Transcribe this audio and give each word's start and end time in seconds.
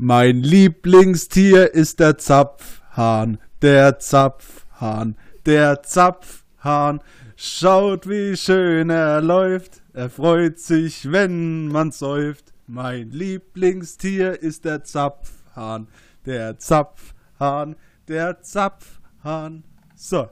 Mein 0.00 0.44
Lieblingstier 0.44 1.74
ist 1.74 1.98
der 1.98 2.18
Zapfhahn, 2.18 3.38
der 3.60 3.98
Zapfhahn, 3.98 5.16
der 5.44 5.82
Zapfhahn. 5.82 7.00
Schaut, 7.34 8.08
wie 8.08 8.36
schön 8.36 8.90
er 8.90 9.20
läuft, 9.20 9.82
er 9.92 10.08
freut 10.08 10.60
sich, 10.60 11.10
wenn 11.10 11.66
man 11.66 11.90
säuft. 11.90 12.52
Mein 12.68 13.10
Lieblingstier 13.10 14.40
ist 14.40 14.64
der 14.64 14.84
Zapfhahn, 14.84 15.88
der 16.24 16.60
Zapfhahn, 16.60 17.74
der 18.06 18.40
Zapfhahn. 18.40 19.64
So. 19.96 20.28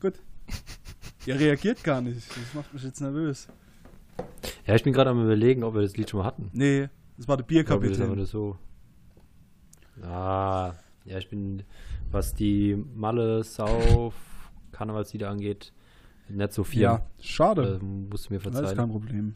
Gut. 0.00 0.14
Ihr 1.26 1.38
reagiert 1.38 1.84
gar 1.84 2.00
nicht. 2.00 2.30
Das 2.30 2.54
macht 2.54 2.72
mich 2.72 2.82
jetzt 2.82 3.02
nervös. 3.02 3.46
Ja, 4.64 4.74
ich 4.74 4.84
bin 4.84 4.94
gerade 4.94 5.10
am 5.10 5.22
überlegen, 5.22 5.64
ob 5.64 5.74
wir 5.74 5.82
das 5.82 5.98
Lied 5.98 6.08
schon 6.08 6.20
mal 6.20 6.26
hatten. 6.26 6.48
Nee, 6.54 6.88
das 7.18 7.28
war 7.28 7.36
der 7.36 7.44
Bierkapitän. 7.44 8.10
aber 8.10 8.24
so. 8.24 8.56
Ah, 10.02 10.72
ja, 11.04 11.18
ich 11.18 11.28
bin, 11.28 11.62
was 12.10 12.34
die 12.34 12.76
Malle, 12.94 13.42
Sauf, 13.44 14.14
Karnevalslieder 14.72 15.28
angeht, 15.28 15.72
nicht 16.28 16.52
so 16.52 16.62
viel. 16.64 16.82
Ja, 16.82 17.02
schade. 17.20 17.78
Äh, 17.80 17.84
musst 17.84 18.28
du 18.30 18.34
mir 18.34 18.38
Das 18.40 18.52
ist 18.52 18.58
verzeihen. 18.58 18.76
kein 18.76 18.90
Problem. 18.90 19.34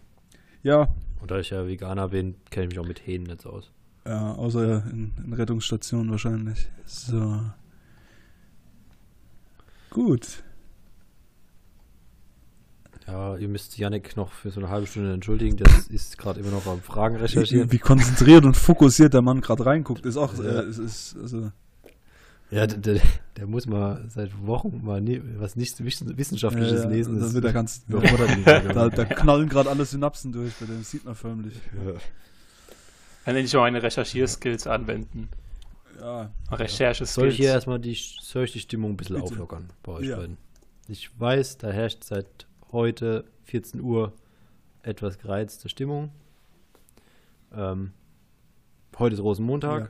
Ja, 0.62 0.88
Und 1.20 1.30
da 1.30 1.38
ich 1.40 1.50
ja 1.50 1.66
Veganer 1.66 2.08
bin, 2.08 2.36
kenne 2.50 2.64
ich 2.66 2.70
mich 2.70 2.78
auch 2.78 2.86
mit 2.86 3.04
Hähnen 3.06 3.24
nicht 3.26 3.42
so 3.42 3.50
aus. 3.50 3.72
ja 4.06 4.32
außer 4.34 4.84
in, 4.90 5.12
in 5.24 5.32
Rettungsstationen 5.32 6.10
wahrscheinlich. 6.10 6.68
So. 6.84 7.40
Gut. 9.90 10.42
Ja, 13.12 13.36
ihr 13.36 13.48
müsst 13.48 13.76
Yannick 13.76 14.16
noch 14.16 14.32
für 14.32 14.50
so 14.50 14.60
eine 14.60 14.70
halbe 14.70 14.86
Stunde 14.86 15.12
entschuldigen, 15.12 15.56
das 15.58 15.86
ist 15.88 16.16
gerade 16.16 16.40
immer 16.40 16.50
noch 16.50 16.66
am 16.66 16.80
Fragen 16.80 17.16
recherchieren. 17.16 17.68
Wie, 17.68 17.72
wie 17.74 17.78
konzentriert 17.78 18.44
und 18.46 18.56
fokussiert 18.56 19.12
der 19.12 19.20
Mann 19.20 19.42
gerade 19.42 19.66
reinguckt, 19.66 20.06
ist 20.06 20.16
auch, 20.16 20.32
Ja. 20.38 20.44
äh, 20.44 20.62
es 20.64 20.78
ist, 20.78 21.16
also, 21.20 21.52
Ja, 22.50 22.66
der, 22.66 22.78
der, 22.78 23.00
der 23.36 23.46
muss 23.46 23.66
mal 23.66 24.02
seit 24.08 24.30
Wochen 24.46 24.80
mal 24.82 25.00
nie, 25.02 25.20
was 25.36 25.56
nicht 25.56 25.82
wissen- 25.84 26.16
Wissenschaftliches 26.16 26.72
Ja, 26.84 26.84
ja, 26.84 26.88
lesen. 26.88 27.18
da 27.18 27.24
Das 27.26 27.34
wird 27.34 27.44
er 27.44 27.52
ganz- 27.52 27.82
überfordert 27.86 28.30
da, 28.76 28.88
da 28.88 29.04
knallen 29.04 29.48
gerade 29.50 29.68
alle 29.68 29.84
Synapsen 29.84 30.32
durch, 30.32 30.54
bei 30.58 30.64
dem 30.66 30.82
sieht 30.82 31.04
man 31.04 31.14
förmlich. 31.14 31.54
Ja. 31.84 31.92
Kann 33.26 33.36
ich 33.36 33.54
auch 33.56 33.60
meine 33.60 33.82
Recherchierskills 33.82 34.66
anwenden. 34.66 35.28
Ja, 36.00 36.30
Rechercheskills. 36.50 37.14
Soll 37.14 37.28
ich 37.28 37.36
hier 37.36 37.50
erstmal 37.50 37.78
die, 37.78 37.94
soll 38.22 38.44
ich 38.44 38.52
die 38.52 38.60
Stimmung 38.60 38.92
ein 38.92 38.96
bisschen 38.96 39.16
Bitte. 39.16 39.26
auflockern 39.26 39.68
bei 39.82 39.92
euch 39.92 40.06
Ja. 40.06 40.16
beiden? 40.16 40.38
Ich 40.88 41.10
weiß, 41.20 41.58
da 41.58 41.70
herrscht 41.70 42.02
seit 42.04 42.46
heute 42.72 43.24
14 43.44 43.80
Uhr 43.80 44.12
etwas 44.82 45.18
gereizte 45.18 45.68
Stimmung. 45.68 46.10
Ähm, 47.54 47.92
heute 48.98 49.14
ist 49.14 49.20
Rosenmontag. 49.22 49.82
Ja. 49.84 49.88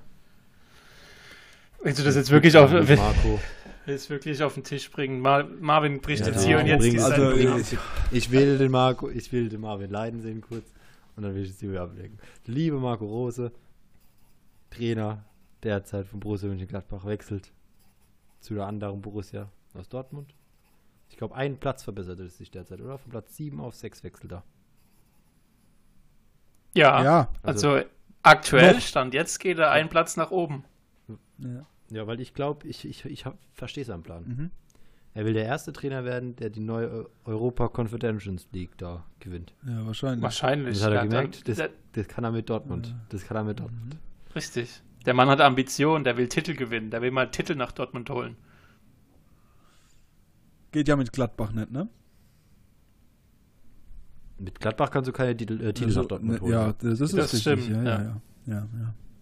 Willst 1.84 1.98
du 2.00 2.04
das 2.04 2.14
jetzt 2.16 2.30
wirklich 2.30 2.56
auf, 2.56 2.70
willst 2.72 2.96
Marco. 3.02 3.40
das 3.86 4.10
wirklich 4.10 4.42
auf 4.42 4.54
den 4.54 4.64
Tisch 4.64 4.90
bringen? 4.90 5.20
Mar 5.20 5.44
Marvin 5.44 6.00
bricht 6.00 6.26
Ja, 6.26 6.32
jetzt 6.32 6.44
hier 6.44 6.58
und 6.58 6.66
jetzt 6.66 6.84
die 6.84 6.98
also, 7.00 7.32
ich- 7.32 7.78
Ich 8.10 8.30
will 8.30 8.58
den 8.58 8.70
Marco, 8.70 9.08
ich 9.08 9.32
will 9.32 9.48
den 9.48 9.60
Marvin 9.60 9.90
leiden 9.90 10.20
sehen 10.20 10.40
kurz 10.40 10.64
und 11.16 11.22
dann 11.22 11.34
will 11.34 11.42
ich 11.44 11.50
es 11.50 11.62
wieder 11.62 11.82
ablegen. 11.82 12.18
Liebe 12.46 12.78
Marco 12.78 13.06
Rose, 13.06 13.52
Trainer 14.70 15.24
derzeit 15.62 16.06
von 16.06 16.20
Borussia 16.20 16.48
Mönchengladbach 16.48 17.04
wechselt 17.04 17.52
zu 18.40 18.54
der 18.54 18.66
anderen 18.66 19.00
Borussia 19.02 19.48
aus 19.74 19.88
Dortmund. 19.88 20.34
Ich 21.12 21.18
glaube, 21.18 21.34
einen 21.36 21.58
Platz 21.58 21.82
verbessert 21.84 22.18
es 22.20 22.38
sich 22.38 22.50
derzeit, 22.50 22.80
oder? 22.80 22.96
Von 22.98 23.10
Platz 23.10 23.36
7 23.36 23.60
auf 23.60 23.74
6 23.74 24.02
wechselt 24.02 24.32
er. 24.32 24.42
Ja, 26.74 27.04
ja. 27.04 27.28
also 27.42 27.80
aktuell 28.22 28.74
Noch. 28.74 28.80
stand 28.80 29.12
jetzt 29.14 29.38
geht 29.38 29.58
er 29.58 29.70
einen 29.70 29.88
Platz 29.90 30.16
nach 30.16 30.30
oben. 30.30 30.64
ja. 31.38 31.66
Ja, 31.90 32.06
weil 32.06 32.20
ich 32.20 32.32
glaube, 32.32 32.66
ich, 32.66 32.86
ich, 32.88 33.04
ich 33.04 33.26
verstehe 33.52 33.84
seinen 33.84 34.02
Plan. 34.02 34.24
Mhm. 34.24 34.50
Er 35.12 35.26
will 35.26 35.34
der 35.34 35.44
erste 35.44 35.74
Trainer 35.74 36.06
werden, 36.06 36.34
der 36.36 36.48
die 36.48 36.60
neue 36.60 36.88
Eu- 36.90 37.08
Europa 37.26 37.68
Confederations 37.68 38.48
League 38.52 38.78
da 38.78 39.04
gewinnt. 39.20 39.52
ja, 39.66 39.84
wahrscheinlich. 39.84 40.22
Wahrscheinlich. 40.22 40.78
Das 40.78 40.84
hat 40.86 40.92
er 40.92 40.96
Ja, 40.96 41.02
gemerkt. 41.04 41.34
dann- 41.36 41.42
Das, 41.44 41.56
der- 41.58 41.70
das 41.92 42.08
kann 42.08 42.24
er 42.24 42.30
mit 42.30 42.48
Dortmund. 42.48 42.94
Das 43.10 43.26
kann 43.26 43.36
er 43.36 43.44
mit 43.44 43.60
Dortmund. 43.60 43.98
Richtig. 44.34 44.80
Der 45.04 45.12
Mann 45.12 45.28
hat 45.28 45.42
Ambitionen, 45.42 46.04
der 46.04 46.16
will 46.16 46.28
Titel 46.28 46.54
gewinnen, 46.54 46.88
der 46.90 47.02
will 47.02 47.10
mal 47.10 47.30
Titel 47.30 47.56
nach 47.56 47.72
Dortmund 47.72 48.08
holen. 48.08 48.36
Geht 50.72 50.88
ja 50.88 50.96
mit 50.96 51.12
Gladbach 51.12 51.52
nicht, 51.52 51.70
ne? 51.70 51.88
Mit 54.38 54.58
Gladbach 54.58 54.90
kannst 54.90 55.08
du 55.08 55.12
keine 55.12 55.36
Titel, 55.36 55.60
äh, 55.60 55.72
Titel 55.72 55.84
Also, 55.90 56.00
nach 56.00 56.08
Dortmund 56.08 56.34
ne, 56.34 56.40
holen. 56.40 56.52
Ja, 56.52 56.72
das 56.72 57.00
ist 57.00 57.16
Das 57.16 57.32
richtig. 57.32 57.40
stimmt, 57.40 57.68
ja, 57.68 57.82
ja, 57.82 58.02
ja. 58.02 58.22
ja. 58.46 58.68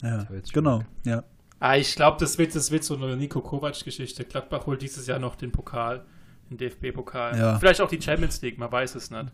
ja, 0.03 0.09
ja, 0.09 0.27
Genau, 0.53 0.83
ja. 1.05 1.25
Ah, 1.59 1.77
ich 1.77 1.95
glaube, 1.95 2.17
das 2.19 2.39
wird, 2.39 2.55
das 2.55 2.71
wird 2.71 2.85
so 2.85 2.97
eine 2.97 3.17
Nico 3.17 3.43
Kovac-Geschichte. 3.43 4.25
Gladbach 4.25 4.65
holt 4.67 4.81
dieses 4.81 5.07
Jahr 5.07 5.19
noch 5.19 5.37
den 5.37 5.53
Pokal, 5.53 6.05
den 6.49 6.57
DFB-Pokal. 6.57 7.37
Ja. 7.37 7.59
Vielleicht 7.59 7.83
auch 7.83 7.89
die 7.91 8.01
Champions 8.01 8.41
League, 8.41 8.57
man 8.57 8.73
weiß 8.73 8.95
es 8.95 9.11
nicht. 9.11 9.27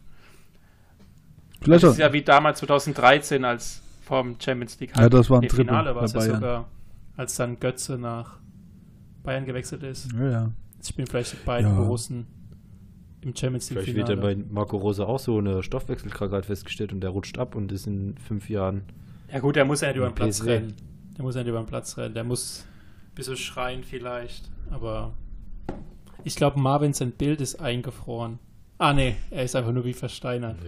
Vielleicht 1.60 1.84
Das 1.84 1.91
auch. 1.91 1.93
ist 1.93 1.99
ja 2.00 2.12
wie 2.12 2.22
damals 2.22 2.59
2013, 2.59 3.44
als 3.44 3.81
vom 4.03 4.37
Champions 4.41 4.81
League 4.81 4.97
Ja, 4.97 5.09
das 5.09 5.31
war 5.31 5.41
ein 5.41 5.49
Finale 5.50 5.94
war 5.94 6.03
es 6.05 6.12
ja 6.15 6.21
sogar, 6.21 6.69
als 7.16 7.37
dann 7.37 7.60
Götze 7.60 7.97
nach 7.97 8.38
Bayern 9.22 9.44
gewechselt 9.44 9.82
ist. 9.84 10.12
Ja, 10.12 10.28
ja. 10.31 10.50
Jetzt 10.76 10.88
spielen 10.88 11.06
vielleicht 11.06 11.32
die 11.32 11.44
beiden 11.44 11.70
Ja. 11.70 11.76
Borussen 11.76 12.26
im 13.22 13.34
Champions 13.34 13.70
League 13.70 13.82
Vielleicht 13.82 13.97
wird 13.97 14.09
dann 14.09 14.20
bei 14.20 14.37
Marco 14.37 14.76
Rose 14.76 15.06
auch 15.06 15.19
so 15.19 15.38
eine 15.38 15.62
Stoffwechselkrankheit 15.62 16.47
festgestellt 16.47 16.92
und 16.92 17.00
der 17.00 17.10
rutscht 17.10 17.38
ab 17.38 17.54
und 17.54 17.72
ist 17.72 17.87
in 17.87 18.16
fünf 18.19 18.48
Jahren. 18.48 18.82
Ja 19.32 19.41
gut, 19.41 19.56
der 19.56 19.64
muss 19.64 19.81
ja 19.81 19.88
nicht 19.88 19.97
über 19.97 20.06
den 20.09 20.14
Platz 20.14 20.38
PSW. 20.41 20.50
rennen. 20.53 20.75
Der 21.16 21.25
muss 21.25 21.34
ja 21.34 21.41
nicht 21.42 21.48
über 21.50 21.59
den 21.59 21.66
Platz 21.66 21.97
rennen. 21.97 22.14
Der 22.14 22.25
muss 22.25 22.64
ein 23.10 23.14
bisschen 23.14 23.37
schreien 23.37 23.82
vielleicht. 23.82 24.50
Aber 24.70 25.14
ich 26.22 26.37
glaube, 26.37 26.60
Marvin 26.60 26.93
sein 26.93 27.12
Bild 27.12 27.41
ist 27.41 27.56
eingefroren. 27.56 28.38
Ah 28.78 28.93
nee, 28.93 29.16
er 29.31 29.44
ist 29.44 29.56
einfach 29.56 29.72
nur 29.72 29.84
wie 29.84 29.94
versteinert. 29.94 30.58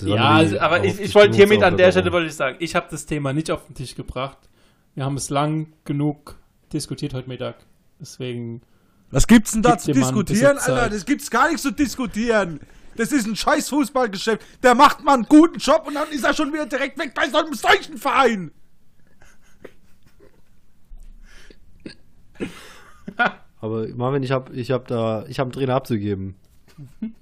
War 0.00 0.08
Ja, 0.08 0.30
also, 0.30 0.58
aber 0.58 0.82
ich, 0.82 0.98
ich 0.98 1.14
wollte 1.14 1.36
hiermit 1.36 1.62
an 1.62 1.76
der. 1.76 1.90
Stelle 1.92 2.10
wollte 2.10 2.28
ich 2.28 2.34
sagen, 2.34 2.56
ich 2.58 2.74
habe 2.74 2.86
das 2.90 3.06
Thema 3.06 3.32
nicht 3.32 3.50
auf 3.50 3.66
den 3.66 3.74
Tisch 3.74 3.94
gebracht. 3.94 4.38
Wir 4.94 5.04
haben 5.04 5.16
es 5.16 5.30
lang 5.30 5.74
genug 5.84 6.38
diskutiert 6.72 7.14
heute 7.14 7.28
Mittag. 7.28 7.66
Deswegen, 8.00 8.62
Was 9.10 9.26
gibt's 9.26 9.52
denn 9.52 9.62
da 9.62 9.76
zu 9.78 9.92
diskutieren, 9.92 10.58
Alter? 10.58 10.88
Das 10.88 11.04
gibt's 11.04 11.30
gar 11.30 11.48
nichts 11.48 11.62
zu 11.62 11.70
diskutieren. 11.70 12.60
Das 12.96 13.12
ist 13.12 13.26
ein 13.26 13.36
scheiß 13.36 13.68
Fußballgeschäft. 13.68 14.42
Der 14.62 14.74
macht 14.74 15.04
mal 15.04 15.14
einen 15.14 15.24
guten 15.24 15.58
Job 15.58 15.84
und 15.86 15.94
dann 15.94 16.08
ist 16.10 16.24
er 16.24 16.34
schon 16.34 16.52
wieder 16.52 16.66
direkt 16.66 16.98
weg 16.98 17.12
bei 17.14 17.28
so 17.28 17.38
einem 17.38 17.54
solchen 17.54 17.98
Verein. 17.98 18.50
Aber 23.60 23.86
Marvin, 23.88 24.22
ich 24.22 24.30
habe 24.30 24.52
ich 24.54 24.70
hab 24.70 24.86
da, 24.88 25.24
ich 25.28 25.38
habe 25.38 25.48
einen 25.48 25.52
Trainer 25.52 25.74
abzugeben. 25.74 26.34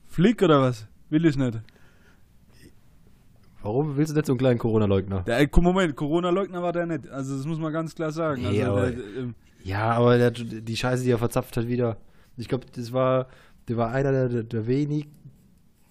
Flick 0.06 0.42
oder 0.42 0.62
was? 0.62 0.86
Will 1.10 1.24
ich 1.24 1.36
nicht. 1.36 1.58
Warum 3.62 3.96
willst 3.96 4.12
du 4.12 4.16
nicht 4.16 4.26
so 4.26 4.32
einen 4.32 4.38
kleinen 4.38 4.58
Corona-Leugner? 4.58 5.22
Der, 5.22 5.38
ey, 5.38 5.48
guck, 5.48 5.64
Moment, 5.64 5.96
Corona-Leugner 5.96 6.62
war 6.62 6.72
der 6.72 6.86
nicht. 6.86 7.08
Also 7.08 7.36
das 7.36 7.44
muss 7.44 7.58
man 7.58 7.72
ganz 7.72 7.94
klar 7.94 8.12
sagen. 8.12 8.42
Nee, 8.42 8.62
also, 8.62 8.76
aber- 8.76 8.90
der, 8.92 9.04
ähm, 9.16 9.34
Ja, 9.64 9.92
aber 9.92 10.16
der, 10.18 10.30
die 10.30 10.76
Scheiße, 10.76 11.04
die 11.04 11.10
er 11.10 11.18
verzapft 11.18 11.56
hat, 11.56 11.66
wieder. 11.68 11.96
Ich 12.36 12.48
glaube, 12.48 12.66
das 12.74 12.92
war, 12.92 13.28
der 13.68 13.76
war 13.76 13.90
einer 13.90 14.12
der, 14.12 14.28
der, 14.28 14.42
der 14.44 14.66
wenig, 14.66 15.08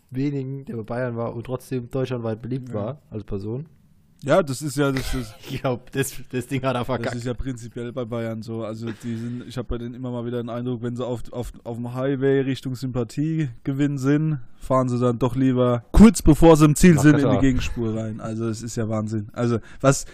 wenigen, 0.09 0.65
der 0.65 0.77
bei 0.77 0.83
Bayern 0.83 1.15
war 1.17 1.35
und 1.35 1.45
trotzdem 1.45 1.89
deutschlandweit 1.89 2.41
beliebt 2.41 2.69
Ja. 2.69 2.75
war 2.75 3.01
als 3.09 3.23
Person. 3.25 3.65
ja, 4.23 4.41
das 4.41 4.61
ist 4.61 4.77
ja 4.77 4.91
das, 4.91 5.11
das, 5.11 5.35
Ich 5.49 5.59
glaube, 5.61 5.83
das, 5.91 6.13
das 6.31 6.47
Ding 6.47 6.61
hat 6.63 6.69
er 6.75 6.79
das 6.79 6.85
verkackt. 6.85 7.15
ist 7.15 7.25
ja 7.25 7.33
prinzipiell 7.33 7.91
bei 7.91 8.05
Bayern 8.05 8.41
so. 8.41 8.63
Also 8.63 8.87
die 9.03 9.15
sind, 9.17 9.43
ich 9.47 9.57
habe 9.57 9.67
bei 9.67 9.77
denen 9.77 9.93
immer 9.93 10.09
mal 10.11 10.25
wieder 10.25 10.41
den 10.41 10.49
Eindruck, 10.49 10.81
wenn 10.81 10.95
sie 10.95 11.05
auf, 11.05 11.21
auf, 11.33 11.51
auf 11.65 11.75
dem 11.75 11.93
Highway 11.93 12.39
Richtung 12.41 12.75
Sympathiegewinn 12.75 13.97
sind, 13.97 14.39
fahren 14.59 14.87
sie 14.89 14.97
dann 14.99 15.19
doch 15.19 15.35
lieber 15.35 15.83
kurz 15.91 16.21
bevor 16.21 16.55
sie 16.55 16.65
im 16.65 16.75
Ziel 16.75 16.95
Nach 16.95 17.01
sind 17.03 17.19
in 17.19 17.29
die. 17.29 17.37
Gegenspur 17.39 17.95
rein. 17.95 18.21
Also 18.21 18.47
es 18.47 18.63
ist 18.63 18.75
ja 18.77 18.87
Wahnsinn. 18.89 19.27
Also 19.33 19.59
was 19.81 20.05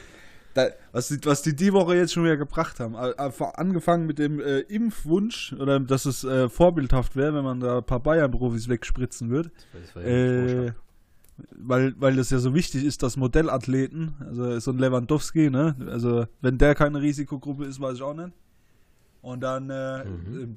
da, 0.54 0.68
was, 0.92 1.08
die, 1.08 1.20
was 1.24 1.42
die 1.42 1.56
die 1.56 1.74
Woche 1.74 1.96
jetzt 1.96 2.14
schon 2.14 2.24
wieder 2.24 2.38
gebracht 2.38 2.80
haben, 2.80 2.96
angefangen 2.96 4.06
mit 4.06 4.20
dem 4.20 4.40
äh, 4.40 4.60
Impfwunsch 4.60 5.54
oder 5.54 5.80
dass 5.80 6.06
es 6.06 6.24
äh, 6.24 6.50
vorbildhaft 6.50 7.16
wäre, 7.16 7.34
wenn 7.34 7.44
man 7.44 7.60
da 7.60 7.78
ein 7.80 7.84
paar 7.84 8.00
Bayern-Profis 8.00 8.68
wegspritzen 8.70 9.30
würde. 9.30 9.52
Äh, 9.96 10.72
weil, 11.56 11.96
weil 12.00 12.16
das 12.16 12.30
ja 12.30 12.38
so 12.38 12.54
wichtig 12.54 12.84
ist, 12.86 13.02
dass 13.02 13.18
Modellathleten, 13.18 14.14
also 14.20 14.60
so 14.60 14.72
ein 14.72 14.78
Lewandowski, 14.78 15.50
ne, 15.50 15.76
also 15.90 16.28
wenn 16.42 16.60
der 16.60 16.76
keine 16.76 17.02
Risikogruppe 17.02 17.66
ist, 17.66 17.80
weiß 17.82 17.96
ich 17.96 18.02
auch 18.04 18.14
nicht. 18.14 18.32
Und 19.24 19.42
dann, 19.42 19.70
äh, 19.70 20.06
Mhm. 20.06 20.42
äh, 20.42 20.48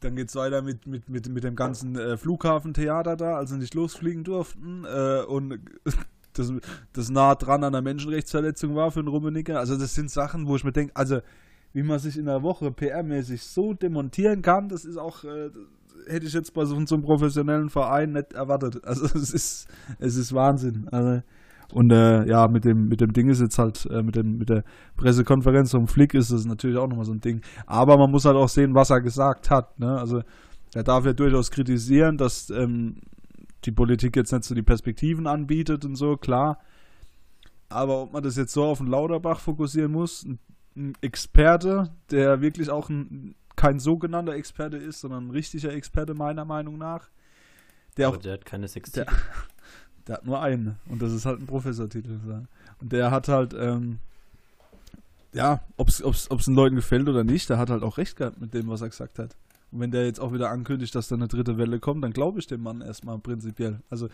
dann 0.00 0.16
geht's 0.16 0.34
weiter 0.34 0.62
mit, 0.62 0.86
mit, 0.86 1.08
mit, 1.08 1.28
mit 1.28 1.44
dem 1.44 1.54
ganzen 1.56 1.96
äh, 1.96 2.16
Flughafentheater 2.16 3.16
da, 3.16 3.36
als 3.36 3.50
sie 3.50 3.58
nicht 3.58 3.74
losfliegen 3.74 4.24
durften. 4.24 4.84
Äh, 4.84 5.22
und 5.22 5.58
das, 6.38 6.52
das 6.92 7.10
nah 7.10 7.34
dran 7.34 7.64
an 7.64 7.72
der 7.72 7.82
Menschenrechtsverletzung 7.82 8.74
war 8.74 8.90
für 8.90 9.02
den 9.02 9.08
Rummenicker. 9.08 9.58
Also 9.58 9.76
das 9.76 9.94
sind 9.94 10.10
Sachen, 10.10 10.46
wo 10.46 10.56
ich 10.56 10.64
mir 10.64 10.72
denke, 10.72 10.94
also 10.96 11.20
wie 11.72 11.82
man 11.82 11.98
sich 11.98 12.18
in 12.18 12.26
der 12.26 12.42
Woche 12.42 12.70
PR-mäßig 12.70 13.42
so 13.42 13.74
demontieren 13.74 14.42
kann, 14.42 14.68
das 14.68 14.84
ist 14.84 14.96
auch, 14.96 15.24
äh, 15.24 15.50
hätte 16.08 16.26
ich 16.26 16.32
jetzt 16.32 16.54
bei 16.54 16.64
so, 16.64 16.74
so 16.86 16.94
einem 16.94 17.04
professionellen 17.04 17.68
Verein 17.68 18.12
nicht 18.12 18.32
erwartet. 18.32 18.84
Also 18.84 19.04
es 19.18 19.32
ist, 19.32 19.68
es 19.98 20.16
ist 20.16 20.32
Wahnsinn. 20.32 20.88
Also, 20.90 21.22
Und 21.72 21.92
äh, 21.92 22.26
ja, 22.26 22.48
mit 22.48 22.64
dem, 22.64 22.88
mit 22.88 23.00
dem 23.00 23.12
Ding 23.12 23.28
ist 23.28 23.40
jetzt 23.40 23.58
halt, 23.58 23.86
äh, 23.90 24.02
mit, 24.02 24.16
dem, 24.16 24.38
mit 24.38 24.48
der 24.48 24.64
Pressekonferenz 24.96 25.70
vom 25.70 25.88
Flick 25.88 26.14
ist 26.14 26.32
das 26.32 26.46
natürlich 26.46 26.78
auch 26.78 26.88
nochmal 26.88 27.04
so 27.04 27.12
ein 27.12 27.20
Ding. 27.20 27.42
Aber 27.66 27.98
man 27.98 28.10
muss 28.10 28.24
halt 28.24 28.36
auch 28.36 28.48
sehen, 28.48 28.74
was 28.74 28.90
er 28.90 29.00
gesagt 29.00 29.50
hat. 29.50 29.78
Ne? 29.78 29.98
Also 29.98 30.22
er 30.74 30.82
darf 30.82 31.04
ja 31.04 31.12
durchaus 31.12 31.50
kritisieren, 31.50 32.16
dass 32.16 32.50
ähm, 32.50 32.96
die 33.64 33.72
Politik 33.72 34.16
jetzt 34.16 34.32
nicht 34.32 34.44
so 34.44 34.54
die 34.54 34.62
Perspektiven 34.62 35.26
anbietet 35.26 35.84
und 35.84 35.96
so, 35.96 36.16
klar. 36.16 36.58
Aber 37.68 38.02
ob 38.02 38.12
man 38.12 38.22
das 38.22 38.36
jetzt 38.36 38.52
so 38.52 38.64
auf 38.64 38.78
den 38.78 38.86
Lauterbach 38.86 39.40
fokussieren 39.40 39.92
muss, 39.92 40.24
ein, 40.24 40.38
ein 40.76 40.92
Experte, 41.00 41.90
der 42.10 42.40
wirklich 42.40 42.70
auch 42.70 42.88
ein, 42.88 43.34
kein 43.56 43.78
sogenannter 43.78 44.34
Experte 44.34 44.76
ist, 44.76 45.00
sondern 45.00 45.28
ein 45.28 45.30
richtiger 45.30 45.72
Experte 45.72 46.14
meiner 46.14 46.44
Meinung 46.44 46.78
nach, 46.78 47.08
der 47.96 48.08
Aber 48.08 48.16
auch 48.16 48.22
der 48.22 48.34
hat 48.34 48.44
keine 48.44 48.68
Sex. 48.68 48.92
der, 48.92 49.06
der 50.06 50.16
hat 50.16 50.24
nur 50.24 50.40
einen 50.40 50.76
und 50.88 51.02
das 51.02 51.12
ist 51.12 51.26
halt 51.26 51.40
ein 51.40 51.46
Professortitel. 51.46 52.20
so. 52.24 52.42
Und 52.80 52.92
der 52.92 53.10
hat 53.10 53.28
halt, 53.28 53.54
ähm, 53.54 53.98
ja, 55.34 55.60
ob 55.76 55.88
es 55.88 56.28
den 56.28 56.54
Leuten 56.54 56.76
gefällt 56.76 57.08
oder 57.08 57.24
nicht, 57.24 57.50
der 57.50 57.58
hat 57.58 57.70
halt 57.70 57.82
auch 57.82 57.98
recht 57.98 58.16
gehabt 58.16 58.40
mit 58.40 58.54
dem, 58.54 58.68
was 58.68 58.80
er 58.80 58.88
gesagt 58.88 59.18
hat. 59.18 59.36
Und 59.70 59.80
wenn 59.80 59.90
der 59.90 60.06
jetzt 60.06 60.18
auch 60.20 60.32
wieder 60.32 60.50
ankündigt, 60.50 60.94
dass 60.94 61.08
da 61.08 61.14
eine 61.16 61.28
dritte 61.28 61.58
Welle 61.58 61.78
kommt, 61.78 62.02
dann 62.02 62.12
glaube 62.12 62.38
ich 62.38 62.46
dem 62.46 62.62
Mann 62.62 62.80
erstmal 62.80 63.18
prinzipiell. 63.18 63.80
Also 63.90 64.08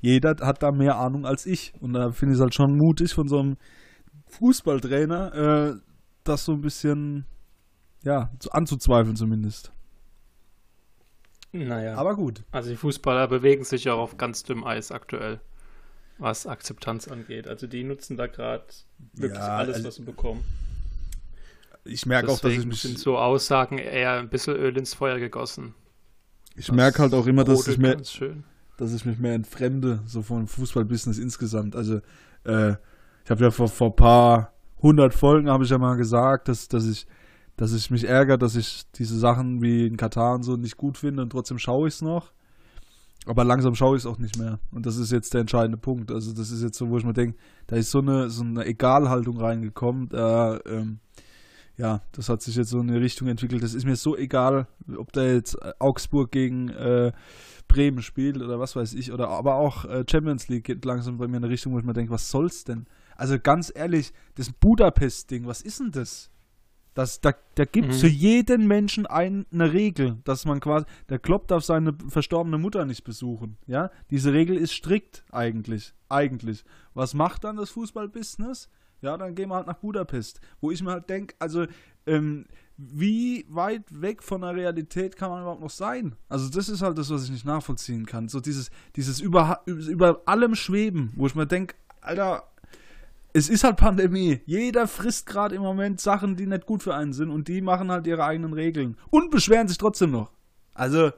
jeder 0.00 0.36
hat 0.40 0.62
da 0.62 0.70
mehr 0.70 0.98
Ahnung 0.98 1.24
als 1.24 1.46
ich. 1.46 1.72
Und 1.80 1.94
da 1.94 2.12
finde 2.12 2.34
ich 2.34 2.38
es 2.38 2.42
halt 2.42 2.54
schon 2.54 2.76
mutig 2.76 3.14
von 3.14 3.26
so 3.28 3.38
einem 3.38 3.56
Fußballtrainer, 4.26 5.34
äh, 5.34 5.80
das 6.24 6.44
so 6.44 6.52
ein 6.52 6.60
bisschen, 6.60 7.24
ja, 8.04 8.30
zu, 8.38 8.52
anzuzweifeln 8.52 9.16
zumindest. 9.16 9.72
Naja. 11.52 11.94
Aber 11.96 12.14
gut. 12.14 12.44
Also 12.50 12.68
die 12.70 12.76
Fußballer 12.76 13.26
bewegen 13.28 13.64
sich 13.64 13.88
auch 13.88 13.98
auf 13.98 14.18
ganz 14.18 14.42
dünnem 14.42 14.64
Eis 14.64 14.92
aktuell, 14.92 15.40
was 16.18 16.46
Akzeptanz 16.46 17.08
angeht. 17.08 17.48
Also 17.48 17.66
die 17.66 17.84
nutzen 17.84 18.18
da 18.18 18.26
gerade 18.26 18.64
wirklich 19.14 19.40
Ja, 19.40 19.56
alles, 19.56 19.76
also- 19.76 19.88
was 19.88 19.94
sie 19.96 20.02
bekommen. 20.02 20.44
Ich 21.88 22.06
merke 22.06 22.30
auch, 22.30 22.38
dass 22.38 22.52
ich 22.52 22.66
mich, 22.66 22.82
sind 22.82 22.98
so 22.98 23.18
Aussagen 23.18 23.78
eher 23.78 24.12
ein 24.12 24.28
bisschen 24.28 24.56
Öl 24.56 24.76
ins 24.76 24.94
Feuer 24.94 25.18
gegossen. 25.18 25.74
ich 26.56 26.70
merke 26.72 27.02
halt 27.02 27.14
auch 27.14 27.26
immer, 27.26 27.44
dass 27.44 27.66
ich 27.66 27.78
mehr, 27.78 27.96
dass 28.76 28.92
ich 28.92 29.04
mich 29.04 29.18
mehr 29.18 29.34
entfremde, 29.34 30.00
so 30.06 30.22
vom 30.22 30.46
Fußballbusiness 30.46 31.18
insgesamt. 31.18 31.74
Also, 31.74 32.00
äh, 32.44 32.72
ich 33.24 33.30
habe 33.30 33.44
ja 33.44 33.50
vor, 33.50 33.68
vor 33.68 33.94
paar 33.94 34.52
hundert 34.80 35.14
Folgen 35.14 35.50
habe 35.50 35.64
ich 35.64 35.70
ja 35.70 35.78
mal 35.78 35.96
gesagt, 35.96 36.48
dass, 36.48 36.68
dass 36.68 36.86
ich, 36.86 37.06
dass 37.56 37.72
ich 37.72 37.90
mich 37.90 38.04
ärgere, 38.04 38.38
dass 38.38 38.54
ich 38.54 38.84
diese 38.92 39.18
Sachen 39.18 39.60
wie 39.62 39.86
in 39.86 39.96
Katar 39.96 40.34
und 40.34 40.44
so 40.44 40.56
nicht 40.56 40.76
gut 40.76 40.96
finde 40.96 41.22
und 41.22 41.30
trotzdem 41.30 41.58
schaue 41.58 41.88
ich 41.88 41.94
es 41.94 42.02
noch. 42.02 42.32
Aber 43.26 43.44
langsam 43.44 43.74
schaue 43.74 43.96
ich 43.96 44.02
es 44.02 44.06
auch 44.06 44.18
nicht 44.18 44.38
mehr. 44.38 44.58
Und 44.70 44.86
das 44.86 44.96
ist 44.96 45.12
jetzt 45.12 45.34
der 45.34 45.42
entscheidende 45.42 45.76
Punkt. 45.76 46.10
Also, 46.10 46.32
das 46.32 46.50
ist 46.50 46.62
jetzt 46.62 46.78
so, 46.78 46.88
wo 46.88 46.96
ich 46.96 47.04
mir 47.04 47.12
denke, 47.12 47.36
da 47.66 47.76
ist 47.76 47.90
so 47.90 47.98
eine, 47.98 48.30
so 48.30 48.42
eine 48.42 48.64
Egalhaltung 48.64 49.38
reingekommen. 49.38 50.08
Da, 50.08 50.58
ähm, 50.64 51.00
ja, 51.78 52.02
das 52.12 52.28
hat 52.28 52.42
sich 52.42 52.56
jetzt 52.56 52.70
so 52.70 52.80
in 52.80 52.90
eine 52.90 53.00
Richtung 53.00 53.28
entwickelt. 53.28 53.62
Das 53.62 53.72
ist 53.72 53.84
mir 53.86 53.96
so 53.96 54.16
egal, 54.16 54.66
ob 54.96 55.12
da 55.12 55.22
jetzt 55.24 55.54
äh, 55.54 55.72
Augsburg 55.78 56.30
gegen 56.32 56.68
äh, 56.70 57.12
Bremen 57.68 58.02
spielt 58.02 58.36
oder 58.42 58.58
was 58.58 58.74
weiß 58.76 58.94
ich. 58.94 59.12
Oder 59.12 59.28
aber 59.28 59.54
auch 59.54 59.84
äh, 59.84 60.04
Champions 60.10 60.48
League 60.48 60.64
geht 60.64 60.84
langsam 60.84 61.18
bei 61.18 61.28
mir 61.28 61.36
in 61.36 61.44
eine 61.44 61.52
Richtung, 61.52 61.72
wo 61.72 61.78
ich 61.78 61.84
mir 61.84 61.92
denke, 61.92 62.12
was 62.12 62.28
soll's 62.30 62.64
denn? 62.64 62.86
Also 63.16 63.38
ganz 63.38 63.72
ehrlich, 63.74 64.12
das 64.34 64.50
Budapest-Ding, 64.52 65.46
was 65.46 65.62
ist 65.62 65.80
denn 65.80 65.92
das? 65.92 66.30
Das, 66.94 67.20
da 67.20 67.32
da 67.54 67.64
gibt 67.64 67.90
es 67.90 67.96
Mhm. 67.98 68.00
für 68.00 68.12
jeden 68.12 68.66
Menschen 68.66 69.06
ein, 69.06 69.46
eine 69.52 69.72
Regel, 69.72 70.16
dass 70.24 70.44
man 70.46 70.58
quasi, 70.58 70.84
der 71.08 71.20
Klopp 71.20 71.46
darf 71.46 71.62
seine 71.62 71.92
verstorbene 72.08 72.58
Mutter 72.58 72.84
nicht 72.84 73.04
besuchen. 73.04 73.56
Ja, 73.68 73.90
diese 74.10 74.32
Regel 74.32 74.56
ist 74.56 74.72
strikt 74.72 75.24
eigentlich. 75.30 75.94
Eigentlich. 76.08 76.64
Was 76.94 77.14
macht 77.14 77.44
dann 77.44 77.56
das 77.56 77.70
Fußballbusiness? 77.70 78.68
Ja, 79.00 79.16
dann 79.16 79.34
gehen 79.34 79.48
wir 79.48 79.56
halt 79.56 79.66
nach 79.66 79.78
Budapest. 79.78 80.40
Wo 80.60 80.70
ich 80.70 80.82
mir 80.82 80.92
halt 80.92 81.08
denke, 81.08 81.34
also, 81.38 81.66
ähm, 82.06 82.46
wie 82.76 83.44
weit 83.48 83.82
weg 83.90 84.22
von 84.22 84.42
der 84.42 84.54
Realität 84.54 85.16
kann 85.16 85.30
man 85.30 85.42
überhaupt 85.42 85.60
noch 85.60 85.70
sein? 85.70 86.14
Also, 86.28 86.48
das 86.48 86.68
ist 86.68 86.82
halt 86.82 86.98
das, 86.98 87.10
was 87.10 87.24
ich 87.24 87.30
nicht 87.30 87.44
nachvollziehen 87.44 88.06
kann. 88.06 88.28
So 88.28 88.40
dieses, 88.40 88.70
dieses 88.96 89.20
über, 89.20 89.62
über 89.66 90.22
allem 90.26 90.54
Schweben, 90.54 91.12
wo 91.16 91.26
ich 91.26 91.34
mir 91.34 91.46
denke, 91.46 91.74
Alter, 92.00 92.44
es 93.32 93.48
ist 93.48 93.64
halt 93.64 93.76
Pandemie. 93.76 94.40
Jeder 94.46 94.86
frisst 94.88 95.26
gerade 95.26 95.54
im 95.54 95.62
Moment 95.62 96.00
Sachen, 96.00 96.36
die 96.36 96.46
nicht 96.46 96.66
gut 96.66 96.82
für 96.82 96.94
einen 96.94 97.12
sind 97.12 97.30
und 97.30 97.48
die 97.48 97.60
machen 97.60 97.90
halt 97.90 98.06
ihre 98.06 98.24
eigenen 98.24 98.52
Regeln 98.52 98.96
und 99.10 99.30
beschweren 99.30 99.68
sich 99.68 99.78
trotzdem 99.78 100.10
noch. 100.10 100.32
Also, 100.74 101.12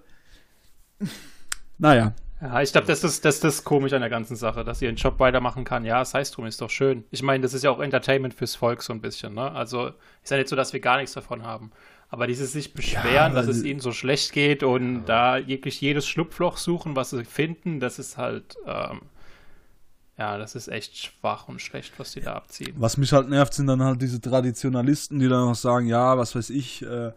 naja. 1.79 2.15
Ja, 2.41 2.63
ich 2.63 2.73
glaube, 2.73 2.87
das 2.87 3.05
ist, 3.05 3.25
das 3.25 3.37
ist 3.37 3.45
das 3.45 3.65
komisch 3.65 3.93
an 3.93 4.01
der 4.01 4.09
ganzen 4.09 4.35
Sache, 4.35 4.65
dass 4.65 4.81
ihr 4.81 4.89
einen 4.89 4.97
Job 4.97 5.19
weitermachen 5.19 5.65
kann. 5.65 5.85
Ja, 5.85 6.05
sei 6.05 6.21
es 6.21 6.31
drum, 6.31 6.47
ist 6.47 6.61
doch 6.61 6.71
schön. 6.71 7.05
Ich 7.11 7.23
meine, 7.23 7.43
das 7.43 7.53
ist 7.53 7.65
ja 7.65 7.71
auch 7.71 7.81
Entertainment 7.81 8.33
fürs 8.33 8.55
Volk 8.55 8.83
so 8.83 8.95
ein 8.95 9.01
bisschen, 9.01 9.35
ne? 9.35 9.53
Also 9.53 9.93
ist 10.23 10.31
ja 10.31 10.39
nicht 10.39 10.49
so, 10.49 10.57
dass 10.57 10.73
wir 10.73 10.81
gar 10.81 10.97
nichts 10.97 11.13
davon 11.13 11.43
haben. 11.45 11.71
Aber 12.09 12.27
dieses 12.27 12.53
sich 12.53 12.75
beschweren, 12.75 13.35
dass 13.35 13.47
es 13.47 13.63
ihnen 13.63 13.79
so 13.79 13.93
schlecht 13.93 14.33
geht 14.33 14.63
und 14.63 15.05
da 15.05 15.47
wirklich 15.47 15.81
jedes 15.81 16.09
Schlupfloch 16.09 16.57
suchen, 16.57 16.97
was 16.97 17.11
sie 17.11 17.25
finden, 17.25 17.79
das 17.79 18.01
ist 18.01 18.17
halt, 18.17 18.57
ähm, 18.67 19.03
ja, 20.19 20.37
das 20.37 20.57
ist 20.57 20.69
echt 20.69 20.97
schwach 20.97 21.47
und 21.47 21.63
schlecht, 21.63 21.93
was 21.99 22.13
die 22.13 22.21
da 22.21 22.35
abziehen. 22.35 22.75
Was 22.79 22.97
mich 22.97 23.13
halt 23.13 23.29
nervt, 23.29 23.55
sind 23.55 23.69
dann 23.69 23.83
halt 23.83 24.03
diese 24.03 24.21
Traditionalisten, 24.21 25.21
die 25.21 25.29
dann 25.29 25.45
noch 25.47 25.55
sagen, 25.55 25.87
ja, 25.87 26.19
was 26.19 26.35
weiß 26.35 26.51
ich, 26.51 26.83
äh, 26.83 27.13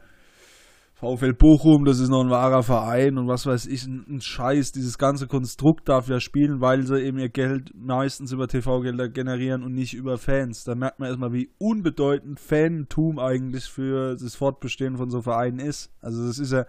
VfL 0.93 1.33
Bochum, 1.33 1.85
das 1.85 1.99
ist 1.99 2.09
noch 2.09 2.23
ein 2.23 2.29
wahrer 2.29 2.63
Verein 2.63 3.17
und 3.17 3.27
was 3.27 3.45
weiß 3.45 3.65
ich, 3.65 3.85
ein, 3.85 4.05
ein 4.07 4.21
Scheiß. 4.21 4.71
Dieses 4.71 4.97
ganze 4.97 5.27
Konstrukt 5.27 5.89
darf 5.89 6.07
ja 6.07 6.19
spielen, 6.19 6.61
weil 6.61 6.83
sie 6.83 7.01
eben 7.01 7.17
ihr 7.17 7.29
Geld 7.29 7.71
meistens 7.75 8.31
über 8.31 8.47
TV-Gelder 8.47 9.09
generieren 9.09 9.63
und 9.63 9.73
nicht 9.73 9.95
über 9.95 10.17
Fans. 10.17 10.63
Da 10.63 10.75
merkt 10.75 10.99
man 10.99 11.09
erstmal, 11.09 11.33
wie 11.33 11.49
unbedeutend 11.57 12.39
Fantum 12.39 13.19
eigentlich 13.19 13.65
für 13.65 14.15
das 14.15 14.35
Fortbestehen 14.35 14.97
von 14.97 15.09
so 15.09 15.21
Vereinen 15.21 15.59
ist. 15.59 15.91
Also 15.99 16.25
das 16.25 16.39
ist 16.39 16.53
ja, 16.53 16.65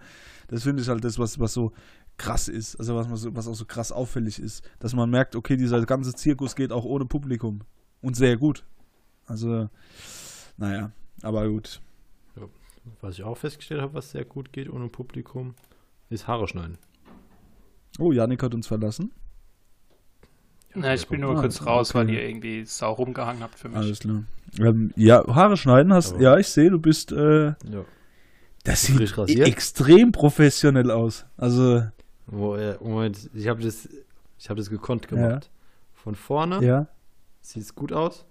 das 0.47 0.63
finde 0.63 0.81
ich 0.81 0.89
halt 0.89 1.03
das, 1.03 1.19
was, 1.19 1.39
was 1.39 1.53
so 1.53 1.71
krass 2.17 2.47
ist, 2.47 2.77
also 2.77 2.95
was, 2.95 3.07
so, 3.21 3.35
was 3.35 3.47
auch 3.47 3.55
so 3.55 3.65
krass 3.65 3.91
auffällig 3.91 4.39
ist, 4.39 4.63
dass 4.79 4.93
man 4.93 5.09
merkt, 5.09 5.35
okay, 5.35 5.57
dieser 5.57 5.85
ganze 5.85 6.13
Zirkus 6.13 6.55
geht 6.55 6.71
auch 6.71 6.85
ohne 6.85 7.05
Publikum 7.05 7.61
und 8.01 8.15
sehr 8.15 8.37
gut. 8.37 8.65
Also, 9.27 9.69
naja, 10.57 10.91
aber 11.21 11.47
gut. 11.49 11.81
Was 13.01 13.15
ich 13.15 13.23
auch 13.23 13.35
festgestellt 13.37 13.81
habe, 13.81 13.93
was 13.93 14.11
sehr 14.11 14.25
gut 14.25 14.51
geht 14.53 14.69
ohne 14.69 14.87
Publikum, 14.89 15.55
ist 16.09 16.27
Haare 16.27 16.47
schneiden. 16.47 16.77
Oh, 17.99 18.11
Janik 18.11 18.43
hat 18.43 18.53
uns 18.53 18.67
verlassen. 18.67 19.11
Na, 20.73 20.93
ich 20.93 21.07
bin 21.07 21.21
nur 21.21 21.37
Ah, 21.37 21.41
kurz 21.41 21.65
raus, 21.65 21.91
okay. 21.91 21.99
weil 21.99 22.09
ihr 22.09 22.27
irgendwie 22.27 22.65
sau 22.65 22.91
rumgehangen 22.93 23.41
habt 23.41 23.57
für 23.57 23.69
mich. 23.69 23.77
Alles 23.77 23.99
klar. 23.99 24.23
Ähm, 24.59 24.91
ja, 24.97 25.23
Haare 25.33 25.55
schneiden 25.55 25.93
hast. 25.93 26.13
Aber- 26.13 26.21
ja, 26.21 26.37
ich 26.37 26.47
sehe, 26.49 26.69
du 26.69 26.79
bist. 26.79 27.11
Äh, 27.13 27.47
Ja. 27.69 27.85
das 28.65 28.83
sieht 28.83 29.17
rasiert? 29.17 29.47
extrem 29.47 30.11
professionell 30.11 30.91
aus. 30.91 31.25
Also, 31.37 31.83
Wo, 32.27 32.55
äh, 32.55 32.77
Moment, 32.81 33.29
ich 33.33 33.47
habe 33.47 33.61
das, 33.63 33.87
ich 34.37 34.49
habe 34.49 34.57
das 34.59 34.69
gekonnt 34.69 35.07
gemacht. 35.07 35.49
Von 35.93 36.15
vorne 36.15 36.61
ja. 36.63 36.87
sieht 37.41 37.63
es 37.63 37.73
gut 37.73 37.93
aus. 37.93 38.25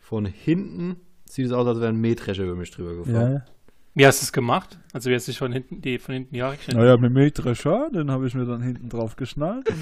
Von 0.00 0.26
hinten 0.26 0.96
sieht 1.24 1.46
es 1.46 1.52
aus, 1.52 1.66
als 1.66 1.78
wäre 1.80 1.88
ein 1.88 2.00
Mähdrescher 2.00 2.44
über 2.44 2.54
mich 2.54 2.70
drüber 2.70 2.94
gefahren. 2.96 3.32
Ja. 3.34 3.44
Wie 3.94 4.06
hast 4.06 4.22
du 4.22 4.24
es 4.24 4.32
gemacht? 4.32 4.78
Also 4.92 5.10
wie 5.10 5.14
hast 5.14 5.28
du 5.28 5.32
von 5.34 5.52
hinten 5.52 5.82
die 5.82 5.98
von 5.98 6.14
hinten 6.14 6.32
die 6.34 6.42
Haare 6.42 6.56
geschnitten? 6.56 6.80
Naja, 6.80 6.96
mit 6.96 7.12
Mähdrescher, 7.12 7.90
den 7.90 8.10
habe 8.10 8.26
ich 8.26 8.34
mir 8.34 8.46
dann 8.46 8.62
hinten 8.62 8.88
drauf 8.88 9.16
geschnallt. 9.16 9.68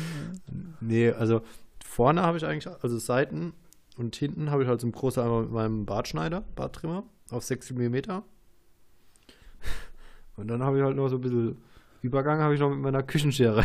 Nee, 0.83 1.11
also 1.11 1.43
vorne 1.85 2.23
habe 2.23 2.38
ich 2.38 2.47
eigentlich, 2.47 2.67
also 2.83 2.97
Seiten 2.99 3.52
und 3.99 4.17
hinten 4.17 4.50
habe 4.50 4.62
ich 4.62 4.69
halt 4.69 4.81
so 4.81 4.87
einen 4.87 4.93
großen 4.93 5.23
einmal 5.23 5.43
mit 5.43 5.50
meinem 5.52 5.85
Bartschneider, 5.85 6.43
Barttrimmer 6.57 7.05
auf 7.31 7.45
60 7.45 7.76
mm. 7.76 7.97
Und 10.37 10.49
dann 10.49 10.62
habe 10.62 10.79
ich 10.79 10.85
halt 10.85 10.97
noch 10.97 11.09
so 11.09 11.17
ein 11.17 11.21
bisschen 11.21 11.59
Übergang 12.02 12.40
habe 12.40 12.55
ich 12.55 12.61
noch 12.61 12.71
mit 12.71 12.79
meiner 12.81 13.02
Küchenschere. 13.02 13.64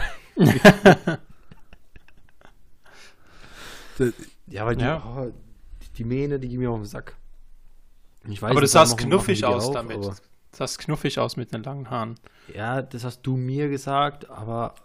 Das- 3.97 4.13
Ja, 4.47 4.61
aber 4.63 4.75
die, 4.75 4.83
Ja. 4.83 5.01
oh, 5.03 5.31
die, 5.97 6.03
Mähne, 6.03 6.37
die 6.39 6.49
gehen 6.49 6.59
mir 6.59 6.69
auf 6.69 6.77
den 6.79 6.85
Sack. 6.85 7.15
Ich 8.27 8.41
weiß 8.41 8.51
aber 8.51 8.61
du 8.61 8.67
sahst 8.67 8.97
knuffig 8.97 9.43
aus 9.45 9.67
auf, 9.67 9.73
damit. 9.73 9.97
Sahst 10.57 10.79
knuffig 10.79 11.19
aus 11.19 11.37
mit 11.37 11.53
den 11.53 11.63
langen 11.63 11.89
Haaren. 11.89 12.15
Ja, 12.53 12.81
das 12.81 13.03
hast 13.03 13.21
du 13.23 13.35
mir 13.37 13.69
gesagt, 13.69 14.29
aber 14.29 14.75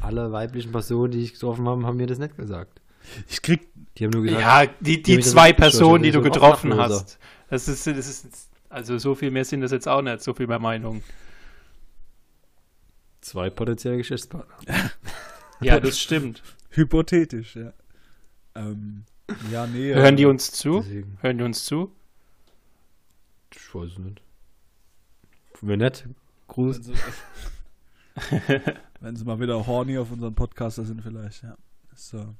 alle 0.00 0.32
weiblichen 0.32 0.72
Personen, 0.72 1.12
die 1.12 1.22
ich 1.22 1.34
getroffen 1.34 1.68
habe, 1.68 1.86
haben 1.86 1.96
mir 1.96 2.06
das 2.06 2.18
nicht 2.18 2.36
gesagt. 2.36 2.80
Ich 3.28 3.42
krieg. 3.42 3.68
Die 3.96 4.04
haben 4.04 4.10
nur 4.12 4.22
gesagt, 4.22 4.40
Ja, 4.40 4.66
die, 4.80 5.02
die 5.02 5.16
der 5.16 5.24
zwei 5.24 5.52
Personen, 5.52 6.02
die 6.02 6.10
du 6.10 6.22
getroffen 6.22 6.76
hast. 6.76 7.18
Das 7.50 7.68
ist, 7.68 7.86
das 7.86 8.08
ist, 8.08 8.50
also 8.70 8.96
so 8.98 9.14
viel 9.14 9.30
mehr 9.30 9.44
sind 9.44 9.60
das 9.60 9.70
jetzt 9.72 9.86
auch 9.86 10.00
nicht, 10.00 10.22
so 10.22 10.32
viel 10.32 10.46
mehr 10.46 10.58
Meinung. 10.58 11.02
zwei 13.20 13.50
potenzielle 13.50 13.98
Geschäftspartner. 13.98 14.54
Ja, 15.60 15.78
das 15.78 16.00
stimmt. 16.00 16.42
Hypothetisch, 16.70 17.54
ja. 17.54 17.72
Ähm, 18.56 19.04
ja, 19.52 19.64
nee. 19.64 19.94
Hören 19.94 20.14
äh, 20.14 20.16
die 20.16 20.26
uns 20.26 20.50
zu? 20.50 20.80
Deswegen, 20.80 21.18
Hören 21.20 21.38
die 21.38 21.44
uns 21.44 21.64
zu? 21.64 21.94
ich 23.54 23.72
weiß 23.74 23.92
es 23.92 23.98
Wenn 25.62 25.78
nicht, 25.78 26.06
Gruß. 26.48 26.76
Wenn 26.78 26.94
sie, 26.94 27.00
wenn 29.00 29.16
sie 29.16 29.24
mal 29.24 29.40
wieder 29.40 29.66
horny 29.66 29.96
auf 29.98 30.10
unseren 30.10 30.34
Podcaster 30.34 30.84
sind, 30.84 31.00
vielleicht, 31.02 31.42
ja. 31.42 31.56
So. 31.94 32.34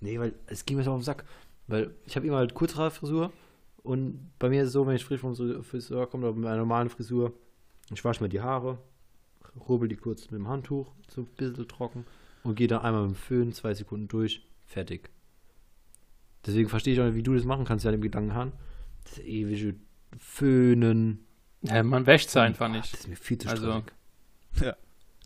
Nee, 0.00 0.18
weil 0.18 0.34
es 0.46 0.64
ging 0.64 0.76
mir 0.76 0.82
so 0.84 0.92
auf 0.92 1.00
den 1.00 1.04
Sack. 1.04 1.24
Weil 1.68 1.94
ich 2.06 2.16
habe 2.16 2.26
immer 2.26 2.36
halt 2.36 2.54
Kurzhaarfrisur 2.54 3.32
und 3.82 4.30
bei 4.38 4.48
mir 4.48 4.62
ist 4.62 4.68
es 4.68 4.72
so, 4.72 4.86
wenn 4.86 4.96
ich 4.96 5.04
frisch 5.04 5.20
vom 5.20 5.34
Friseur- 5.34 5.62
Friseur 5.62 6.06
komme 6.08 6.26
oder 6.26 6.34
mit 6.34 6.44
meiner 6.44 6.56
normalen 6.58 6.88
Frisur, 6.90 7.32
ich 7.92 8.04
wasche 8.04 8.22
mir 8.22 8.28
die 8.28 8.40
Haare, 8.40 8.78
rubbel 9.68 9.88
die 9.88 9.96
kurz 9.96 10.22
mit 10.30 10.38
dem 10.40 10.48
Handtuch, 10.48 10.92
so 11.08 11.22
ein 11.22 11.26
bisschen 11.36 11.68
trocken 11.68 12.04
und 12.42 12.56
gehe 12.56 12.66
dann 12.68 12.82
einmal 12.82 13.02
mit 13.02 13.12
dem 13.12 13.16
Föhn 13.16 13.52
zwei 13.52 13.74
Sekunden 13.74 14.08
durch, 14.08 14.44
fertig. 14.66 15.08
Deswegen 16.44 16.68
verstehe 16.68 16.94
ich 16.94 17.00
auch 17.00 17.04
nicht, 17.06 17.14
wie 17.14 17.22
du 17.22 17.34
das 17.34 17.44
machen 17.44 17.64
kannst, 17.64 17.84
ja, 17.84 17.92
dem 17.92 18.00
Gedanken 18.00 18.34
haben. 18.34 18.52
Das 19.04 19.18
ewige 19.20 19.76
Föhnen. 20.18 21.24
Ja, 21.62 21.82
man 21.82 22.06
wäscht 22.06 22.30
sie 22.30 22.40
einfach 22.40 22.66
Ah, 22.66 22.68
nicht. 22.70 22.92
Das 22.92 23.00
ist 23.00 23.08
mir 23.08 23.16
viel 23.16 23.38
zu 23.38 23.48
Also- 23.48 23.82
stressig. 24.52 24.74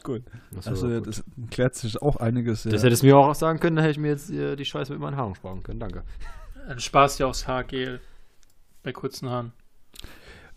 Gut. 0.02 0.22
So, 0.60 0.70
Also, 0.70 0.88
ja, 0.88 0.98
gut. 0.98 1.08
das 1.08 1.24
klärt 1.50 1.74
sich 1.74 2.00
auch 2.00 2.16
einiges. 2.16 2.62
Ja. 2.64 2.70
Das 2.70 2.84
hättest 2.84 3.02
du 3.02 3.06
mir 3.06 3.16
auch 3.16 3.34
sagen 3.34 3.58
können, 3.58 3.74
dann 3.76 3.82
hätte 3.84 3.92
ich 3.92 3.98
mir 3.98 4.08
jetzt 4.08 4.30
äh, 4.30 4.54
die 4.54 4.64
Scheiße 4.64 4.92
mit 4.92 5.00
meinen 5.00 5.16
Haaren 5.16 5.34
sparen 5.34 5.62
können. 5.64 5.80
Danke. 5.80 6.04
Dann 6.68 6.78
sparst 6.78 7.18
du 7.18 7.24
ja 7.24 7.28
aufs 7.28 7.48
Haargel 7.48 8.00
bei 8.84 8.92
kurzen 8.92 9.28
Haaren. 9.28 9.52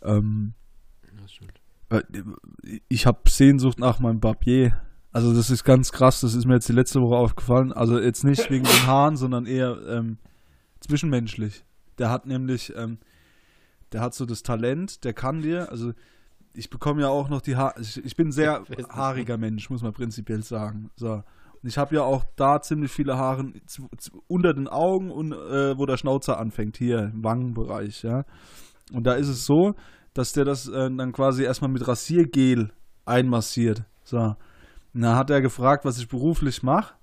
ähm, 0.04 0.54
Das 1.20 1.32
stimmt. 1.34 1.54
äh, 1.90 2.02
ich 2.90 3.08
habe 3.08 3.28
Sehnsucht 3.28 3.80
nach 3.80 4.00
meinem 4.00 4.20
Barbier. 4.20 4.80
Also 5.12 5.34
das 5.34 5.50
ist 5.50 5.64
ganz 5.64 5.92
krass, 5.92 6.22
das 6.22 6.36
ist 6.36 6.46
mir 6.46 6.54
jetzt 6.54 6.70
die 6.70 6.74
letzte 6.74 7.02
Woche 7.02 7.16
aufgefallen. 7.16 7.74
Also 7.74 8.00
jetzt 8.00 8.24
nicht 8.24 8.52
wegen 8.52 8.66
den 8.66 8.86
Haaren, 8.86 9.18
sondern 9.18 9.48
eher 9.48 9.80
ähm, 9.88 10.20
zwischenmenschlich. 10.82 11.64
Der 11.98 12.12
hat 12.12 12.28
nämlich, 12.28 12.72
ähm, 12.76 13.00
der 13.94 14.02
hat 14.02 14.14
so 14.14 14.26
das 14.26 14.44
Talent, 14.44 15.04
der 15.04 15.14
kann 15.14 15.42
dir, 15.42 15.70
also 15.70 15.94
ich 16.54 16.70
bekomme 16.70 17.02
ja 17.02 17.10
auch 17.10 17.30
noch 17.30 17.42
die 17.42 17.56
Haare, 17.56 17.80
ich, 17.80 18.04
ich 18.04 18.16
bin 18.16 18.30
ein 18.30 18.32
sehr 18.32 18.64
haariger 18.90 19.38
Mensch, 19.38 19.70
muss 19.70 19.82
man 19.82 19.94
prinzipiell 19.94 20.44
sagen. 20.44 20.90
So. 20.96 21.24
Und 21.62 21.68
ich 21.68 21.78
habe 21.78 21.96
ja 21.96 22.04
auch 22.04 22.26
da 22.36 22.62
ziemlich 22.62 22.92
viele 22.92 23.18
Haare 23.18 23.52
unter 24.28 24.54
den 24.54 24.68
Augen 24.68 25.12
und 25.12 25.34
äh, 25.34 25.78
wo 25.78 25.86
der 25.86 25.98
Schnauzer 25.98 26.40
anfängt, 26.40 26.78
hier 26.78 27.12
im 27.14 27.24
Wangenbereich, 27.24 28.04
ja. 28.04 28.24
Und 28.92 29.06
da 29.06 29.14
ist 29.14 29.28
es 29.28 29.46
so, 29.46 29.76
dass 30.14 30.34
der 30.34 30.46
das 30.46 30.68
äh, 30.68 30.90
dann 30.90 31.12
quasi 31.12 31.44
erstmal 31.44 31.70
mit 31.70 31.88
Rasiergel 31.88 32.72
einmassiert. 33.06 33.84
So. 34.04 34.36
Und 34.94 35.02
dann 35.02 35.16
hat 35.16 35.30
er 35.30 35.42
gefragt, 35.42 35.86
was 35.86 36.00
ich 36.00 36.08
beruflich 36.08 36.64
mache. 36.64 36.96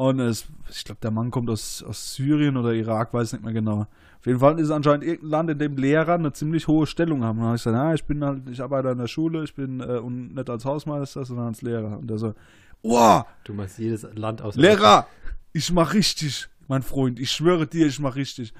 Und 0.00 0.18
es, 0.18 0.46
ich 0.70 0.82
glaube, 0.84 1.02
der 1.02 1.10
Mann 1.10 1.30
kommt 1.30 1.50
aus, 1.50 1.82
aus 1.82 2.14
Syrien 2.14 2.56
oder 2.56 2.72
Irak, 2.72 3.12
weiß 3.12 3.34
nicht 3.34 3.44
mehr 3.44 3.52
genau. 3.52 3.80
Auf 4.18 4.24
jeden 4.24 4.38
Fall 4.38 4.58
ist 4.58 4.68
es 4.68 4.70
anscheinend 4.70 5.04
irgendein 5.04 5.30
Land, 5.30 5.50
in 5.50 5.58
dem 5.58 5.76
Lehrer 5.76 6.14
eine 6.14 6.32
ziemlich 6.32 6.68
hohe 6.68 6.86
Stellung 6.86 7.22
haben. 7.22 7.36
Und 7.36 7.42
dann 7.42 7.48
habe 7.48 7.56
ich 7.56 7.64
gesagt, 7.64 7.76
ja, 7.76 7.92
ich 7.92 8.04
bin 8.06 8.24
halt, 8.24 8.48
ich 8.48 8.62
arbeite 8.62 8.88
an 8.88 8.96
der 8.96 9.08
Schule, 9.08 9.44
ich 9.44 9.54
bin 9.54 9.80
äh, 9.80 9.98
und 9.98 10.34
nicht 10.34 10.48
als 10.48 10.64
Hausmeister, 10.64 11.26
sondern 11.26 11.48
als 11.48 11.60
Lehrer. 11.60 11.98
Und 11.98 12.08
der 12.08 12.16
so, 12.16 12.34
wow, 12.82 13.26
Du 13.44 13.52
machst 13.52 13.78
jedes 13.78 14.06
Land 14.14 14.40
aus. 14.40 14.56
Lehrer, 14.56 15.06
ich 15.52 15.70
mach 15.70 15.92
richtig, 15.92 16.48
mein 16.66 16.80
Freund. 16.80 17.20
Ich 17.20 17.30
schwöre 17.30 17.66
dir, 17.66 17.86
ich 17.86 18.00
mach 18.00 18.16
richtig. 18.16 18.54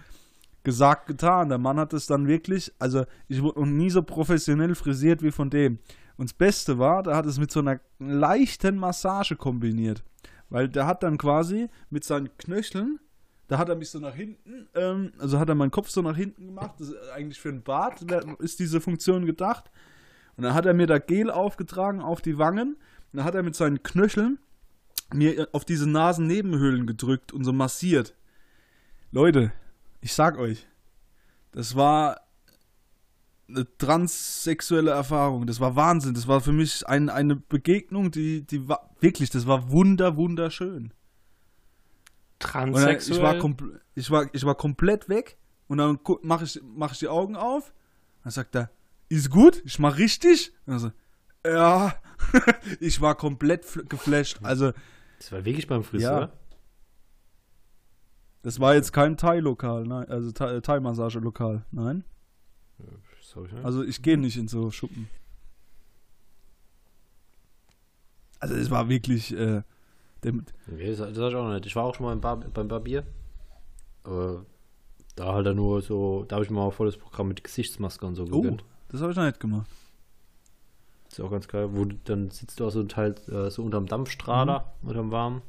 Gesagt, 0.62 1.06
getan. 1.06 1.48
Der 1.48 1.56
Mann 1.56 1.78
hat 1.78 1.94
es 1.94 2.04
dann 2.04 2.28
wirklich, 2.28 2.70
also 2.78 3.06
ich 3.28 3.40
wurde 3.40 3.60
noch 3.60 3.66
nie 3.66 3.88
so 3.88 4.02
professionell 4.02 4.74
frisiert 4.74 5.22
wie 5.22 5.30
von 5.30 5.48
dem. 5.48 5.78
Und 6.18 6.28
das 6.28 6.34
Beste 6.34 6.78
war, 6.78 7.02
der 7.02 7.16
hat 7.16 7.24
es 7.24 7.38
mit 7.38 7.50
so 7.50 7.60
einer 7.60 7.80
leichten 7.98 8.76
Massage 8.76 9.36
kombiniert. 9.36 10.04
Weil 10.50 10.68
der 10.68 10.86
hat 10.86 11.02
dann 11.02 11.16
quasi 11.16 11.68
mit 11.88 12.04
seinen 12.04 12.36
Knöcheln, 12.36 12.98
da 13.48 13.58
hat 13.58 13.68
er 13.68 13.76
mich 13.76 13.90
so 13.90 13.98
nach 13.98 14.14
hinten, 14.14 14.68
ähm, 14.74 15.12
also 15.18 15.38
hat 15.38 15.48
er 15.48 15.54
meinen 15.54 15.70
Kopf 15.70 15.88
so 15.88 16.02
nach 16.02 16.16
hinten 16.16 16.46
gemacht. 16.46 16.74
Das 16.78 16.88
ist 16.88 17.10
eigentlich 17.14 17.40
für 17.40 17.48
einen 17.48 17.62
Bart 17.62 18.02
ist 18.38 18.60
diese 18.60 18.80
Funktion 18.80 19.26
gedacht. 19.26 19.70
Und 20.36 20.44
dann 20.44 20.54
hat 20.54 20.66
er 20.66 20.74
mir 20.74 20.86
da 20.86 20.98
Gel 20.98 21.30
aufgetragen 21.30 22.00
auf 22.00 22.20
die 22.20 22.38
Wangen. 22.38 22.74
Und 22.74 23.16
dann 23.16 23.24
hat 23.24 23.34
er 23.34 23.42
mit 23.42 23.56
seinen 23.56 23.82
Knöcheln 23.82 24.38
mir 25.12 25.48
auf 25.52 25.64
diese 25.64 25.88
Nasennebenhöhlen 25.88 26.86
gedrückt 26.86 27.32
und 27.32 27.44
so 27.44 27.52
massiert. 27.52 28.14
Leute, 29.10 29.52
ich 30.00 30.14
sag 30.14 30.38
euch, 30.38 30.68
das 31.50 31.74
war 31.74 32.20
eine 33.54 33.66
transsexuelle 33.78 34.90
Erfahrung. 34.90 35.46
Das 35.46 35.60
war 35.60 35.76
Wahnsinn. 35.76 36.14
Das 36.14 36.26
war 36.28 36.40
für 36.40 36.52
mich 36.52 36.86
ein, 36.86 37.08
eine 37.08 37.36
Begegnung, 37.36 38.10
die, 38.10 38.42
die 38.46 38.68
war 38.68 38.90
wirklich, 39.00 39.30
das 39.30 39.46
war 39.46 39.70
wunder, 39.70 40.16
wunderschön. 40.16 40.92
Und 42.42 42.54
dann, 42.54 42.68
ich, 42.70 42.74
war 42.74 42.78
Transsexuell. 42.78 43.40
kompl- 43.40 43.80
ich, 43.94 44.10
war, 44.10 44.26
ich 44.32 44.44
war 44.44 44.54
komplett 44.54 45.08
weg 45.08 45.36
und 45.68 45.78
dann 45.78 45.98
mache 46.22 46.44
ich, 46.44 46.60
mach 46.62 46.92
ich 46.92 46.98
die 47.00 47.08
Augen 47.08 47.36
auf. 47.36 47.72
Dann 48.24 48.32
sagt 48.32 48.54
er, 48.54 48.70
ist 49.08 49.30
gut, 49.30 49.62
ich 49.64 49.78
mach 49.78 49.98
richtig. 49.98 50.52
Und 50.66 50.72
dann 50.72 50.78
so, 50.78 50.92
ja, 51.46 51.94
ich 52.80 53.00
war 53.00 53.14
komplett 53.14 53.64
fl- 53.64 53.86
geflasht. 53.88 54.38
Also, 54.42 54.72
Das 55.18 55.32
war 55.32 55.44
wirklich 55.44 55.66
beim 55.66 55.82
Friseur. 55.84 56.20
Ja. 56.20 56.32
das 58.42 58.58
war 58.60 58.74
jetzt 58.74 58.92
kein 58.92 59.16
Thai-Lokal, 59.18 59.84
nein, 59.84 60.08
also 60.08 60.32
Thai- 60.32 60.60
Thai-Massage-Lokal, 60.60 61.64
nein. 61.72 62.04
Das 63.30 63.36
hab 63.36 63.46
ich 63.46 63.52
nicht. 63.52 63.64
Also, 63.64 63.84
ich 63.84 64.02
gehe 64.02 64.18
nicht 64.18 64.36
in 64.36 64.48
so 64.48 64.70
Schuppen. 64.70 65.08
Also, 68.40 68.54
es 68.54 68.70
war 68.70 68.88
wirklich, 68.88 69.32
äh, 69.36 69.62
Nee, 70.22 70.42
das, 70.86 70.98
das 70.98 71.16
ich 71.16 71.34
auch 71.34 71.44
noch 71.44 71.54
nicht. 71.54 71.66
Ich 71.66 71.76
war 71.76 71.84
auch 71.84 71.94
schon 71.94 72.06
mal 72.06 72.16
beim, 72.16 72.20
Bar, 72.20 72.36
beim 72.52 72.68
Barbier. 72.68 73.04
Aber 74.04 74.44
da 75.16 75.34
halt 75.34 75.46
dann 75.46 75.56
nur 75.56 75.80
so, 75.82 76.24
da 76.28 76.36
habe 76.36 76.44
ich 76.44 76.50
mal 76.50 76.66
ein 76.66 76.72
volles 76.72 76.96
Programm 76.96 77.28
mit 77.28 77.42
Gesichtsmaske 77.42 78.06
und 78.06 78.16
so 78.16 78.24
oh, 78.24 78.40
gegönnt. 78.40 78.64
das 78.88 79.00
habe 79.00 79.12
ich 79.12 79.16
noch 79.16 79.24
nicht 79.24 79.40
gemacht. 79.40 79.66
Das 81.04 81.18
ist 81.18 81.24
auch 81.24 81.30
ganz 81.30 81.48
geil. 81.48 81.70
Wo 81.72 81.84
du, 81.84 81.96
dann 82.04 82.30
sitzt 82.30 82.60
du 82.60 82.66
auch 82.66 82.70
so 82.70 82.80
ein 82.80 82.88
Teil 82.88 83.14
äh, 83.28 83.50
so 83.50 83.62
unterm 83.64 83.86
Dampfstrahler, 83.86 84.72
unterm 84.82 85.10
Warmen. 85.10 85.42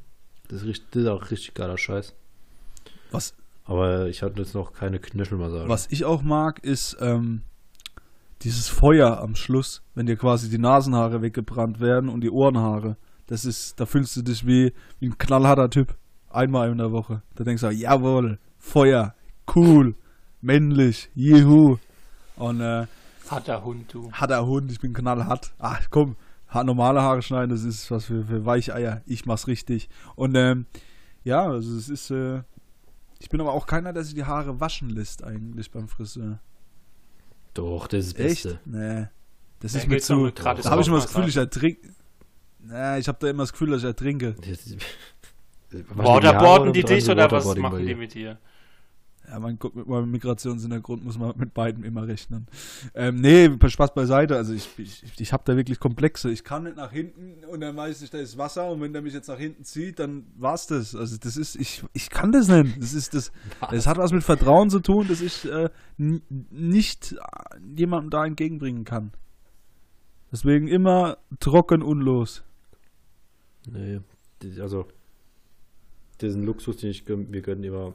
Das 0.48 0.62
ist, 0.62 0.68
richtig, 0.68 0.90
das 0.92 1.04
ist 1.04 1.10
auch 1.10 1.32
richtig 1.32 1.54
geiler 1.54 1.78
Scheiß. 1.78 2.14
Was, 3.12 3.36
Aber 3.66 4.08
ich 4.08 4.24
hatte 4.24 4.42
jetzt 4.42 4.56
noch 4.56 4.74
keine 4.74 5.00
Knöchelmassage. 5.00 5.70
Was 5.70 5.88
ich 5.92 6.06
auch 6.06 6.22
mag, 6.22 6.64
ist 6.64 6.98
ähm, 7.00 7.42
dieses 8.44 8.68
Feuer 8.70 9.20
am 9.20 9.36
Schluss, 9.36 9.84
wenn 9.94 10.06
dir 10.06 10.16
quasi 10.16 10.50
die 10.50 10.58
Nasenhaare 10.58 11.22
weggebrannt 11.22 11.80
werden 11.80 12.10
und 12.10 12.22
die 12.22 12.32
Ohrenhaare. 12.32 12.98
Das 13.28 13.46
ist, 13.46 13.80
da 13.80 13.86
fühlst 13.86 14.16
du 14.18 14.22
dich 14.24 14.46
wie, 14.46 14.74
wie 15.00 15.08
ein 15.08 15.18
knallharter 15.18 15.70
Typ. 15.70 15.96
Einmal 16.30 16.72
in 16.72 16.78
der 16.78 16.92
Woche. 16.92 17.22
Da 17.36 17.44
denkst 17.44 17.62
du, 17.62 17.70
jawohl, 17.70 18.40
Feuer, 18.58 19.16
cool, 19.56 19.96
männlich, 20.42 21.10
juhu. 21.14 21.78
Und 22.36 22.62
äh, 22.62 22.88
Hat 23.30 23.48
der 23.48 23.64
Hund, 23.64 23.94
du. 23.94 24.12
harter 24.12 24.46
Hund, 24.46 24.72
ich 24.72 24.80
bin 24.80 24.94
knallhart. 24.94 25.54
Ach 25.60 25.82
komm, 25.90 26.16
normale 26.54 27.02
Haare 27.02 27.22
schneiden, 27.22 27.50
das 27.50 27.64
ist 27.64 27.92
was 27.92 28.06
für, 28.06 28.26
für 28.26 28.46
Weicheier. 28.46 29.02
Ich 29.06 29.26
mach's 29.26 29.48
richtig. 29.48 29.90
Und 30.16 30.36
ähm, 30.36 30.66
ja, 31.24 31.44
also 31.44 31.76
es 31.78 31.90
ist, 31.90 32.12
äh, 32.12 32.42
ich 33.20 33.30
bin 33.30 33.40
aber 33.40 33.54
auch 33.54 33.68
keiner, 33.68 33.94
der 33.94 34.04
sich 34.04 34.16
die 34.16 34.26
Haare 34.26 34.60
waschen 34.60 34.90
lässt 34.90 35.24
eigentlich 35.24 35.72
beim 35.72 35.88
Friseur. 35.88 36.40
Doch, 37.54 37.88
das 37.88 38.08
ist 38.08 38.20
das 38.20 38.26
Echt? 38.26 38.44
Beste. 38.44 38.60
Nee. 38.66 39.08
Das 39.60 39.74
Ja, 39.74 39.80
ist 39.80 39.88
mir 39.88 40.00
zu. 40.00 40.32
Da 40.32 40.44
habe 40.46 40.82
ich 40.82 40.88
immer 40.88 40.98
das 40.98 41.08
Gefühl, 41.08 41.28
ich 41.28 41.38
ertrinke. 41.38 41.88
Nee, 42.60 42.98
ich 43.00 43.08
habe 43.08 43.18
da 43.20 43.30
immer 43.30 43.44
das 43.44 43.52
Gefühl, 43.52 43.72
dass 43.72 43.82
ich 43.82 43.86
ertrinke. 43.88 44.36
Waterboarden 45.90 46.74
die 46.74 46.84
dich 46.84 47.10
oder 47.10 47.32
was 47.32 47.56
machen 47.56 47.86
die 47.86 47.96
mit 47.96 48.14
dir? 48.14 48.38
Ja, 49.32 49.40
mein 49.40 49.58
Gott, 49.58 49.74
mit 49.78 49.88
meinem 49.88 50.12
Migrationshintergrund 50.12 51.06
muss 51.06 51.18
man 51.18 51.34
mit 51.38 51.54
beiden 51.54 51.86
immer 51.86 52.06
rechnen. 52.06 52.48
Ähm, 52.94 53.22
nee, 53.22 53.50
Spaß 53.66 53.94
beiseite. 53.94 54.36
Also 54.36 54.54
ich, 54.54 54.68
ich, 54.78 55.04
ich 55.18 55.32
habe 55.32 55.44
da 55.46 55.56
wirklich 55.56 55.80
Komplexe. 55.80 56.30
Ich 56.30 56.44
kann 56.44 56.64
nicht 56.66 56.76
nach 56.76 56.92
hinten 56.92 57.46
und 57.46 57.62
dann 57.62 57.78
weiß 57.78 58.02
ich, 58.02 58.10
da 58.10 58.18
ist 58.18 58.38
Wasser 58.38 58.70
und 58.70 58.82
wenn 58.82 58.92
der 58.92 59.02
mich 59.02 59.14
jetzt 59.14 59.30
nach 59.30 59.38
hinten 59.38 59.64
zieht, 59.64 60.00
dann 60.00 60.26
war's 60.38 60.68
das. 60.68 60.94
Also 60.96 61.16
das 61.18 61.38
ist, 61.38 61.56
ich, 61.56 61.82
ich 61.94 62.10
kann 62.10 62.34
das 62.34 62.50
nicht. 62.50 62.76
Das 62.82 62.94
ist 62.94 63.14
das. 63.14 63.32
Das 63.72 63.88
hat 63.88 63.98
was 63.98 64.12
mit 64.12 64.24
Vertrauen 64.24 64.70
zu 64.70 64.82
tun, 64.82 65.08
dass 65.08 65.22
ich 65.22 65.50
äh, 65.50 65.70
nicht 65.98 67.14
äh, 67.14 67.18
jemandem 67.74 68.10
da 68.10 68.26
entgegenbringen 68.26 68.84
kann. 68.84 69.12
Deswegen 70.30 70.68
immer 70.68 71.18
trocken 71.40 71.82
und 71.84 72.02
los. 72.02 72.44
Nee, 73.66 74.02
das- 74.40 74.60
also 74.60 74.88
diesen 76.20 76.44
Luxus, 76.44 76.76
den 76.78 76.90
ich 76.90 77.08
wir 77.08 77.42
gönnen 77.42 77.64
immer 77.64 77.94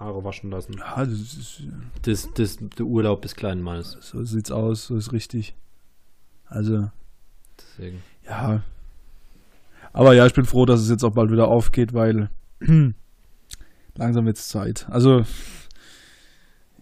Haare 0.00 0.24
waschen 0.24 0.50
lassen. 0.50 0.74
Ja, 0.78 0.96
das 1.04 1.08
ist, 1.12 1.62
Das, 2.02 2.28
das 2.34 2.56
der 2.78 2.86
Urlaub 2.86 3.22
des 3.22 3.36
kleinen 3.36 3.62
Mannes. 3.62 3.96
so 4.00 4.24
sieht's 4.24 4.50
aus, 4.50 4.86
so 4.86 4.96
ist 4.96 5.12
richtig. 5.12 5.54
Also, 6.46 6.90
Deswegen. 7.60 8.02
ja. 8.26 8.62
Aber 9.92 10.14
ja, 10.14 10.24
ich 10.26 10.34
bin 10.34 10.44
froh, 10.46 10.66
dass 10.66 10.80
es 10.80 10.88
jetzt 10.88 11.04
auch 11.04 11.12
bald 11.12 11.30
wieder 11.30 11.48
aufgeht, 11.48 11.92
weil 11.92 12.30
langsam 13.94 14.24
wird's 14.26 14.48
Zeit. 14.48 14.86
Also, 14.90 15.24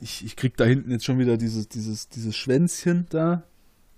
ich, 0.00 0.24
ich 0.24 0.36
krieg 0.36 0.56
da 0.56 0.64
hinten 0.64 0.90
jetzt 0.90 1.04
schon 1.04 1.18
wieder 1.18 1.36
dieses, 1.36 1.68
dieses, 1.68 2.08
dieses 2.08 2.36
Schwänzchen 2.36 3.06
da. 3.10 3.42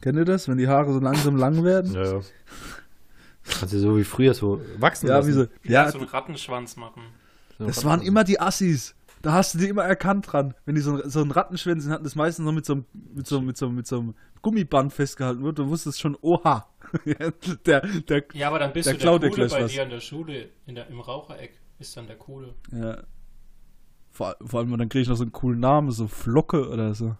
Kennt 0.00 0.16
ihr 0.16 0.24
das? 0.24 0.48
Wenn 0.48 0.56
die 0.58 0.68
Haare 0.68 0.92
so 0.92 0.98
langsam 0.98 1.36
lang 1.36 1.62
werden? 1.62 1.92
Ja, 1.92 2.04
ja. 2.04 2.20
Kannst 3.44 3.74
du 3.74 3.78
so 3.78 3.96
wie 3.98 4.04
früher 4.04 4.32
so 4.32 4.60
wachsen 4.78 5.08
Ja, 5.08 5.16
lassen. 5.16 5.28
wie 5.28 5.32
so. 5.32 5.46
Ja, 5.64 5.90
so 5.90 5.98
einen 5.98 6.06
Rattenschwanz 6.08 6.76
machen. 6.76 7.02
So 7.58 7.66
das 7.66 7.84
waren 7.84 8.00
immer 8.00 8.24
die 8.24 8.40
Assis. 8.40 8.94
Da 9.22 9.32
hast 9.32 9.54
du 9.54 9.58
die 9.58 9.68
immer 9.68 9.84
erkannt 9.84 10.32
dran. 10.32 10.54
Wenn 10.64 10.74
die 10.76 10.80
so, 10.80 10.98
so 11.08 11.20
ein 11.20 11.30
Rattenschwänzchen 11.30 11.92
hatten, 11.92 12.04
das 12.04 12.14
meistens 12.16 12.44
noch 12.46 12.52
mit 12.52 12.64
so, 12.64 12.72
einem- 12.74 12.86
mit 13.14 13.26
so, 13.26 13.40
mit 13.40 13.56
so, 13.56 13.68
mit 13.68 13.86
so 13.86 13.98
einem 14.00 14.14
Gummiband 14.42 14.92
festgehalten 14.92 15.42
wird. 15.42 15.58
Du 15.58 15.68
wusstest 15.68 16.00
schon, 16.00 16.16
oha. 16.22 16.66
der, 17.66 17.82
der, 18.08 18.24
Ja, 18.32 18.48
aber 18.48 18.58
dann 18.58 18.72
bist 18.72 18.86
Der 18.88 18.94
du 18.94 19.18
der 19.18 19.30
Coole 19.30 19.48
bei 19.48 19.62
was. 19.62 19.72
dir 19.72 19.82
in 19.82 19.90
der 19.90 20.00
Schule, 20.00 20.48
in 20.66 20.74
der, 20.74 20.88
im 20.88 21.00
Rauchereck. 21.00 21.52
Ist 21.78 21.96
dann 21.96 22.06
der 22.06 22.16
Coole. 22.16 22.54
Ja. 22.72 23.02
Vor, 24.10 24.34
vor 24.44 24.60
allem, 24.60 24.76
dann 24.76 24.88
kriege 24.88 25.02
ich 25.02 25.08
noch 25.08 25.16
so 25.16 25.22
einen 25.22 25.32
coolen 25.32 25.60
Namen, 25.60 25.90
so 25.90 26.06
Flocke 26.08 26.68
oder 26.68 26.94
so. 26.94 27.16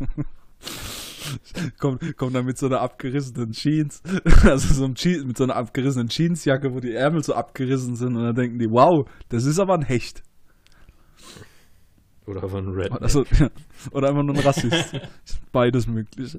kommt, 1.78 2.16
kommt 2.16 2.34
dann 2.34 2.44
mit 2.44 2.58
so 2.58 2.66
einer 2.66 2.80
abgerissenen 2.80 3.52
Jeans, 3.52 4.02
also 4.44 4.74
so 4.74 4.84
einem 4.84 4.94
Je 4.96 5.24
mit 5.24 5.36
so 5.36 5.44
einer 5.44 5.56
abgerissenen 5.56 6.08
Jeansjacke, 6.08 6.74
wo 6.74 6.80
die 6.80 6.92
Ärmel 6.92 7.22
so 7.22 7.34
abgerissen 7.34 7.96
sind 7.96 8.16
und 8.16 8.24
dann 8.24 8.34
denken 8.34 8.58
die, 8.58 8.70
wow, 8.70 9.08
das 9.28 9.44
ist 9.44 9.58
aber 9.58 9.74
ein 9.74 9.82
Hecht. 9.82 10.22
Oder 12.26 12.48
von 12.48 12.72
Red. 12.72 12.90
Also, 13.02 13.26
oder 13.90 14.08
einfach 14.08 14.22
nur 14.22 14.34
ein 14.34 14.40
Rassist. 14.40 14.98
Beides 15.52 15.86
möglich. 15.86 16.38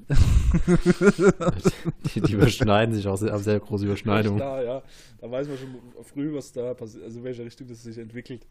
die, 2.14 2.20
die 2.20 2.32
überschneiden 2.32 2.92
sich 2.94 3.06
auch, 3.06 3.16
sehr, 3.16 3.32
haben 3.32 3.42
sehr 3.42 3.60
große 3.60 3.84
Überschneidungen. 3.84 4.38
Klar, 4.38 4.64
ja. 4.64 4.82
Da 5.20 5.30
weiß 5.30 5.46
man 5.46 5.58
schon 5.58 5.76
früh, 6.04 6.34
was 6.34 6.52
da 6.52 6.74
passiert, 6.74 7.04
also 7.04 7.18
in 7.18 7.24
welche 7.24 7.44
Richtung 7.44 7.68
das 7.68 7.84
sich 7.84 7.98
entwickelt. 7.98 8.46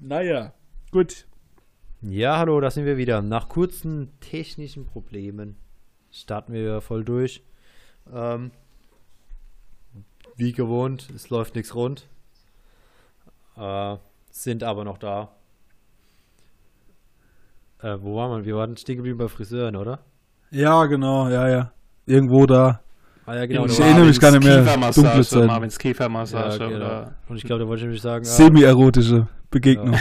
Naja, 0.00 0.52
gut. 0.90 1.26
Ja, 2.02 2.36
hallo, 2.36 2.60
da 2.60 2.70
sind 2.70 2.84
wir 2.84 2.98
wieder. 2.98 3.22
Nach 3.22 3.48
kurzen 3.48 4.12
technischen 4.20 4.84
Problemen 4.84 5.56
starten 6.10 6.52
wir 6.52 6.82
voll 6.82 7.04
durch. 7.04 7.42
Ähm, 8.12 8.50
wie 10.36 10.52
gewohnt, 10.52 11.08
es 11.14 11.30
läuft 11.30 11.54
nichts 11.54 11.74
rund. 11.74 12.06
Äh, 13.56 13.96
sind 14.34 14.64
aber 14.64 14.84
noch 14.84 14.98
da. 14.98 15.28
Äh, 17.80 17.96
wo 18.00 18.16
waren 18.16 18.40
wir? 18.40 18.44
Wir 18.44 18.56
waren 18.56 18.76
stehen 18.76 18.96
geblieben 18.96 19.18
bei 19.18 19.28
Friseuren, 19.28 19.76
oder? 19.76 20.00
Ja, 20.50 20.86
genau, 20.86 21.28
ja, 21.28 21.48
ja. 21.48 21.72
Irgendwo 22.06 22.44
da. 22.44 22.80
Ah 23.26 23.36
ja, 23.36 23.46
genau. 23.46 23.66
Ich 23.66 23.78
erinnere 23.78 24.06
mich 24.06 24.20
gar 24.20 24.32
nicht 24.32 24.44
mehr. 24.44 24.62
Dunkle 24.92 25.24
Zeiten. 25.24 25.46
Marvins 25.46 25.78
Kiefermassage. 25.78 26.58
Ja, 26.58 26.68
genau. 26.68 26.76
oder 26.76 27.14
Und 27.28 27.36
ich 27.36 27.44
glaube, 27.44 27.62
da 27.62 27.68
wollte 27.68 27.80
ich 27.80 27.84
nämlich 27.84 28.02
sagen, 28.02 28.24
ah, 28.26 28.28
Semi-erotische 28.28 29.28
Begegnung. 29.50 29.96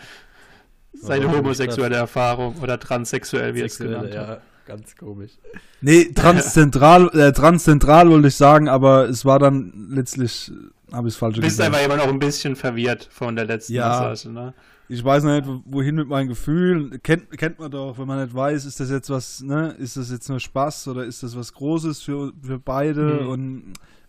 seine 0.94 1.24
Ja, 1.24 1.32
homosexuelle 1.32 1.96
Erfahrung 1.96 2.56
oder 2.62 2.78
transsexuell, 2.78 3.54
wie 3.54 3.60
er 3.60 3.66
es 3.66 3.78
genannt 3.78 4.16
hat. 4.16 4.42
Ganz 4.70 4.96
komisch. 4.96 5.32
Nee, 5.80 6.04
transzentral, 6.14 7.08
äh, 7.14 7.32
transzentral 7.32 8.08
wollte 8.10 8.28
ich 8.28 8.36
sagen, 8.36 8.68
aber 8.68 9.08
es 9.08 9.24
war 9.24 9.38
dann 9.38 9.88
letztlich, 9.90 10.50
habe 10.92 11.08
ich 11.08 11.14
es 11.14 11.18
falsch 11.18 11.36
Du 11.36 11.40
bist 11.42 11.58
gesagt. 11.58 11.74
einfach 11.74 11.84
immer 11.86 11.96
noch 11.96 12.08
ein 12.12 12.18
bisschen 12.18 12.56
verwirrt 12.56 13.08
von 13.10 13.36
der 13.36 13.44
letzten 13.46 13.74
Ja. 13.74 13.88
Massage, 13.88 14.30
ne? 14.30 14.54
Ich 14.88 15.04
weiß 15.04 15.22
noch 15.22 15.32
nicht, 15.36 15.46
wo- 15.46 15.62
wohin 15.66 15.94
mit 15.94 16.08
meinen 16.08 16.28
Gefühlen. 16.28 17.00
Kennt, 17.02 17.30
kennt 17.38 17.60
man 17.60 17.70
doch, 17.70 17.96
wenn 17.98 18.08
man 18.08 18.22
nicht 18.24 18.34
weiß, 18.34 18.64
ist 18.64 18.80
das 18.80 18.90
jetzt 18.90 19.08
was, 19.08 19.40
ne, 19.40 19.74
ist 19.78 19.96
das 19.96 20.10
jetzt 20.10 20.28
nur 20.28 20.40
Spaß 20.40 20.88
oder 20.88 21.04
ist 21.04 21.22
das 21.22 21.36
was 21.36 21.52
Großes 21.52 22.02
für, 22.02 22.32
für 22.42 22.58
beide 22.58 23.20
Hm. 23.20 23.28
und 23.28 23.62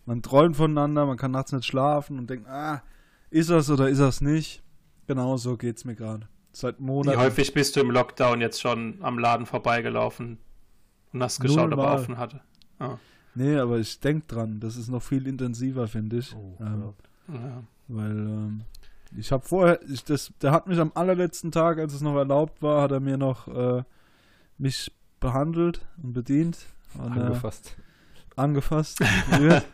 man 0.06 0.22
träumt 0.22 0.56
voneinander, 0.56 1.06
man 1.06 1.16
kann 1.16 1.30
nachts 1.30 1.52
nicht 1.52 1.66
schlafen 1.66 2.18
und 2.18 2.28
denkt, 2.28 2.48
ah, 2.48 2.82
ist 3.30 3.48
das 3.50 3.70
oder 3.70 3.88
ist 3.88 3.98
das 4.00 4.20
nicht? 4.20 4.62
Genau 5.06 5.36
so 5.36 5.56
geht's 5.56 5.84
mir 5.84 5.94
gerade. 5.94 6.26
Seit 6.54 6.80
Wie 6.80 6.82
Monaten. 6.84 7.18
häufig 7.18 7.54
bist 7.54 7.76
du 7.76 7.80
im 7.80 7.90
Lockdown 7.90 8.40
jetzt 8.40 8.60
schon 8.60 8.98
am 9.00 9.18
Laden 9.18 9.46
vorbeigelaufen 9.46 10.38
hast 11.20 11.40
geschaut, 11.40 11.58
ob 11.58 11.70
er 11.72 11.76
Nullmal. 11.76 11.98
offen 11.98 12.18
hatte? 12.18 12.40
Ah, 12.78 12.96
Nee, 13.34 13.56
aber 13.56 13.78
ich 13.78 13.98
denk 14.00 14.28
dran, 14.28 14.60
das 14.60 14.76
ist 14.76 14.88
noch 14.88 15.02
viel 15.02 15.26
intensiver, 15.26 15.88
finde 15.88 16.18
ich. 16.18 16.34
Oh, 16.36 16.54
ähm, 16.60 16.92
ja. 17.28 17.62
Weil 17.88 18.10
ähm, 18.10 18.62
ich 19.16 19.32
habe 19.32 19.42
vorher, 19.42 19.80
ich, 19.88 20.04
das, 20.04 20.32
der 20.42 20.52
hat 20.52 20.66
mich 20.66 20.78
am 20.78 20.92
allerletzten 20.94 21.50
Tag, 21.50 21.78
als 21.78 21.94
es 21.94 22.02
noch 22.02 22.14
erlaubt 22.16 22.60
war, 22.60 22.82
hat 22.82 22.90
er 22.92 23.00
mir 23.00 23.16
noch 23.16 23.48
äh, 23.48 23.84
mich 24.58 24.92
behandelt 25.18 25.80
und 26.02 26.12
bedient. 26.12 26.58
Und, 26.98 27.16
äh, 27.16 27.20
Angefasst. 27.20 27.74
angefasst, 28.36 29.00
berührt. 29.30 29.64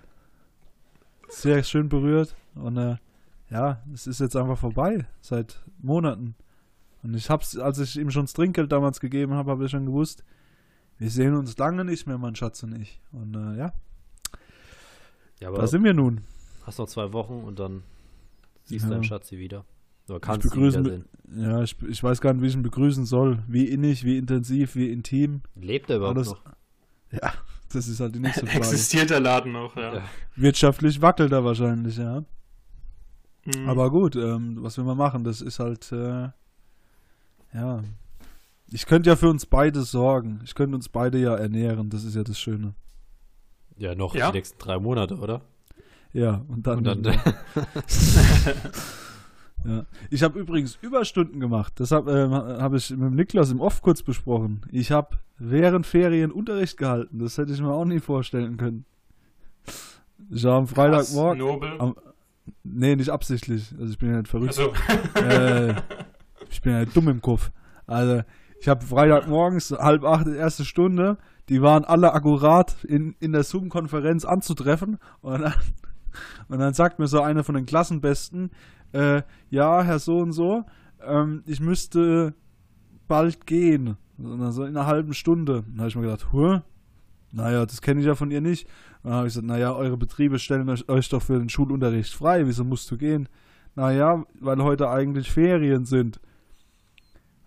Sehr 1.29 1.63
schön 1.65 1.89
berührt. 1.89 2.37
Und 2.55 2.77
äh, 2.77 2.97
ja, 3.51 3.83
es 3.93 4.07
ist 4.07 4.21
jetzt 4.21 4.37
einfach 4.37 4.59
vorbei, 4.59 5.07
seit 5.21 5.61
Monaten. 5.81 6.37
Und 7.03 7.15
ich 7.15 7.29
hab's, 7.29 7.57
als 7.59 7.79
ich 7.79 7.99
ihm 7.99 8.11
schon 8.11 8.25
das 8.25 8.35
Trinkgeld 8.35 8.71
damals 8.71 9.01
gegeben 9.01 9.35
habe, 9.35 9.51
habe 9.51 9.65
ich 9.65 9.71
schon 9.71 9.87
gewusst, 9.87 10.23
wir 10.99 11.11
sehen 11.11 11.35
uns 11.35 11.57
lange 11.59 11.85
nicht 11.85 12.07
mehr, 12.07 12.19
mein 12.19 12.35
Schatz 12.35 12.63
und 12.63 12.75
ich. 12.81 13.01
Und 13.13 13.35
äh, 13.35 13.57
ja, 13.59 13.73
Ja, 15.41 15.49
aber 15.49 15.59
da 15.59 15.67
sind 15.67 15.85
wir 15.85 15.95
nun. 15.95 16.23
hast 16.67 16.79
noch 16.79 16.89
zwei 16.89 17.13
Wochen 17.13 17.43
und 17.45 17.59
dann 17.59 17.83
siehst 18.65 18.83
Ja. 18.85 18.89
du 18.89 18.95
deinen 18.95 19.05
Schatzi 19.05 19.39
wieder. 19.39 19.65
Oder 20.09 20.21
kannst 20.21 20.45
du 20.47 20.49
begrüße- 20.51 20.79
wiedersehen. 20.81 21.05
Ja, 21.37 21.63
ich, 21.63 21.77
ich 21.83 22.03
weiß 22.03 22.21
gar 22.21 22.33
nicht, 22.33 22.43
wie 22.43 22.47
ich 22.47 22.55
ihn 22.55 22.63
begrüßen 22.63 23.05
soll. 23.05 23.43
Wie 23.47 23.67
innig, 23.69 24.05
wie 24.05 24.17
intensiv, 24.17 24.75
wie 24.75 24.91
intim. 24.91 25.43
Lebt 25.55 25.91
er 25.91 25.97
überhaupt 25.99 26.17
Alles- 26.17 26.29
noch? 26.31 26.43
Ja, 27.13 27.33
das 27.73 27.89
ist 27.89 28.01
halt 28.01 28.15
die 28.15 28.21
nächste 28.21 28.41
Frage. 28.47 28.59
Existiert 28.59 29.11
der 29.11 29.21
Laden 29.21 29.53
noch, 29.53 29.77
ja. 29.77 29.95
Ja. 29.97 30.03
Wirtschaftlich 30.37 31.01
wackelt 31.03 31.33
er 31.33 31.45
wahrscheinlich, 31.45 31.97
ja. 31.99 32.25
Mhm. 33.45 33.69
Aber 33.69 33.91
gut, 33.91 34.17
ähm, 34.17 34.57
was 34.63 34.77
will 34.79 34.85
man 34.85 34.97
machen? 34.97 35.25
Das 35.25 35.41
ist 35.43 35.59
halt, 35.59 35.93
äh, 35.93 36.29
ja. 37.55 37.83
Ich 38.71 38.87
könnte 38.87 39.09
ja 39.11 39.17
für 39.17 39.29
uns 39.31 39.47
beide 39.47 39.83
sorgen. 39.83 40.41
Ich 40.45 40.55
könnte 40.55 40.77
uns 40.77 40.89
beide 40.89 41.19
ja 41.19 41.35
ernähren. 41.35 41.89
Das 41.91 42.05
ist 42.05 42.15
ja 42.15 42.23
das 42.25 42.39
Schöne. 42.39 42.75
Ja, 43.79 43.95
noch 43.95 44.15
Ja? 44.15 44.31
die 44.31 44.39
nächsten 44.39 44.59
drei 44.59 44.79
Monate, 44.79 45.17
oder? 45.17 45.41
Ja, 46.13 46.43
und 46.49 46.67
dann. 46.67 46.79
Und 46.79 46.85
dann, 46.85 47.05
ja. 49.65 49.85
Ich 50.11 50.23
habe 50.23 50.39
übrigens 50.39 50.79
Überstunden 50.81 51.41
gemacht. 51.41 51.75
Das 51.77 51.91
habe 51.91 52.13
ähm, 52.13 52.33
hab 52.33 52.73
ich 52.75 52.91
mit 52.91 53.01
dem 53.01 53.15
Niklas 53.15 53.51
im 53.51 53.61
Off 53.61 53.83
kurz 53.83 54.03
besprochen. 54.03 54.63
Ich 54.71 54.91
habe 54.93 55.19
während 55.39 55.87
Ferien 55.87 56.31
Unterricht 56.31 56.77
gehalten. 56.79 57.19
Das 57.19 57.37
hätte 57.39 57.53
ich 57.53 57.61
mir 57.61 57.73
auch 57.73 57.85
nie 57.85 58.01
vorstellen 58.01 58.57
können. 58.57 58.85
Ich 60.31 60.45
war 60.45 60.57
am 60.59 60.67
Freitagmorgen. 60.67 61.39
Nobel. 61.39 61.71
am- 61.79 61.97
Nee, 62.65 62.97
nicht 62.97 63.11
absichtlich. 63.11 63.75
Also 63.79 63.93
ich 63.93 63.99
bin 63.99 64.11
ja 64.11 64.19
nicht 64.19 64.29
verrückt. 64.29 64.59
Also, 64.59 64.73
äh, 65.23 65.75
ich 66.51 66.63
bin 66.63 66.73
ja 66.73 66.85
dumm 66.87 67.09
im 67.09 67.21
Kopf. 67.21 67.51
Also, 67.87 68.23
ich 68.61 68.69
habe 68.69 68.85
Freitagmorgens 68.85 69.71
halb 69.71 70.05
acht, 70.05 70.27
erste 70.27 70.65
Stunde, 70.65 71.19
die 71.49 71.63
waren 71.63 71.85
alle 71.85 72.13
akkurat 72.13 72.85
in, 72.85 73.15
in 73.21 73.33
der 73.33 73.45
Zoom-Konferenz 73.45 74.25
anzutreffen. 74.25 74.99
Und 75.21 75.41
dann, 75.41 75.55
und 76.49 76.59
dann 76.59 76.75
sagt 76.75 76.99
mir 76.99 77.07
so 77.07 77.21
einer 77.21 77.45
von 77.45 77.55
den 77.55 77.67
Klassenbesten, 77.67 78.51
äh, 78.93 79.23
ja, 79.51 79.83
Herr 79.83 79.99
so 79.99 80.19
und 80.19 80.33
so, 80.33 80.65
ähm, 81.03 81.43
ich 81.47 81.61
müsste 81.61 82.35
bald 83.07 83.47
gehen. 83.47 83.97
Und 84.19 84.41
dann 84.41 84.53
so 84.53 84.65
in 84.65 84.77
einer 84.77 84.87
halben 84.87 85.15
Stunde. 85.15 85.65
Dann 85.69 85.79
habe 85.79 85.89
ich 85.89 85.97
mir 85.97 86.03
gedacht, 86.03 86.33
huh? 86.33 86.61
Naja, 87.31 87.67
das 87.67 87.83
kenne 87.83 88.01
ich 88.01 88.07
ja 88.07 88.15
von 88.15 88.31
ihr 88.31 88.41
nicht. 88.41 88.69
Dann 89.03 89.13
habe 89.13 89.27
ich 89.29 89.35
gesagt, 89.35 89.47
naja, 89.47 89.75
eure 89.75 89.97
Betriebe 89.97 90.39
stellen 90.39 90.69
euch, 90.69 90.89
euch 90.89 91.09
doch 91.09 91.23
für 91.23 91.39
den 91.39 91.49
Schulunterricht 91.49 92.15
frei. 92.15 92.47
Wieso 92.47 92.65
musst 92.65 92.91
du 92.91 92.97
gehen? 92.97 93.29
Naja, 93.75 94.25
weil 94.41 94.63
heute 94.63 94.91
eigentlich 94.91 95.31
Ferien 95.31 95.85
sind. 95.85 96.21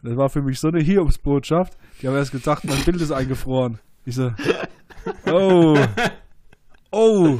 Das 0.03 0.17
war 0.17 0.29
für 0.29 0.41
mich 0.41 0.59
so 0.59 0.69
eine 0.69 0.81
Hiobsbotschaft. 0.81 1.77
Die 2.01 2.07
haben 2.07 2.15
erst 2.15 2.31
gedacht, 2.31 2.63
mein 2.65 2.83
Bild 2.83 3.01
ist 3.01 3.11
eingefroren. 3.11 3.79
Ich 4.03 4.15
so, 4.15 4.31
oh, 5.27 5.77
oh, 6.91 6.91
oh, 6.91 7.39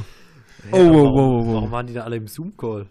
warum, 0.70 0.96
oh, 0.96 1.08
oh, 1.08 1.42
oh. 1.48 1.54
warum 1.54 1.70
waren 1.72 1.86
die 1.86 1.94
da 1.94 2.02
alle 2.02 2.16
im 2.16 2.28
Zoom-Call? 2.28 2.86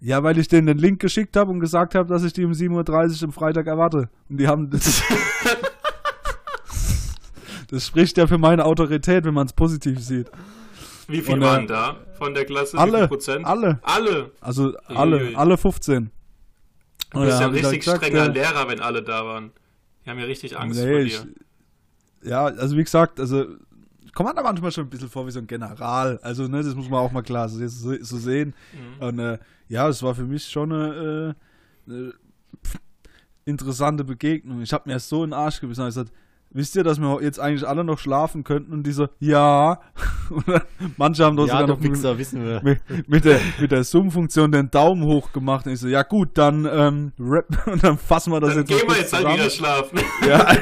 Ja, 0.00 0.22
weil 0.22 0.38
ich 0.38 0.48
denen 0.48 0.66
den 0.66 0.76
Link 0.76 1.00
geschickt 1.00 1.36
habe 1.36 1.50
und 1.50 1.60
gesagt 1.60 1.94
habe, 1.94 2.06
dass 2.06 2.22
ich 2.22 2.34
die 2.34 2.44
um 2.44 2.52
7.30 2.52 3.22
Uhr 3.22 3.28
am 3.28 3.32
Freitag 3.32 3.66
erwarte. 3.66 4.10
Und 4.28 4.38
die 4.38 4.46
haben 4.46 4.68
das. 4.70 5.02
das 7.70 7.86
spricht 7.86 8.18
ja 8.18 8.26
für 8.26 8.36
meine 8.36 8.66
Autorität, 8.66 9.24
wenn 9.24 9.32
man 9.32 9.46
es 9.46 9.54
positiv 9.54 10.00
sieht. 10.00 10.30
wie 11.08 11.22
viel 11.22 11.36
Und, 11.36 11.42
äh, 11.42 11.46
waren 11.46 11.66
da 11.66 11.96
von 12.18 12.34
der 12.34 12.44
Klasse? 12.44 12.76
alle, 12.76 13.08
alle. 13.42 13.80
Alle. 13.82 14.32
Also 14.42 14.74
alle, 14.86 15.32
alle 15.34 15.56
15. 15.56 16.10
Du 17.10 17.20
bist 17.20 17.40
ja 17.40 17.46
ein 17.46 17.54
ich 17.54 17.62
richtig 17.62 17.80
gesagt, 17.80 18.04
strenger 18.04 18.28
Lehrer, 18.28 18.68
wenn 18.68 18.80
alle 18.80 19.02
da 19.02 19.24
waren. 19.24 19.52
Die 20.04 20.10
haben 20.10 20.18
ja 20.18 20.24
richtig 20.24 20.56
Angst 20.58 20.80
Nee, 20.80 20.90
vor 20.90 21.00
ich, 21.00 21.20
dir. 21.20 22.28
ja, 22.30 22.44
also 22.44 22.76
wie 22.76 22.84
gesagt, 22.84 23.20
also 23.20 23.46
ich 24.04 24.12
komme 24.12 24.32
da 24.34 24.42
manchmal 24.42 24.72
schon 24.72 24.84
ein 24.84 24.90
bisschen 24.90 25.08
vor 25.08 25.26
wie 25.26 25.30
so 25.30 25.40
ein 25.40 25.46
General. 25.46 26.18
Also, 26.22 26.48
ne, 26.48 26.62
das 26.62 26.74
muss 26.74 26.88
man 26.88 27.00
auch 27.00 27.12
mal 27.12 27.22
klar 27.22 27.48
so, 27.48 27.66
so, 27.66 28.18
sehen. 28.18 28.54
Mhm. 28.72 29.02
Und 29.06 29.18
äh, 29.18 29.38
ja, 29.68 29.88
es 29.88 30.02
war 30.02 30.14
für 30.14 30.24
mich 30.24 30.46
schon 30.48 30.72
eine, 30.72 31.34
äh, 31.86 31.90
eine 31.90 32.12
interessante 33.44 34.04
Begegnung. 34.04 34.62
Ich 34.62 34.72
habe 34.72 34.88
mir 34.88 34.98
so 35.00 35.24
in 35.24 35.30
den 35.30 35.38
Arsch 35.38 35.60
gebissen 35.60 35.82
und 35.82 35.88
gesagt, 35.88 36.12
wisst 36.50 36.76
ihr, 36.76 36.84
dass 36.84 36.98
wir 36.98 37.22
jetzt 37.22 37.38
eigentlich 37.38 37.66
alle 37.66 37.84
noch 37.84 37.98
schlafen 37.98 38.44
könnten? 38.44 38.72
Und 38.72 38.84
die 38.84 38.92
so, 38.92 39.08
ja. 39.20 39.80
Und 40.30 40.48
dann, 40.48 40.62
manche 40.96 41.24
haben 41.24 41.36
doch 41.36 41.46
ja, 41.46 41.52
sogar 41.60 41.68
noch 41.68 41.80
mit, 41.80 41.92
wissen 42.18 42.44
wir. 42.44 42.60
mit, 42.62 43.08
mit 43.08 43.24
der, 43.24 43.40
mit 43.60 43.70
der 43.70 43.84
Zoom-Funktion 43.84 44.50
den 44.50 44.70
Daumen 44.70 45.04
hoch 45.04 45.32
gemacht. 45.32 45.66
Und 45.66 45.72
ich 45.72 45.80
so, 45.80 45.88
ja 45.88 46.02
gut, 46.02 46.30
dann 46.34 46.68
ähm, 46.70 47.12
rap, 47.20 47.46
und 47.66 47.84
dann 47.84 47.98
fassen 47.98 48.32
wir 48.32 48.40
das 48.40 48.54
Dann 48.54 48.58
jetzt 48.60 48.70
noch 48.70 48.78
gehen 48.78 48.88
wir 48.88 48.96
jetzt 48.96 49.12
halt 49.12 49.22
zusammen. 49.22 49.38
wieder 49.38 49.50
schlafen. 49.50 49.98
Ja. 50.26 50.56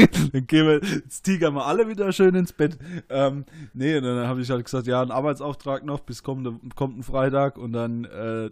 dann 0.32 0.46
gehen 0.46 0.66
wir, 0.66 0.80
jetzt 0.82 1.22
tigern 1.22 1.54
wir 1.54 1.66
alle 1.66 1.88
wieder 1.88 2.12
schön 2.12 2.34
ins 2.34 2.52
Bett. 2.52 2.78
Ähm, 3.08 3.44
nee, 3.72 3.96
und 3.96 4.04
dann 4.04 4.26
habe 4.26 4.42
ich 4.42 4.50
halt 4.50 4.64
gesagt, 4.64 4.86
ja, 4.86 5.00
ein 5.02 5.10
Arbeitsauftrag 5.10 5.84
noch 5.84 6.00
bis 6.00 6.22
kommende, 6.22 6.54
kommt 6.74 6.98
ein 6.98 7.02
Freitag 7.02 7.56
und 7.56 7.72
dann 7.72 8.04
äh, 8.04 8.50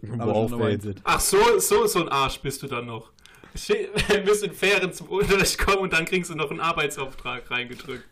dann. 0.95 0.95
Ach 1.03 1.19
so, 1.19 1.37
so, 1.59 1.85
so 1.87 2.01
ein 2.01 2.09
Arsch 2.09 2.39
bist 2.41 2.63
du 2.63 2.67
dann 2.67 2.85
noch. 2.85 3.11
Müssen 3.53 4.45
in 4.49 4.53
Ferien 4.53 4.93
zum 4.93 5.07
Unterricht 5.07 5.57
kommen 5.59 5.79
und 5.79 5.93
dann 5.93 6.05
kriegst 6.05 6.29
du 6.31 6.35
noch 6.35 6.49
einen 6.51 6.59
Arbeitsauftrag 6.61 7.49
reingedrückt. 7.51 8.05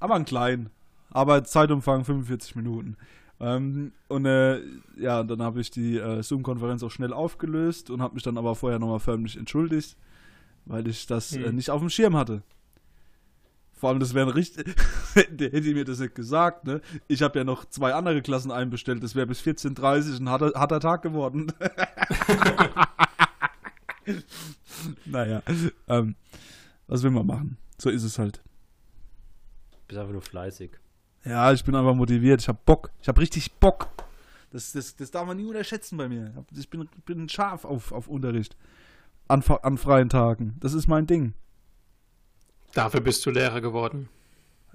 aber 0.00 0.14
einen 0.14 0.24
kleinen. 0.24 0.70
Aber 1.10 1.44
Zeitumfang 1.44 2.04
45 2.04 2.56
Minuten. 2.56 2.96
Ähm, 3.40 3.92
und 4.08 4.26
äh, 4.26 4.60
ja, 4.96 5.22
dann 5.22 5.42
habe 5.42 5.60
ich 5.60 5.70
die 5.70 5.96
äh, 5.96 6.22
Zoom-Konferenz 6.22 6.82
auch 6.82 6.90
schnell 6.90 7.12
aufgelöst 7.12 7.90
und 7.90 8.02
habe 8.02 8.14
mich 8.14 8.22
dann 8.22 8.36
aber 8.38 8.54
vorher 8.54 8.78
nochmal 8.78 9.00
förmlich 9.00 9.36
entschuldigt, 9.36 9.96
weil 10.66 10.86
ich 10.88 11.06
das 11.06 11.32
äh, 11.34 11.44
Hm. 11.46 11.54
nicht 11.56 11.70
auf 11.70 11.80
dem 11.80 11.90
Schirm 11.90 12.16
hatte. 12.16 12.42
Vor 13.72 13.90
allem, 13.90 14.00
das 14.00 14.14
wäre 14.14 14.34
richtig, 14.34 14.74
hätte 15.14 15.44
hätte 15.44 15.58
ich 15.68 15.74
mir 15.74 15.84
das 15.84 15.98
nicht 15.98 16.14
gesagt, 16.14 16.64
ne? 16.64 16.80
Ich 17.08 17.22
habe 17.22 17.38
ja 17.38 17.44
noch 17.44 17.64
zwei 17.66 17.92
andere 17.92 18.22
Klassen 18.22 18.50
einbestellt, 18.50 19.02
das 19.02 19.14
wäre 19.14 19.26
bis 19.26 19.40
14.30 19.42 20.20
ein 20.20 20.28
harter, 20.30 20.52
harter 20.54 20.80
Tag 20.80 21.02
geworden. 21.02 21.52
naja, 25.04 25.42
ähm, 25.88 26.16
was 26.86 27.02
will 27.02 27.10
man 27.10 27.26
machen? 27.26 27.56
So 27.78 27.90
ist 27.90 28.02
es 28.02 28.18
halt. 28.18 28.42
Bist 29.88 29.98
einfach 29.98 30.12
nur 30.12 30.22
fleißig. 30.22 30.72
Ja, 31.24 31.52
ich 31.52 31.64
bin 31.64 31.74
einfach 31.74 31.94
motiviert. 31.94 32.40
Ich 32.42 32.48
habe 32.48 32.58
Bock. 32.64 32.90
Ich 33.00 33.08
habe 33.08 33.20
richtig 33.20 33.52
Bock. 33.54 33.88
Das, 34.50 34.72
das, 34.72 34.94
das 34.94 35.10
darf 35.10 35.26
man 35.26 35.36
nie 35.36 35.46
unterschätzen 35.46 35.96
bei 35.96 36.08
mir. 36.08 36.44
Ich 36.56 36.68
bin, 36.70 36.88
bin 37.04 37.28
scharf 37.28 37.64
auf, 37.64 37.92
auf 37.92 38.08
Unterricht. 38.08 38.56
An, 39.26 39.42
an 39.62 39.78
freien 39.78 40.08
Tagen. 40.08 40.56
Das 40.60 40.74
ist 40.74 40.86
mein 40.86 41.06
Ding. 41.06 41.34
Dafür 42.74 43.00
bist 43.00 43.24
du 43.24 43.30
Lehrer 43.30 43.60
geworden. 43.60 44.08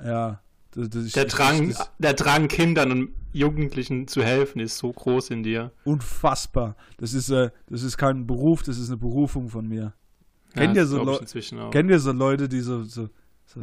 Ja. 0.03 0.41
Das, 0.71 0.89
das, 0.89 1.11
Der 1.13 1.25
Drang, 1.25 1.69
das- 1.69 1.91
der 1.97 2.13
Drang, 2.13 2.47
Kindern 2.47 2.91
und 2.91 3.09
Jugendlichen 3.33 4.07
zu 4.07 4.23
helfen, 4.23 4.59
ist 4.59 4.77
so 4.77 4.91
groß 4.91 5.29
in 5.31 5.43
dir. 5.43 5.71
unfassbar. 5.83 6.75
Das 6.97 7.13
ist, 7.13 7.29
äh, 7.29 7.49
das 7.67 7.83
ist 7.83 7.97
kein 7.97 8.25
Beruf, 8.27 8.63
das 8.63 8.77
ist 8.77 8.89
eine 8.89 8.97
Berufung 8.97 9.49
von 9.49 9.67
mir. 9.67 9.93
Kennt 10.55 10.75
ihr 10.75 10.85
so 10.85 11.01
auch. 11.01 11.21
Kennt 11.71 11.89
ihr 11.91 11.99
so 11.99 12.11
Leute, 12.11 12.47
die 12.49 12.61
so, 12.61 12.83
so, 12.83 13.09
so 13.45 13.61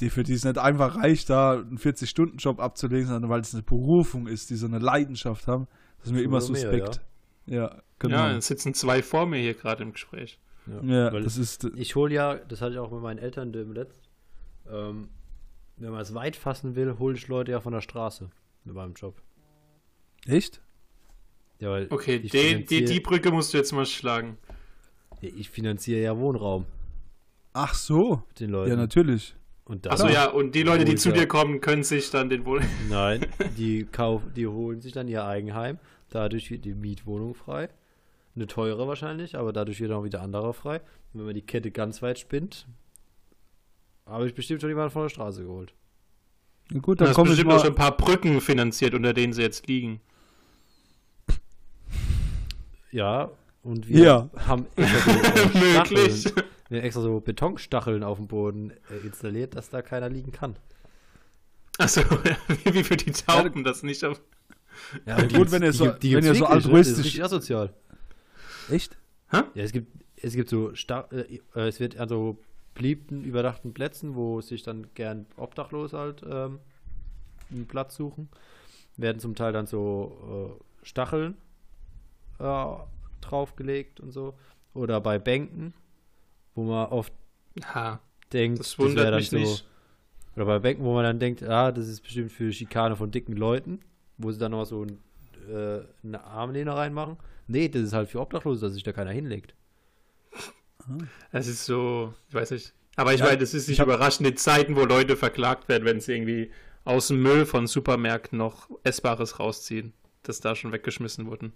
die 0.00 0.10
für 0.10 0.22
die 0.22 0.34
es 0.34 0.44
nicht 0.44 0.58
einfach 0.58 0.96
reicht, 0.96 1.30
da 1.30 1.52
einen 1.52 1.78
40-Stunden-Job 1.78 2.60
abzulegen, 2.60 3.06
sondern 3.08 3.30
weil 3.30 3.40
es 3.40 3.54
eine 3.54 3.62
Berufung 3.62 4.26
ist, 4.26 4.50
die 4.50 4.56
so 4.56 4.66
eine 4.66 4.78
Leidenschaft 4.78 5.46
haben, 5.46 5.66
das 5.98 6.08
ist 6.08 6.12
mir 6.12 6.22
immer 6.22 6.36
Oder 6.38 6.50
mehr, 6.50 6.60
suspekt. 6.60 7.00
Ja, 7.46 7.82
genau. 7.98 8.16
Ja, 8.16 8.36
es 8.36 8.46
sitzen 8.46 8.74
zwei 8.74 9.02
vor 9.02 9.26
mir 9.26 9.38
hier 9.38 9.54
gerade 9.54 9.82
im 9.82 9.92
Gespräch. 9.92 10.38
Ja, 10.82 11.12
Weil 11.12 11.22
das 11.22 11.38
ist. 11.38 11.64
Ich 11.76 11.94
hole 11.94 12.12
ja, 12.12 12.34
das 12.34 12.60
hatte 12.60 12.72
ich 12.72 12.78
auch 12.78 12.90
mit 12.90 13.00
meinen 13.00 13.18
Eltern 13.18 13.52
dem 13.52 13.72
letzt, 13.72 14.05
ähm, 14.70 15.08
wenn 15.76 15.90
man 15.90 16.00
es 16.00 16.14
weit 16.14 16.36
fassen 16.36 16.74
will, 16.76 16.98
hole 16.98 17.16
ich 17.16 17.28
Leute 17.28 17.52
ja 17.52 17.60
von 17.60 17.72
der 17.72 17.80
Straße 17.80 18.30
mit 18.64 18.74
meinem 18.74 18.94
Job. 18.94 19.20
Echt? 20.26 20.60
Ja, 21.58 21.70
weil 21.70 21.86
Okay, 21.90 22.18
die, 22.18 22.28
finanziere, 22.28 22.84
die 22.84 23.00
Brücke 23.00 23.30
musst 23.30 23.52
du 23.54 23.58
jetzt 23.58 23.72
mal 23.72 23.86
schlagen. 23.86 24.36
ich 25.20 25.48
finanziere 25.50 26.00
ja 26.02 26.16
Wohnraum 26.18 26.66
Ach 27.52 27.74
so. 27.74 28.22
mit 28.28 28.40
den 28.40 28.50
Leuten. 28.50 28.70
Ja, 28.70 28.76
natürlich. 28.76 29.34
Und 29.64 29.86
da, 29.86 29.90
Achso, 29.90 30.08
ja, 30.08 30.26
und 30.28 30.54
die 30.54 30.62
Leute, 30.62 30.84
die 30.84 30.94
zu 30.94 31.10
dir 31.10 31.26
kommen, 31.26 31.60
können 31.60 31.82
sich 31.82 32.10
dann 32.10 32.28
den 32.28 32.44
wohl. 32.44 32.60
Nein, 32.88 33.26
die 33.56 33.84
kaufen, 33.84 34.32
die 34.34 34.46
holen 34.46 34.80
sich 34.80 34.92
dann 34.92 35.08
ihr 35.08 35.24
Eigenheim. 35.24 35.78
Dadurch 36.10 36.50
wird 36.50 36.64
die 36.64 36.74
Mietwohnung 36.74 37.34
frei. 37.34 37.68
Eine 38.36 38.46
teure 38.46 38.86
wahrscheinlich, 38.86 39.36
aber 39.36 39.52
dadurch 39.52 39.80
wird 39.80 39.90
auch 39.90 40.04
wieder 40.04 40.20
anderer 40.22 40.52
frei. 40.52 40.76
Und 41.12 41.20
wenn 41.20 41.24
man 41.24 41.34
die 41.34 41.42
Kette 41.42 41.70
ganz 41.70 42.02
weit 42.02 42.18
spinnt, 42.18 42.68
habe 44.06 44.26
ich 44.26 44.34
bestimmt 44.34 44.60
schon 44.60 44.70
jemanden 44.70 44.90
von 44.92 45.02
der 45.02 45.08
Straße 45.10 45.42
geholt. 45.42 45.74
Na 46.70 46.80
gut, 46.80 46.98
Du 47.00 47.04
dann 47.04 47.08
hast 47.08 47.14
komme 47.16 47.28
ich 47.30 47.36
bestimmt 47.36 47.52
auch 47.52 47.64
schon 47.64 47.74
mal. 47.74 47.86
ein 47.86 47.96
paar 47.96 47.96
Brücken 47.96 48.40
finanziert, 48.40 48.94
unter 48.94 49.12
denen 49.12 49.32
sie 49.32 49.42
jetzt 49.42 49.66
liegen. 49.66 50.00
Ja, 52.90 53.30
und 53.62 53.88
wir 53.88 54.04
Ja. 54.04 54.30
haben 54.46 54.66
extra 54.76 55.12
so, 55.12 55.18
äh, 55.58 55.58
Möglich. 55.74 56.24
Wir 56.68 56.78
haben 56.78 56.84
extra 56.86 57.02
so 57.02 57.20
Betonstacheln 57.20 58.02
auf 58.02 58.18
dem 58.18 58.26
Boden 58.28 58.70
äh, 58.90 59.06
installiert, 59.06 59.54
dass 59.56 59.70
da 59.70 59.82
keiner 59.82 60.08
liegen 60.08 60.32
kann. 60.32 60.56
Achso, 61.78 62.00
wie 62.64 62.82
für 62.84 62.96
die 62.96 63.12
Tauben 63.12 63.62
das 63.64 63.82
nicht 63.82 64.04
auf. 64.04 64.20
Ja, 65.04 65.18
Ja, 65.20 65.26
gut, 65.38 65.50
wenn 65.50 65.62
ihr 65.62 65.72
so- 65.72 65.88
die 65.90 66.14
wenn 66.16 66.24
ihr 66.24 66.34
so? 66.34 66.44
Das 66.46 66.50
ist 66.64 66.66
altruistisch- 66.66 67.04
richtig 67.04 67.24
asozial. 67.24 67.72
Echt? 68.70 68.96
Ja, 69.32 69.44
es 69.54 69.72
gibt, 69.72 69.88
es 70.16 70.34
gibt 70.34 70.48
so, 70.48 70.74
Sta 70.74 71.08
äh, 71.12 71.40
äh, 71.54 71.68
es 71.68 71.80
wird 71.80 71.98
an 71.98 72.08
so 72.08 72.38
beliebten, 72.76 73.24
überdachten 73.24 73.74
Plätzen, 73.74 74.14
wo 74.14 74.40
sich 74.40 74.62
dann 74.62 74.86
gern 74.94 75.26
Obdachlose 75.36 75.98
halt 75.98 76.22
ähm, 76.28 76.60
einen 77.50 77.66
Platz 77.66 77.96
suchen, 77.96 78.28
werden 78.96 79.18
zum 79.18 79.34
Teil 79.34 79.52
dann 79.52 79.66
so 79.66 80.58
äh, 80.60 80.86
Stacheln 80.86 81.36
äh, 82.38 82.66
draufgelegt 83.20 83.98
und 84.00 84.12
so. 84.12 84.34
Oder 84.74 85.00
bei 85.00 85.18
Bänken, 85.18 85.74
wo 86.54 86.64
man 86.64 86.88
oft 86.88 87.12
Ha, 87.64 88.00
denkt, 88.32 88.60
das 88.60 88.78
wundert 88.78 89.06
dann 89.06 89.16
mich 89.16 89.32
nicht. 89.32 89.66
Oder 90.36 90.44
bei 90.44 90.58
Bänken, 90.58 90.84
wo 90.84 90.92
man 90.92 91.04
dann 91.04 91.18
denkt, 91.18 91.42
ah, 91.42 91.72
das 91.72 91.88
ist 91.88 92.02
bestimmt 92.02 92.30
für 92.30 92.52
Schikane 92.52 92.94
von 92.94 93.10
dicken 93.10 93.34
Leuten, 93.34 93.80
wo 94.18 94.30
sie 94.30 94.38
dann 94.38 94.52
noch 94.52 94.66
so 94.66 94.84
ein, 94.84 94.98
äh, 95.50 95.80
eine 96.04 96.22
Armlehne 96.22 96.76
reinmachen. 96.76 97.16
Nee, 97.46 97.68
das 97.68 97.82
ist 97.82 97.92
halt 97.94 98.10
für 98.10 98.20
Obdachlose, 98.20 98.60
dass 98.66 98.74
sich 98.74 98.82
da 98.82 98.92
keiner 98.92 99.12
hinlegt. 99.12 99.54
Es 101.32 101.46
ist 101.46 101.64
so, 101.66 102.14
ich 102.28 102.34
weiß 102.34 102.50
nicht. 102.52 102.72
Aber 102.96 103.12
ich 103.12 103.20
Ja, 103.20 103.26
meine, 103.26 103.38
das 103.38 103.52
ist 103.54 103.64
ich 103.64 103.68
nicht 103.70 103.80
hab- 103.80 103.86
überraschend, 103.88 104.26
in 104.28 104.36
Zeiten, 104.36 104.76
wo 104.76 104.84
Leute 104.84 105.16
verklagt 105.16 105.68
werden, 105.68 105.84
wenn 105.84 106.00
sie 106.00 106.12
irgendwie 106.14 106.50
aus 106.84 107.08
dem 107.08 107.20
Müll 107.22 107.44
von 107.46 107.66
Supermärkten 107.66 108.38
noch 108.38 108.70
Essbares 108.84 109.38
rausziehen, 109.38 109.92
das 110.22 110.40
da 110.40 110.54
schon 110.54 110.72
weggeschmissen 110.72 111.26
wurden 111.26 111.52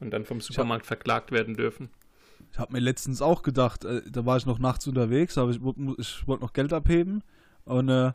und 0.00 0.10
dann 0.10 0.24
vom 0.24 0.40
Supermarkt 0.40 0.84
verklagt 0.86 1.30
werden 1.32 1.54
dürfen. 1.54 1.88
Ich 2.52 2.58
habe 2.58 2.72
mir 2.72 2.80
letztens 2.80 3.22
auch 3.22 3.42
gedacht, 3.42 3.84
äh, 3.84 4.02
da 4.10 4.24
war 4.26 4.36
ich 4.36 4.46
noch 4.46 4.58
nachts 4.58 4.86
unterwegs, 4.86 5.38
aber 5.38 5.50
ich, 5.50 5.60
ich 5.98 6.26
wollte 6.26 6.42
noch 6.44 6.52
Geld 6.52 6.72
abheben. 6.72 7.22
Und 7.64 7.88
äh, 7.88 8.12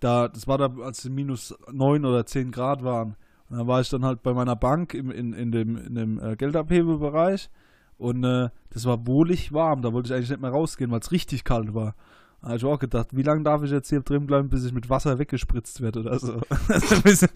da, 0.00 0.28
das 0.28 0.46
war 0.46 0.58
da, 0.58 0.72
als 0.82 1.04
es 1.04 1.10
minus 1.10 1.54
9 1.70 2.04
oder 2.04 2.26
10 2.26 2.50
Grad 2.50 2.82
waren. 2.84 3.16
Und 3.48 3.58
dann 3.58 3.66
war 3.66 3.80
ich 3.80 3.88
dann 3.88 4.04
halt 4.04 4.22
bei 4.22 4.34
meiner 4.34 4.56
Bank 4.56 4.94
im, 4.94 5.10
in, 5.10 5.32
in 5.32 5.52
dem, 5.52 5.76
in 5.76 5.94
dem 5.94 6.18
äh, 6.22 6.36
Geldabhebebereich. 6.36 7.50
Und 7.98 8.24
äh, 8.24 8.48
das 8.70 8.84
war 8.84 9.06
wohlig 9.06 9.52
warm. 9.52 9.82
Da 9.82 9.92
wollte 9.92 10.08
ich 10.08 10.14
eigentlich 10.14 10.30
nicht 10.30 10.40
mehr 10.40 10.50
rausgehen, 10.50 10.90
weil 10.90 11.00
es 11.00 11.12
richtig 11.12 11.44
kalt 11.44 11.74
war. 11.74 11.94
Da 12.40 12.48
habe 12.48 12.56
ich 12.56 12.64
auch 12.64 12.78
gedacht, 12.78 13.08
wie 13.10 13.22
lange 13.22 13.42
darf 13.42 13.64
ich 13.64 13.72
jetzt 13.72 13.88
hier 13.88 14.00
drin 14.00 14.26
bleiben, 14.26 14.48
bis 14.48 14.64
ich 14.64 14.72
mit 14.72 14.88
Wasser 14.88 15.18
weggespritzt 15.18 15.80
werde 15.80 16.00
oder 16.00 16.18
so. 16.20 16.40
Bis, 17.02 17.26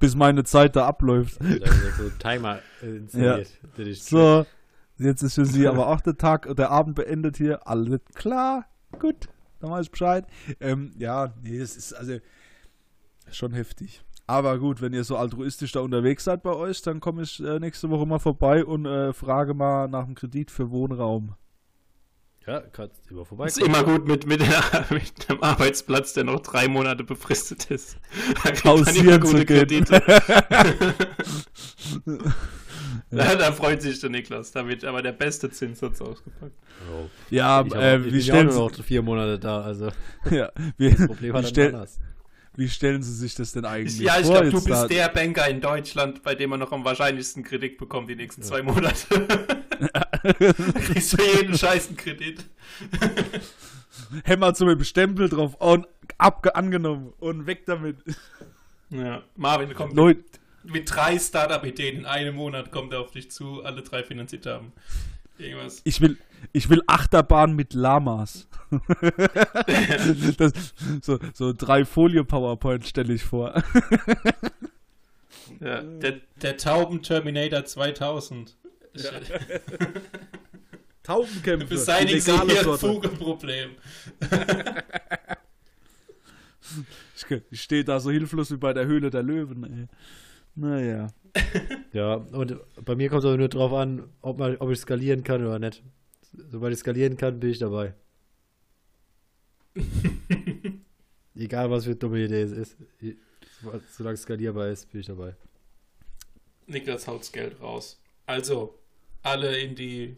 bis 0.00 0.16
meine 0.16 0.42
Zeit 0.42 0.74
da 0.74 0.86
abläuft. 0.86 1.38
So 1.96 2.10
Timer 2.18 2.58
äh, 2.82 2.96
installiert. 2.96 3.50
dich 3.78 4.02
So, 4.02 4.46
jetzt 4.98 5.22
ist 5.22 5.36
für 5.36 5.44
sie 5.44 5.68
aber 5.68 5.86
auch 5.88 6.00
der 6.00 6.16
Tag, 6.16 6.52
der 6.56 6.70
Abend 6.70 6.96
beendet 6.96 7.36
hier. 7.36 7.68
Alles 7.68 8.00
klar, 8.14 8.66
gut, 8.98 9.28
dann 9.60 9.70
weiß 9.70 9.86
ich 9.86 9.92
Bescheid. 9.92 10.26
Ähm, 10.58 10.92
ja, 10.98 11.32
nee, 11.44 11.58
es 11.58 11.76
ist 11.76 11.92
also 11.92 12.18
schon 13.30 13.52
heftig. 13.52 14.02
Aber 14.30 14.60
gut, 14.60 14.80
wenn 14.80 14.92
ihr 14.92 15.02
so 15.02 15.16
altruistisch 15.16 15.72
da 15.72 15.80
unterwegs 15.80 16.22
seid 16.22 16.44
bei 16.44 16.52
euch, 16.54 16.82
dann 16.82 17.00
komme 17.00 17.22
ich 17.22 17.42
äh, 17.42 17.58
nächste 17.58 17.90
Woche 17.90 18.06
mal 18.06 18.20
vorbei 18.20 18.64
und 18.64 18.86
äh, 18.86 19.12
frage 19.12 19.54
mal 19.54 19.88
nach 19.88 20.04
dem 20.04 20.14
Kredit 20.14 20.52
für 20.52 20.70
Wohnraum. 20.70 21.34
Ja, 22.46 22.60
kannst 22.60 23.10
immer 23.10 23.22
Ist 23.22 23.28
vorbeikommen. 23.28 23.66
immer 23.66 23.82
gut 23.82 24.06
mit, 24.06 24.26
mit, 24.28 24.40
der, 24.40 24.86
mit 24.90 25.28
einem 25.28 25.42
Arbeitsplatz, 25.42 26.12
der 26.12 26.22
noch 26.22 26.38
drei 26.42 26.68
Monate 26.68 27.02
befristet 27.02 27.72
ist. 27.72 27.98
Gute 28.62 28.84
zu 28.84 29.04
gehen. 29.44 29.46
Kredite. 29.46 30.00
ja, 33.10 33.34
da 33.34 33.50
freut 33.50 33.82
sich 33.82 33.98
der 33.98 34.10
Niklas. 34.10 34.52
Da 34.52 34.68
wird 34.68 34.84
aber 34.84 35.02
der 35.02 35.10
beste 35.10 35.50
Zinssatz 35.50 36.00
ausgepackt. 36.00 36.54
Oh. 36.88 37.10
Ja, 37.30 37.64
Ich, 37.66 37.74
hab, 37.74 37.82
äh, 37.82 37.96
auch 37.96 38.20
stellen 38.22 38.46
nur 38.46 38.52
sie, 38.52 38.60
noch 38.60 38.84
vier 38.84 39.02
Monate 39.02 39.40
da, 39.40 39.60
also 39.62 39.90
ja, 40.30 40.52
wie, 40.78 40.90
das 40.90 41.08
Problem 41.08 41.34
hat 41.34 41.42
dann 41.42 41.50
stell, 41.50 41.74
anders. 41.74 41.98
Wie 42.60 42.68
stellen 42.68 43.02
Sie 43.02 43.14
sich 43.14 43.34
das 43.34 43.52
denn 43.52 43.64
eigentlich 43.64 43.98
Ja, 43.98 44.18
ich 44.20 44.26
vor? 44.26 44.42
glaube, 44.42 44.50
du 44.50 44.62
bist 44.62 44.90
der 44.90 45.08
Banker 45.08 45.48
in 45.48 45.62
Deutschland, 45.62 46.22
bei 46.22 46.34
dem 46.34 46.50
man 46.50 46.60
noch 46.60 46.72
am 46.72 46.84
wahrscheinlichsten 46.84 47.42
Kredit 47.42 47.78
bekommt 47.78 48.10
die 48.10 48.16
nächsten 48.16 48.42
zwei 48.42 48.62
Monate. 48.62 49.06
Kriegst 50.74 51.14
du 51.14 51.22
jeden 51.22 51.56
scheißen 51.56 51.96
Kredit. 51.96 52.44
Hämmer 54.24 54.54
so 54.54 54.66
mit 54.66 54.78
dem 54.78 54.84
Stempel 54.84 55.30
drauf 55.30 55.54
und 55.54 55.88
abge 56.18 56.54
angenommen 56.54 57.14
und 57.18 57.46
weg 57.46 57.64
damit. 57.64 57.96
Ja, 58.90 59.22
Marvin 59.36 59.72
kommt 59.74 59.94
Leute, 59.94 60.22
mit 60.62 60.94
drei 60.94 61.18
Startup-Ideen 61.18 62.00
in 62.00 62.04
einem 62.06 62.34
Monat 62.34 62.70
kommt 62.70 62.92
er 62.92 63.00
auf 63.00 63.10
dich 63.10 63.30
zu, 63.30 63.64
alle 63.64 63.80
drei 63.80 64.02
finanziert 64.02 64.44
haben. 64.44 64.72
Irgendwas. 65.40 65.80
ich 65.84 66.00
will, 66.00 66.18
ich 66.52 66.68
will 66.68 66.82
Achterbahn 66.86 67.54
mit 67.54 67.74
Lamas. 67.74 68.48
das, 70.36 70.52
so, 71.02 71.18
so 71.34 71.52
drei 71.52 71.84
Folie-PowerPoint 71.84 72.86
stelle 72.86 73.14
ich 73.14 73.24
vor. 73.24 73.62
Ja, 75.60 75.82
der, 75.82 76.20
der 76.40 76.56
Tauben-Terminator 76.56 77.64
2000. 77.64 78.56
Ich, 78.94 79.02
Taubenkämpfe. 81.02 81.66
Beseitigen 81.66 82.20
Sie 82.20 82.30
Ihr. 82.30 82.78
Vogelproblem. 82.78 83.70
Ich, 87.16 87.42
ich 87.50 87.62
stehe 87.62 87.84
da 87.84 88.00
so 88.00 88.10
hilflos 88.10 88.50
wie 88.50 88.56
bei 88.56 88.72
der 88.72 88.86
Höhle 88.86 89.10
der 89.10 89.22
Löwen. 89.22 89.64
Ey. 89.64 89.86
Naja. 90.54 91.08
Ja, 91.92 92.14
und 92.14 92.56
bei 92.84 92.94
mir 92.94 93.08
kommt 93.08 93.20
es 93.20 93.24
aber 93.26 93.36
nur 93.36 93.48
drauf 93.48 93.72
an, 93.72 94.08
ob, 94.22 94.38
man, 94.38 94.56
ob 94.58 94.70
ich 94.70 94.78
skalieren 94.78 95.24
kann 95.24 95.44
oder 95.44 95.58
nicht. 95.58 95.82
Sobald 96.50 96.72
ich 96.72 96.78
skalieren 96.78 97.16
kann, 97.16 97.40
bin 97.40 97.50
ich 97.50 97.58
dabei. 97.58 97.94
Egal, 101.34 101.70
was 101.70 101.84
für 101.84 101.90
eine 101.90 101.96
dumme 101.98 102.24
Idee 102.24 102.42
es 102.42 102.52
ist. 102.52 102.76
Solange 103.90 104.14
es 104.14 104.22
skalierbar 104.22 104.68
ist, 104.68 104.90
bin 104.90 105.00
ich 105.00 105.06
dabei. 105.06 105.34
Niklas 106.66 107.08
haut's 107.08 107.32
Geld 107.32 107.60
raus. 107.60 108.00
Also, 108.26 108.78
alle 109.22 109.58
in 109.58 109.74
die. 109.74 110.16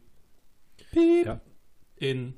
Piep, 0.91 1.27
Ja. 1.27 1.41
In. 1.97 2.35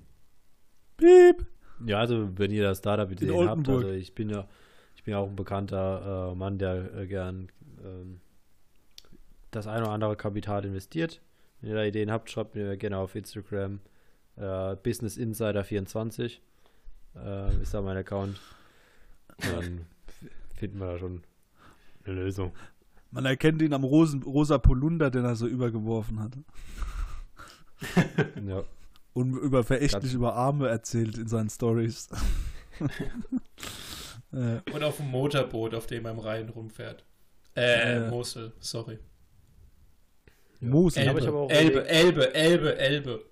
piep. 0.97 1.47
Ja, 1.85 1.99
also 1.99 2.29
wenn 2.39 2.53
ihr 2.53 2.63
das 2.63 2.79
Startup 2.79 3.11
In 3.11 3.19
Ideen 3.19 3.49
habt, 3.49 3.69
also 3.69 3.91
ich 3.91 4.15
bin 4.15 4.31
ja, 4.31 4.47
ich 4.95 5.03
bin 5.03 5.13
ja 5.13 5.19
auch 5.19 5.29
ein 5.29 5.35
bekannter 5.37 6.31
äh, 6.33 6.35
Mann, 6.37 6.59
der 6.59 6.95
äh, 6.95 7.07
gern 7.07 7.49
ähm, 7.83 8.21
das 9.57 9.67
ein 9.67 9.83
oder 9.83 9.93
andere 9.93 10.17
Kapital 10.17 10.65
investiert. 10.65 11.21
Wenn 11.61 11.71
ihr 11.71 11.77
da 11.77 11.85
Ideen 11.85 12.11
habt, 12.11 12.31
schreibt 12.31 12.55
mir 12.55 12.77
gerne 12.77 12.99
auf 12.99 13.15
Instagram. 13.15 13.81
Äh, 14.37 14.77
Business 14.77 15.17
Insider 15.17 15.65
24 15.65 16.43
äh, 17.17 17.63
ist 17.63 17.73
da 17.75 17.81
mein 17.83 17.97
Account. 17.97 18.41
Dann 19.39 19.87
finden 20.55 20.79
wir 20.79 20.87
da 20.93 20.99
schon 20.99 21.23
eine 22.05 22.15
Lösung. 22.17 22.53
Man 23.11 23.25
erkennt 23.27 23.63
ihn 23.63 23.73
am 23.73 23.85
Rosen, 23.85 24.23
rosa 24.25 24.59
Polunder, 24.59 25.11
den 25.11 25.25
er 25.25 25.37
so 25.37 25.47
übergeworfen 25.47 26.21
hat. 26.21 26.33
Ja. 28.45 28.65
Und 29.13 29.37
über 29.37 29.63
verächtlich 29.63 30.03
Ganz- 30.03 30.15
über 30.15 30.35
Arme 30.35 30.69
erzählt 30.69 31.17
in 31.19 31.29
seinen 31.29 31.49
Stories. 31.49 32.09
äh, 34.33 34.59
Und 34.73 34.83
auf 34.83 34.97
dem 34.97 35.07
Motorboot, 35.11 35.75
auf 35.75 35.87
dem 35.87 36.05
er 36.07 36.11
im 36.13 36.19
Rhein 36.19 36.49
rumfährt. 36.49 37.05
Äh, 37.57 38.07
Äh. 38.07 38.11
Mosel, 38.11 38.53
sorry. 38.59 38.99
Ja, 40.61 40.69
Elbe, 40.69 41.11
aber 41.11 41.19
ich 41.21 41.29
auch 41.29 41.51
Elbe, 41.51 41.89
Elbe, 41.89 42.35
Elbe, 42.35 42.79
Elbe. 42.79 43.25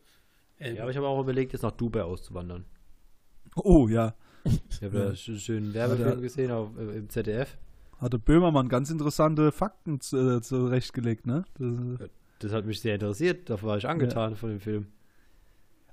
Elbe. 0.58 0.76
ja, 0.76 0.82
aber 0.82 0.90
ich 0.90 0.96
habe 0.96 1.06
auch 1.06 1.20
überlegt, 1.20 1.52
jetzt 1.52 1.62
nach 1.62 1.70
Dubai 1.72 2.02
auszuwandern. 2.02 2.64
Oh 3.56 3.88
ja. 3.88 4.14
Ich 4.44 4.82
habe 4.82 4.96
Ja. 4.96 5.02
da 5.04 5.06
einen 5.08 5.16
schönen 5.16 5.68
Ja, 5.68 5.74
Werbefilm 5.88 6.20
gesehen 6.22 6.50
auf, 6.50 6.70
äh, 6.76 6.96
im 6.98 7.08
ZDF. 7.08 7.56
Hatte 7.98 8.18
Böhmermann 8.18 8.68
ganz 8.68 8.90
interessante 8.90 9.52
Fakten 9.52 10.00
zu- 10.00 10.36
äh, 10.38 10.40
zurechtgelegt, 10.42 11.26
ne? 11.26 11.44
Das, 11.58 12.08
Das 12.40 12.52
hat 12.52 12.66
mich 12.66 12.80
sehr 12.80 12.94
interessiert, 12.94 13.48
dafür 13.50 13.68
war 13.68 13.78
ich 13.78 13.86
angetan 13.88 14.34
von 14.36 14.50
dem 14.50 14.60
Film. 14.60 14.86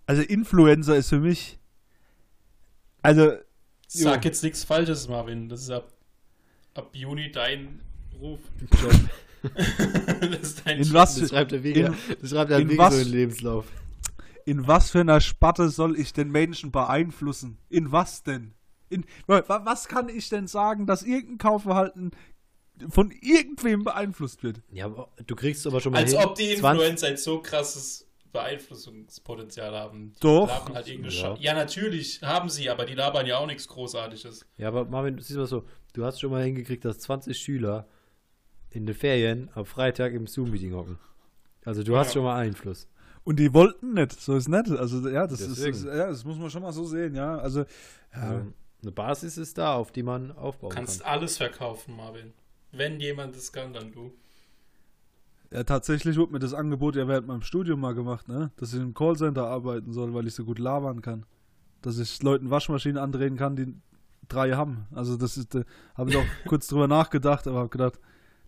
also 0.07 0.23
Influencer 0.23 0.95
ist 0.95 1.09
für 1.09 1.19
mich. 1.19 1.59
Also, 3.03 3.33
Sag 3.87 4.25
jetzt 4.25 4.43
nichts 4.43 4.63
Falsches, 4.63 5.07
Marvin. 5.07 5.47
Das 5.49 5.61
ist 5.61 5.69
ab, 5.71 5.91
ab 6.73 6.89
Juni 6.93 7.31
dein 7.31 7.81
Ruf. 8.19 8.39
das 9.55 10.39
ist 10.41 10.65
dein 10.65 10.79
in 10.79 10.91
Das 10.93 11.29
schreibt 11.29 11.51
der 11.51 11.63
Wege, 11.63 11.79
in- 12.09 12.17
das 12.21 12.29
schreibt 12.31 12.51
der 12.51 12.59
in 12.59 12.77
was- 12.77 12.93
so 12.95 13.01
in 13.01 13.07
Lebenslauf. 13.09 13.65
in 14.45 14.67
was 14.67 14.91
für 14.91 14.99
einer 15.01 15.21
Spatte 15.21 15.69
soll 15.69 15.97
ich 15.99 16.13
den 16.13 16.29
Menschen 16.31 16.71
beeinflussen? 16.71 17.57
In 17.69 17.91
was 17.91 18.23
denn? 18.23 18.53
In, 18.89 19.05
wa- 19.27 19.43
was 19.47 19.87
kann 19.87 20.09
ich 20.09 20.29
denn 20.29 20.47
sagen, 20.47 20.85
dass 20.87 21.03
irgendein 21.03 21.37
Kaufverhalten 21.37 22.11
von 22.89 23.11
irgendwem 23.21 23.83
beeinflusst 23.83 24.41
wird? 24.43 24.61
Ja, 24.71 24.85
aber 24.85 25.09
du 25.27 25.35
kriegst 25.35 25.67
aber 25.67 25.79
schon 25.81 25.91
mal 25.93 25.99
Als 25.99 26.11
hin, 26.11 26.19
ob 26.23 26.35
die 26.35 26.55
20 26.55 26.63
Influencer 26.63 27.07
ein 27.07 27.17
so 27.17 27.41
krasses 27.41 28.07
Beeinflussungspotenzial 28.31 29.73
haben. 29.75 30.13
Die 30.15 30.19
Doch. 30.21 30.73
Halt 30.73 30.87
Ja. 30.87 30.95
ja. 31.09 31.35
ja, 31.39 31.53
natürlich 31.53 32.21
haben 32.21 32.49
sie, 32.49 32.69
aber 32.69 32.85
die 32.85 32.93
labern 32.93 33.25
ja 33.25 33.37
auch 33.37 33.47
nichts 33.47 33.67
Großartiges. 33.67 34.45
Ja, 34.57 34.67
aber 34.69 34.85
Marvin, 34.85 35.17
du 35.17 35.23
siehst 35.23 35.37
mal 35.37 35.45
so, 35.47 35.65
du 35.93 36.05
hast 36.05 36.19
schon 36.19 36.31
mal 36.31 36.43
hingekriegt, 36.43 36.85
dass 36.85 36.99
20 36.99 37.37
Schüler 37.37 37.87
in 38.71 38.85
den 38.85 38.95
Ferien 38.95 39.49
am 39.55 39.65
Freitag 39.65 40.13
im 40.13 40.27
Zoom-Meeting 40.27 40.73
hocken. 40.73 40.99
Also 41.65 41.83
du 41.83 41.97
hast 41.97 42.07
Ja. 42.07 42.13
schon 42.13 42.23
mal 42.23 42.37
Einfluss. 42.37 42.87
Und 43.23 43.37
die 43.39 43.53
wollten 43.53 43.93
nicht, 43.93 44.19
so 44.19 44.35
ist 44.35 44.47
nett. 44.47 44.69
Also 44.71 45.07
ja, 45.09 45.27
das 45.27 45.41
ist, 45.41 45.57
Deswegen. 45.57 45.85
das, 45.85 45.97
ja, 45.97 46.07
das 46.07 46.23
muss 46.25 46.37
man 46.37 46.49
schon 46.49 46.61
mal 46.61 46.71
so 46.71 46.85
sehen, 46.85 47.15
ja. 47.15 47.37
Also 47.37 47.65
ja, 48.15 48.35
Ähm, 48.39 48.53
eine 48.81 48.91
Basis 48.91 49.37
ist 49.37 49.57
da, 49.57 49.73
auf 49.73 49.91
die 49.91 50.03
man 50.03 50.29
Du 50.29 50.33
aufbauen 50.35 50.71
kannst 50.71 51.01
kann. 51.03 51.11
alles 51.13 51.37
verkaufen, 51.37 51.95
Marvin. 51.97 52.33
Wenn 52.71 52.99
jemand 52.99 53.35
das 53.35 53.51
kann, 53.51 53.73
dann 53.73 53.91
du. 53.91 54.13
ja, 55.51 55.63
tatsächlich 55.63 56.17
wurde 56.17 56.31
mir 56.33 56.39
das 56.39 56.53
Angebot 56.53 56.95
ja 56.95 57.07
während 57.07 57.27
meinem 57.27 57.41
Studium 57.41 57.79
mal 57.81 57.93
gemacht, 57.95 58.27
ne, 58.27 58.51
dass 58.57 58.73
ich 58.73 58.79
im 58.79 58.93
Callcenter 58.93 59.47
arbeiten 59.47 59.91
soll, 59.91 60.13
weil 60.13 60.27
ich 60.27 60.35
so 60.35 60.45
gut 60.45 60.59
labern 60.59 61.01
kann, 61.01 61.25
dass 61.81 61.97
ich 61.97 62.21
Leuten 62.23 62.49
Waschmaschinen 62.51 62.97
andrehen 62.97 63.35
kann, 63.35 63.55
die 63.55 63.73
drei 64.27 64.51
haben. 64.53 64.85
Also 64.91 65.17
das 65.17 65.37
ist, 65.37 65.55
da 65.55 65.63
habe 65.95 66.11
ich 66.11 66.15
auch 66.17 66.25
kurz 66.47 66.67
drüber 66.67 66.87
nachgedacht, 66.87 67.47
aber 67.47 67.57
habe 67.59 67.69
gedacht, 67.69 67.99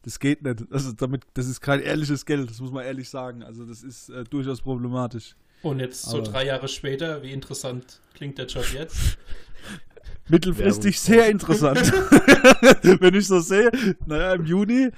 das 0.03 0.19
geht 0.19 0.41
nicht. 0.43 0.63
Also 0.71 0.91
damit, 0.93 1.23
das 1.33 1.47
ist 1.47 1.61
kein 1.61 1.79
ehrliches 1.81 2.25
Geld, 2.25 2.49
das 2.49 2.59
muss 2.59 2.71
man 2.71 2.83
ehrlich 2.85 3.09
sagen. 3.09 3.43
Also 3.43 3.65
das 3.65 3.83
ist 3.83 4.09
äh, 4.09 4.23
durchaus 4.23 4.61
problematisch. 4.61 5.35
Und 5.61 5.79
jetzt 5.79 6.03
so 6.03 6.17
Aber- 6.17 6.27
drei 6.31 6.45
Jahre 6.45 6.67
später, 6.67 7.21
wie 7.23 7.31
interessant 7.31 8.01
klingt 8.15 8.37
der 8.37 8.47
Job 8.47 8.65
jetzt? 8.73 9.17
Mittelfristig 10.29 10.95
Werbung. 11.07 11.19
sehr 11.19 11.29
interessant. 11.31 11.91
Wenn 13.01 13.15
ich 13.15 13.27
so 13.27 13.39
sehe, 13.39 13.69
naja, 14.05 14.33
im 14.33 14.45
Juni. 14.45 14.89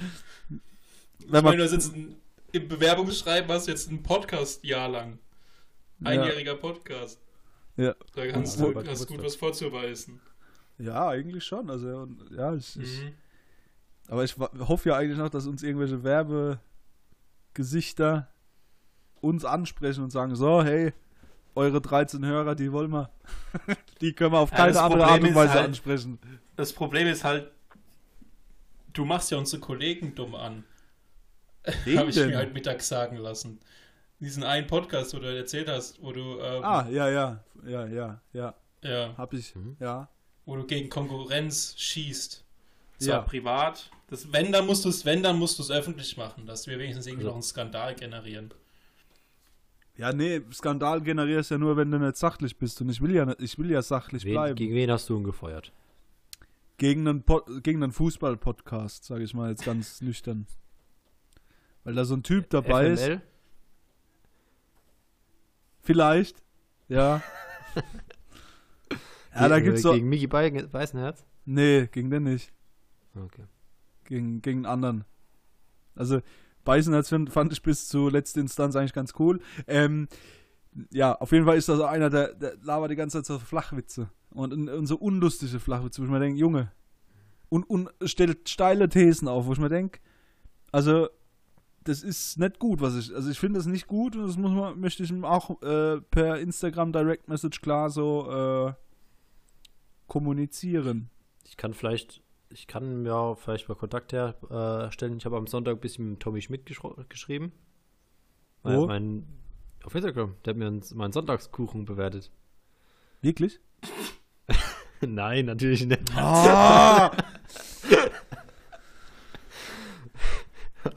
Wenn 0.49 0.59
Ich 1.19 1.27
meine, 1.31 1.41
man, 1.43 1.57
du 1.57 1.63
hast 1.63 1.71
jetzt 1.71 1.93
ein, 1.95 2.15
im 2.51 2.67
Bewerbungsschreiben 2.67 3.49
hast 3.51 3.67
du 3.67 3.71
jetzt 3.71 3.89
ein 3.89 4.03
Podcast-Jahr 4.03 4.89
lang. 4.89 5.19
Einjähriger 6.03 6.55
Podcast. 6.55 7.19
Ja. 7.77 7.95
Da 8.13 8.27
kannst 8.27 8.59
Ja, 8.59 8.67
du 8.67 8.85
hast 8.89 9.07
gut 9.07 9.23
was 9.23 9.35
vorzuweisen. 9.35 10.19
ja, 10.77 11.07
eigentlich 11.07 11.43
schon. 11.45 11.69
Also, 11.69 12.07
ja, 12.31 12.53
ich, 12.55 12.77
ich, 12.79 13.01
Mhm. 13.01 13.13
Aber 14.07 14.23
ich 14.23 14.35
hoffe 14.37 14.89
ja 14.89 14.95
eigentlich 14.97 15.17
noch, 15.17 15.29
dass 15.29 15.47
uns 15.47 15.63
irgendwelche 15.63 16.03
Werbegesichter 17.53 18.27
uns 19.21 19.45
ansprechen 19.45 20.03
und 20.03 20.09
sagen: 20.11 20.35
So, 20.35 20.63
hey, 20.63 20.93
eure 21.55 21.81
13 21.81 22.25
Hörer, 22.25 22.55
die 22.55 22.71
wollen 22.71 22.91
wir. 22.91 23.09
die 24.01 24.13
können 24.13 24.33
wir 24.33 24.39
auf 24.39 24.51
Ja, 24.51 24.57
keine 24.57 24.73
das 24.73 24.81
andere 24.81 25.05
Art 25.05 25.21
und 25.21 25.35
Weise 25.35 25.53
halt- 25.53 25.65
ansprechen. 25.65 26.19
Das 26.55 26.73
Problem 26.73 27.07
ist 27.07 27.23
halt, 27.23 27.51
du 28.93 29.05
machst 29.05 29.31
ja 29.31 29.37
unsere 29.37 29.59
Kollegen 29.61 30.13
dumm 30.15 30.35
an. 30.35 30.63
Habe 31.65 32.09
ich 32.09 32.15
denn? 32.15 32.29
mir 32.29 32.37
heute 32.39 32.51
Mittag 32.53 32.81
sagen 32.81 33.17
lassen. 33.17 33.59
Diesen 34.19 34.43
einen 34.43 34.67
Podcast, 34.67 35.13
wo 35.13 35.19
du 35.19 35.35
erzählt 35.35 35.67
hast, 35.69 36.01
wo 36.01 36.11
du, 36.11 36.39
ähm, 36.39 36.63
Ah, 36.63 36.87
ja, 36.89 37.09
ja, 37.09 37.43
ja, 37.65 37.85
ja, 37.87 38.21
ja. 38.33 38.53
ja, 38.81 39.13
Hab 39.17 39.33
ich, 39.33 39.55
Mhm. 39.55 39.75
ja. 39.79 40.07
wo 40.45 40.55
du 40.55 40.65
gegen 40.65 40.89
Konkurrenz 40.89 41.73
schießt. 41.77 42.42
Zwar 43.03 43.15
Ja. 43.15 43.21
privat. 43.21 43.89
Das, 44.07 44.31
wenn, 44.31 44.51
dann 44.51 44.65
musst 44.65 44.85
du 44.85 44.89
es, 44.89 45.05
wenn, 45.05 45.23
dann 45.23 45.37
musst 45.39 45.57
du 45.57 45.63
es 45.63 45.71
öffentlich 45.71 46.17
machen, 46.17 46.45
dass 46.45 46.67
wir 46.67 46.77
wenigstens 46.79 47.07
irgendwie 47.07 47.21
Also- 47.23 47.29
noch 47.29 47.35
einen 47.35 47.43
Skandal 47.43 47.95
generieren. 47.95 48.53
Ja, 49.95 50.11
nee, 50.11 50.41
Skandal 50.51 51.01
generierst 51.01 51.51
ja 51.51 51.57
nur, 51.59 51.77
wenn 51.77 51.91
du 51.91 51.99
nicht 51.99 52.17
sachlich 52.17 52.57
bist. 52.57 52.81
Und 52.81 52.89
ich 52.89 52.99
will 53.01 53.13
ja, 53.13 53.35
ich 53.39 53.57
will 53.59 53.69
ja 53.69 53.81
sachlich 53.81 54.25
Wen, 54.25 54.33
bleiben. 54.33 54.55
gegen 54.55 54.73
wen 54.73 54.89
hast 54.91 55.07
du 55.09 55.15
ihn 55.17 55.23
gefeuert? 55.23 55.71
Gegen 56.77 57.07
einen, 57.07 57.21
Pod, 57.23 57.45
gegen 57.63 57.83
einen 57.83 57.91
Fußball-Podcast, 57.91 59.05
sage 59.05 59.23
ich 59.23 59.33
mal 59.35 59.51
jetzt 59.51 59.63
ganz 59.63 60.01
nüchtern. 60.01 60.47
Weil 61.83 61.93
da 61.93 62.05
so 62.05 62.15
ein 62.15 62.23
Typ 62.23 62.49
dabei 62.49 62.87
ist. 62.87 63.01
FML? 63.03 63.21
Vielleicht. 65.81 66.41
Ja. 66.87 67.21
ja, 69.35 69.47
da 69.47 69.55
Gegen- 69.59 69.65
gibt's 69.65 69.81
so. 69.81 69.93
Gegen 69.93 70.09
Mickey 70.09 70.27
Be- 70.27 70.67
Weißenherz? 70.71 71.23
Nee, 71.45 71.87
gegen 71.91 72.09
den 72.09 72.23
nicht. 72.23 72.51
Okay. 73.15 73.45
Gegen, 74.06 74.41
gegen 74.41 74.60
einen 74.60 74.65
anderen. 74.65 75.06
Also, 75.95 76.21
Beißenherz 76.63 77.10
find- 77.10 77.30
fand 77.32 77.52
ich 77.54 77.62
bis 77.62 77.88
zur 77.88 78.12
letzten 78.12 78.39
Instanz 78.39 78.76
eigentlich 78.76 78.93
ganz 78.93 79.13
cool. 79.19 79.39
Ähm, 79.67 80.08
ja, 80.91 81.13
auf 81.13 81.32
jeden 81.32 81.45
Fall 81.45 81.58
ist 81.58 81.69
das 81.69 81.80
einer, 81.82 82.10
der, 82.10 82.34
der 82.34 82.58
labert 82.63 82.91
die 82.91 82.95
ganze 82.95 83.19
Zeit 83.19 83.26
so 83.26 83.39
Flachwitze. 83.39 84.10
Und, 84.32 84.54
und, 84.54 84.69
und 84.69 84.88
so 84.88 84.97
unlustige 84.97 85.60
Flachwitze, 85.60 86.02
wo 86.02 86.06
ich 86.06 86.12
mir 86.12 86.19
denke, 86.19 86.39
Junge. 86.39 86.71
Und, 87.49 87.69
und 87.69 87.89
stellt 88.06 88.49
steile 88.49 88.89
Thesen 88.89 89.28
auf, 89.28 89.45
wo 89.45 89.54
ich 89.54 89.60
mir 89.60 89.69
denke, 89.69 89.99
also, 90.71 91.08
das 91.84 92.02
ist 92.02 92.39
nicht 92.39 92.58
gut, 92.58 92.82
was 92.82 92.95
ich. 92.95 93.13
Also, 93.13 93.30
ich 93.30 93.39
finde 93.39 93.60
das 93.60 93.67
nicht 93.67 93.86
gut 93.86 94.15
und 94.15 94.26
das 94.26 94.38
muss 94.38 94.52
man, 94.52 94.80
möchte 94.80 95.04
ich 95.04 95.12
ihm 95.12 95.23
auch 95.26 95.62
äh, 95.62 96.02
per 96.02 96.39
Instagram 96.39 96.91
Direct 96.91 97.28
Message 97.28 97.62
klar 97.62 97.91
so 97.91 98.69
äh, 98.69 98.73
kommunizieren. 100.08 101.10
Ich 101.45 101.58
kann 101.58 101.73
vielleicht, 101.73 102.23
ich 102.53 102.67
kann 102.67 103.01
mir 103.03 103.15
auch 103.15 103.37
vielleicht 103.37 103.67
mal 103.69 103.75
Kontakt 103.75 104.13
herstellen. 104.13 105.17
ich 105.17 105.25
habe 105.25 105.37
am 105.37 105.47
Sonntag 105.47 105.73
ein 105.75 105.79
bisschen 105.79 106.11
mit 106.11 106.19
Tommy 106.19 106.41
Schmidt 106.41 106.67
geschro- 106.67 106.95
geschrieben. 107.09 107.51
Wo? 108.63 108.85
Mein, 108.87 109.25
auf 109.83 109.93
Instagram. 109.93 110.35
Der 110.45 110.51
hat 110.53 110.57
mir 110.57 110.71
meinen 110.95 111.11
Sonntagskuchen 111.11 111.85
bewertet. 111.85 112.31
Wirklich? 113.21 113.59
Nein, 115.01 115.45
natürlich 115.47 115.85
nicht. 115.85 116.15
Ah! 116.15 117.11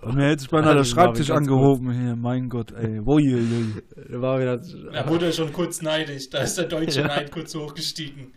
Und 0.03 0.17
mir 0.17 0.25
hätte 0.31 0.41
sich 0.43 0.51
beinahe 0.51 0.73
der 0.75 0.79
Also, 0.83 0.95
Schreibtisch 0.95 1.31
angehoben 1.31 1.93
hier, 1.93 2.17
mein 2.17 2.49
Gott, 2.49 2.73
ey. 2.73 3.05
Woi, 3.07 3.23
woi, 3.23 3.41
woi. 3.41 3.83
Da 4.13 4.21
war 4.21 4.41
wieder, 4.41 4.57
Da 4.59 5.09
wurde 5.09 5.27
er 5.27 5.33
schon 5.33 5.53
kurz 5.53 5.81
neidisch. 5.81 6.29
Da 6.31 6.39
ist 6.39 6.59
der 6.59 6.65
deutsche 6.65 7.01
Ja. 7.03 7.07
Neid 7.09 7.31
kurz 7.31 7.55
hochgestiegen. 7.55 8.33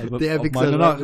Aber 0.00 0.18
der 0.18 0.42
Wichser 0.42 0.60
meine 0.60 0.76
Nach 0.78 1.00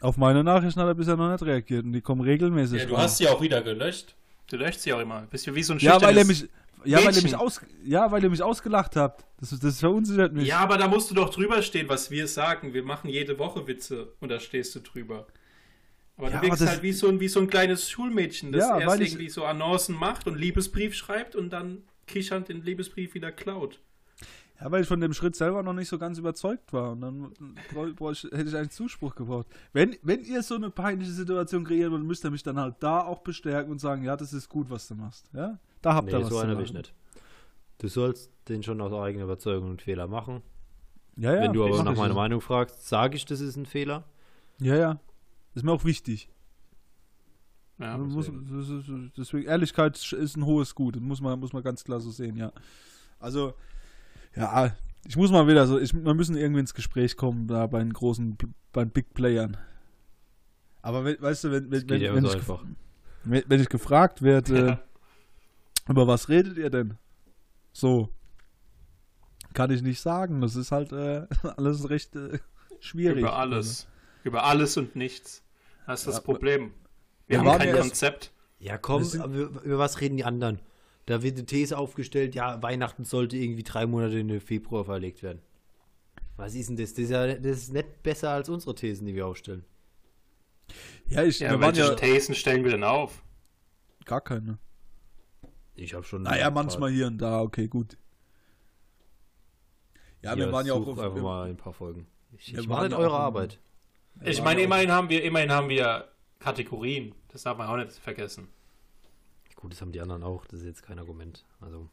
auf 0.00 0.16
meine 0.16 0.44
Nachrichten 0.44 0.80
hat 0.80 0.88
er 0.88 0.94
bisher 0.94 1.16
noch 1.16 1.30
nicht 1.30 1.42
reagiert 1.42 1.84
und 1.84 1.92
die 1.92 2.00
kommen 2.00 2.20
regelmäßig. 2.20 2.82
Ja, 2.82 2.86
du 2.88 2.98
hast 2.98 3.18
sie 3.18 3.28
auch 3.28 3.40
wieder 3.40 3.62
gelöscht. 3.62 4.14
Du 4.48 4.56
löscht 4.56 4.80
sie 4.80 4.92
auch 4.92 5.00
immer. 5.00 5.22
Bist 5.22 5.46
du 5.46 5.54
wie 5.54 5.62
so 5.62 5.72
ein 5.72 5.78
ja, 5.78 6.00
weil 6.00 6.16
er 6.16 6.24
mich, 6.24 6.48
ja, 6.84 6.98
weil 6.98 7.06
er 7.06 7.06
Mädchen. 7.06 7.22
mich 7.24 7.36
aus, 7.36 7.60
ja, 7.84 8.10
weil 8.12 8.22
er 8.22 8.30
mich 8.30 8.42
ausgelacht 8.42 8.94
habt. 8.96 9.24
Das, 9.40 9.58
das 9.58 9.80
verunsichert 9.80 10.32
mich. 10.32 10.46
Ja, 10.46 10.58
aber 10.58 10.78
da 10.78 10.86
musst 10.86 11.10
du 11.10 11.14
doch 11.14 11.30
drüber 11.30 11.62
stehen, 11.62 11.88
was 11.88 12.10
wir 12.10 12.28
sagen. 12.28 12.74
Wir 12.74 12.82
machen 12.84 13.08
jede 13.08 13.38
Woche 13.38 13.66
Witze 13.66 14.12
und 14.20 14.28
da 14.28 14.38
stehst 14.38 14.74
du 14.74 14.80
drüber. 14.80 15.26
Aber 16.16 16.30
Ja, 16.30 16.40
du 16.40 16.46
wirkst 16.46 16.66
halt 16.66 16.82
wie 16.82 16.92
so, 16.92 17.08
ein, 17.08 17.20
wie 17.20 17.28
so 17.28 17.40
ein 17.40 17.48
kleines 17.48 17.90
Schulmädchen, 17.90 18.52
das 18.52 18.62
Ja, 18.62 18.78
erst 18.78 19.00
irgendwie 19.00 19.28
so 19.28 19.44
Annoncen 19.44 19.94
macht 19.96 20.26
und 20.26 20.36
Liebesbrief 20.36 20.94
schreibt 20.94 21.36
und 21.36 21.50
dann 21.50 21.82
kichernd 22.06 22.48
den 22.48 22.62
Liebesbrief 22.62 23.14
wieder 23.14 23.32
klaut. 23.32 23.80
Ja, 24.60 24.70
weil 24.70 24.82
ich 24.82 24.88
von 24.88 25.00
dem 25.00 25.12
Schritt 25.12 25.36
selber 25.36 25.62
noch 25.62 25.74
nicht 25.74 25.88
so 25.88 25.98
ganz 25.98 26.16
überzeugt 26.18 26.72
war. 26.72 26.92
Und 26.92 27.00
dann 27.02 27.32
ich- 28.12 28.24
hätte 28.24 28.42
ich 28.48 28.56
einen 28.56 28.70
Zuspruch 28.70 29.14
gebraucht. 29.14 29.46
Wenn, 29.74 29.96
wenn 30.02 30.24
ihr 30.24 30.42
so 30.42 30.54
eine 30.54 30.70
peinliche 30.70 31.12
Situation 31.12 31.64
kreiert 31.64 31.90
wollt, 31.92 32.02
müsst 32.04 32.24
ihr 32.24 32.30
mich 32.30 32.42
dann 32.42 32.58
halt 32.58 32.76
da 32.80 33.00
auch 33.00 33.20
bestärken 33.20 33.70
und 33.70 33.80
sagen, 33.80 34.02
ja, 34.02 34.16
das 34.16 34.32
ist 34.32 34.48
gut, 34.48 34.70
was 34.70 34.88
du 34.88 34.94
machst. 34.94 35.28
Ja? 35.34 35.58
Da 35.82 35.94
habt 35.94 36.10
ihr 36.10 36.16
Nee, 36.18 36.24
was 36.24 36.30
so 36.30 36.38
einer 36.38 36.56
will 36.56 36.64
ich 36.64 36.72
nicht. 36.72 36.94
Du 37.78 37.88
sollst 37.88 38.30
den 38.48 38.62
schon 38.62 38.80
aus 38.80 38.92
eigener 38.94 39.24
Überzeugung 39.24 39.68
einen 39.68 39.78
Fehler 39.78 40.06
machen. 40.06 40.40
Ja, 41.16 41.34
ja, 41.34 41.42
Wenn 41.42 41.52
du 41.52 41.64
aber 41.64 41.82
nach 41.82 41.94
meiner. 41.96 42.14
Meinung 42.14 42.40
fragst, 42.40 42.86
sage 42.88 43.16
ich, 43.16 43.26
das 43.26 43.40
ist 43.40 43.56
ein 43.56 43.66
Fehler. 43.66 44.04
Ja, 44.60 44.76
ja. 44.76 45.00
Ist 45.54 45.64
mir 45.64 45.72
auch 45.72 45.84
wichtig. 45.84 46.30
Ja, 47.78 47.98
Man 47.98 48.08
muss, 48.08 48.30
deswegen, 49.18 49.46
Ehrlichkeit 49.46 49.96
ist 50.12 50.36
ein 50.36 50.46
hohes 50.46 50.74
Gut. 50.74 50.96
Das 50.96 51.02
muss 51.02 51.20
man, 51.20 51.38
muss 51.38 51.52
man 51.52 51.62
ganz 51.62 51.84
klar 51.84 52.00
so 52.00 52.10
sehen, 52.10 52.36
ja. 52.36 52.50
Also, 53.18 53.52
ja, 54.36 54.72
ich 55.06 55.16
muss 55.16 55.30
mal 55.30 55.46
wieder 55.46 55.66
so, 55.66 55.78
ich, 55.78 55.92
wir 55.94 56.14
müssen 56.14 56.36
irgendwie 56.36 56.60
ins 56.60 56.74
Gespräch 56.74 57.16
kommen, 57.16 57.46
da 57.48 57.66
bei 57.66 57.78
den 57.78 57.92
großen, 57.92 58.36
bei 58.72 58.84
den 58.84 58.90
Big 58.90 59.14
Playern. 59.14 59.56
Aber 60.82 61.04
we, 61.04 61.16
weißt 61.20 61.44
du, 61.44 61.50
wenn, 61.52 61.70
wenn, 61.70 61.88
wenn, 61.88 62.14
wenn, 62.14 62.24
so 62.26 62.36
ich, 62.36 62.48
wenn, 63.24 63.44
wenn 63.46 63.60
ich 63.60 63.68
gefragt 63.68 64.22
werde, 64.22 64.56
Ja. 64.56 64.68
äh, 64.72 64.76
über 65.88 66.06
was 66.06 66.28
redet 66.28 66.58
ihr 66.58 66.70
denn? 66.70 66.96
So. 67.72 68.08
Kann 69.54 69.70
ich 69.70 69.82
nicht 69.82 70.00
sagen. 70.00 70.40
Das 70.40 70.54
ist 70.56 70.70
halt 70.72 70.92
äh, 70.92 71.26
alles 71.56 71.88
recht 71.88 72.14
äh, 72.16 72.38
schwierig. 72.80 73.20
Über 73.20 73.36
alles. 73.36 73.88
Über 74.24 74.44
alles 74.44 74.76
und 74.76 74.96
nichts. 74.96 75.42
Das 75.86 76.00
ist 76.00 76.06
das 76.08 76.14
Ja, 76.16 76.20
Problem. 76.22 76.72
wir 77.26 77.42
Wir 77.42 77.50
haben 77.50 77.58
kein 77.58 77.74
Konzept. 77.76 78.32
Ja, 78.58 78.76
komm, 78.78 79.02
über 79.02 79.78
was 79.78 80.00
reden 80.00 80.16
die 80.16 80.24
anderen? 80.24 80.58
Da 81.06 81.22
wird 81.22 81.36
eine 81.36 81.46
These 81.46 81.78
aufgestellt, 81.78 82.34
ja, 82.34 82.60
Weihnachten 82.62 83.04
sollte 83.04 83.36
irgendwie 83.36 83.62
drei 83.62 83.86
Monate 83.86 84.18
in 84.18 84.28
den 84.28 84.40
Februar 84.40 84.84
verlegt 84.84 85.22
werden. 85.22 85.40
Was 86.36 86.54
ist 86.54 86.68
denn 86.68 86.76
das? 86.76 86.90
Das 86.92 87.04
ist, 87.04 87.10
ja, 87.10 87.26
das 87.26 87.56
ist 87.58 87.72
nicht 87.72 88.02
besser 88.02 88.30
als 88.30 88.48
unsere 88.48 88.74
Thesen, 88.74 89.06
die 89.06 89.14
wir 89.14 89.26
aufstellen. 89.26 89.64
Ja, 91.06 91.22
ich, 91.22 91.38
Ja, 91.38 91.52
wir 91.52 91.60
welche 91.60 91.80
ja 91.82 91.94
Thesen 91.94 92.34
stellen 92.34 92.64
wir 92.64 92.72
denn 92.72 92.84
auf? 92.84 93.22
gar 94.04 94.20
keine. 94.20 94.58
Ich 95.74 95.94
habe 95.94 96.04
schon. 96.04 96.22
Naja, 96.22 96.50
manchmal 96.50 96.90
hier 96.90 97.06
und 97.06 97.18
da, 97.18 97.40
okay, 97.40 97.68
gut. 97.68 97.96
Ja, 100.22 100.34
Hier, 100.34 100.46
wir 100.46 100.52
waren 100.52 100.66
ja 100.66 100.74
auch 100.74 100.86
auf, 100.86 100.98
einfach 100.98 101.22
mal 101.22 101.48
ein 101.48 101.56
paar 101.56 101.72
Folgen. 101.72 102.06
Ich, 102.32 102.52
Wir 102.52 102.60
ich 102.60 102.68
waren 102.68 102.76
mache 102.76 102.88
nicht 102.88 102.92
ja 102.92 102.98
eure 102.98 103.18
Arbeit. 103.18 103.60
Ich 104.24 104.42
meine, 104.42 104.60
ja 104.60 104.66
immerhin 104.66 104.90
haben 104.90 105.08
wir, 105.08 105.22
immerhin 105.22 105.52
haben 105.52 105.68
wir 105.68 106.08
Kategorien. 106.38 107.14
Das 107.28 107.42
darf 107.42 107.58
man 107.58 107.68
auch 107.68 107.76
nicht 107.76 107.92
vergessen. 107.92 108.48
Gut, 109.56 109.72
das 109.72 109.80
haben 109.80 109.92
die 109.92 110.00
anderen 110.00 110.22
auch. 110.22 110.46
Das 110.46 110.60
ist 110.60 110.66
jetzt 110.66 110.82
kein 110.82 110.98
Argument. 110.98 111.44
Also, 111.60 111.88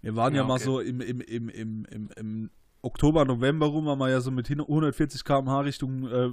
Wir 0.00 0.16
waren 0.16 0.34
ja, 0.34 0.42
Ja, 0.42 0.46
mal 0.48 0.54
okay. 0.54 0.64
so 0.64 0.80
im, 0.80 1.00
im, 1.00 1.20
im, 1.20 1.48
im, 1.48 1.84
im, 1.86 2.08
im 2.16 2.50
Oktober, 2.80 3.24
November 3.24 3.66
rum, 3.66 3.86
waren 3.86 3.98
wir 3.98 4.08
ja 4.08 4.20
so 4.20 4.30
mit 4.30 4.48
hin- 4.48 4.60
140 4.60 5.24
km/h 5.24 5.60
Richtung 5.60 6.08
äh, 6.08 6.30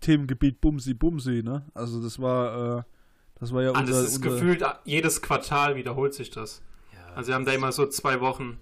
Themengebiet 0.00 0.60
Bumsi 0.60 0.92
Bumsi, 0.94 1.42
ne? 1.42 1.64
Also 1.74 2.02
das 2.02 2.18
war, 2.20 2.78
äh, 2.80 2.82
das 3.36 3.52
war 3.52 3.62
ja 3.62 3.72
Ah, 3.72 3.80
unser, 3.80 3.92
das 4.02 4.08
ist 4.12 4.16
unser 4.18 4.30
gefühlt, 4.30 4.62
jedes 4.84 5.22
Quartal 5.22 5.76
wiederholt 5.76 6.12
sich 6.14 6.30
das. 6.30 6.60
ja. 6.92 7.14
Also 7.14 7.28
wir 7.28 7.34
haben 7.34 7.44
da 7.46 7.52
immer 7.52 7.72
so 7.72 7.86
zwei 7.86 8.20
Wochen. 8.20 8.58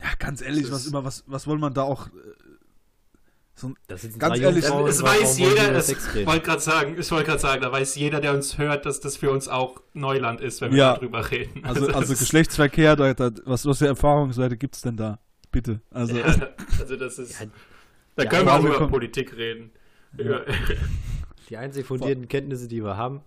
Ja, 0.00 0.08
ganz 0.18 0.42
ehrlich, 0.42 0.70
was 0.70 0.86
immer, 0.86 1.04
was, 1.04 1.24
was 1.26 1.46
wollen 1.46 1.60
man 1.60 1.72
da 1.72 1.82
auch, 1.82 2.08
das 3.88 4.02
sitzen 4.02 4.18
ganz 4.18 4.38
ehrlich, 4.38 4.64
Jungfrauen, 4.64 4.88
es 4.90 5.02
weiß 5.02 5.38
jeder, 5.38 5.72
es 5.74 6.14
reden? 6.14 6.26
wollte 6.26 6.44
gerade 6.44 6.60
sagen, 6.60 6.96
ich 6.98 7.10
wollte 7.10 7.24
gerade 7.26 7.38
sagen, 7.40 7.62
da 7.62 7.72
weiß 7.72 7.94
jeder, 7.96 8.20
der 8.20 8.34
uns 8.34 8.58
hört, 8.58 8.84
dass 8.84 9.00
das 9.00 9.16
für 9.16 9.30
uns 9.30 9.48
auch 9.48 9.80
Neuland 9.94 10.40
ist, 10.42 10.60
wenn 10.60 10.72
wir 10.72 10.78
Ja. 10.78 10.94
darüber 10.94 11.30
reden. 11.30 11.64
also, 11.64 11.86
also 11.92 12.12
ist- 12.12 12.18
Geschlechtsverkehr, 12.20 12.96
da, 12.96 13.14
da, 13.14 13.30
was, 13.46 13.64
was 13.64 13.78
für 13.78 13.86
Erfahrungswerte 13.86 14.56
gibt's 14.56 14.82
denn 14.82 14.96
da? 14.96 15.18
Bitte, 15.50 15.80
also, 15.90 16.16
Ja, 16.16 16.24
also 16.78 16.96
das 16.96 17.18
ist. 17.18 17.40
Ja, 17.40 17.46
da 18.16 18.24
ja, 18.24 18.28
können 18.28 18.46
wir 18.46 18.52
auch 18.54 18.60
über 18.64 18.74
kommen- 18.76 18.90
Politik 18.90 19.34
reden. 19.36 19.70
Über, 20.18 20.44
Die 21.48 21.56
einzig 21.56 21.86
fundierten 21.86 22.28
Kenntnisse, 22.28 22.68
die 22.68 22.82
wir 22.84 22.96
haben, 22.96 23.22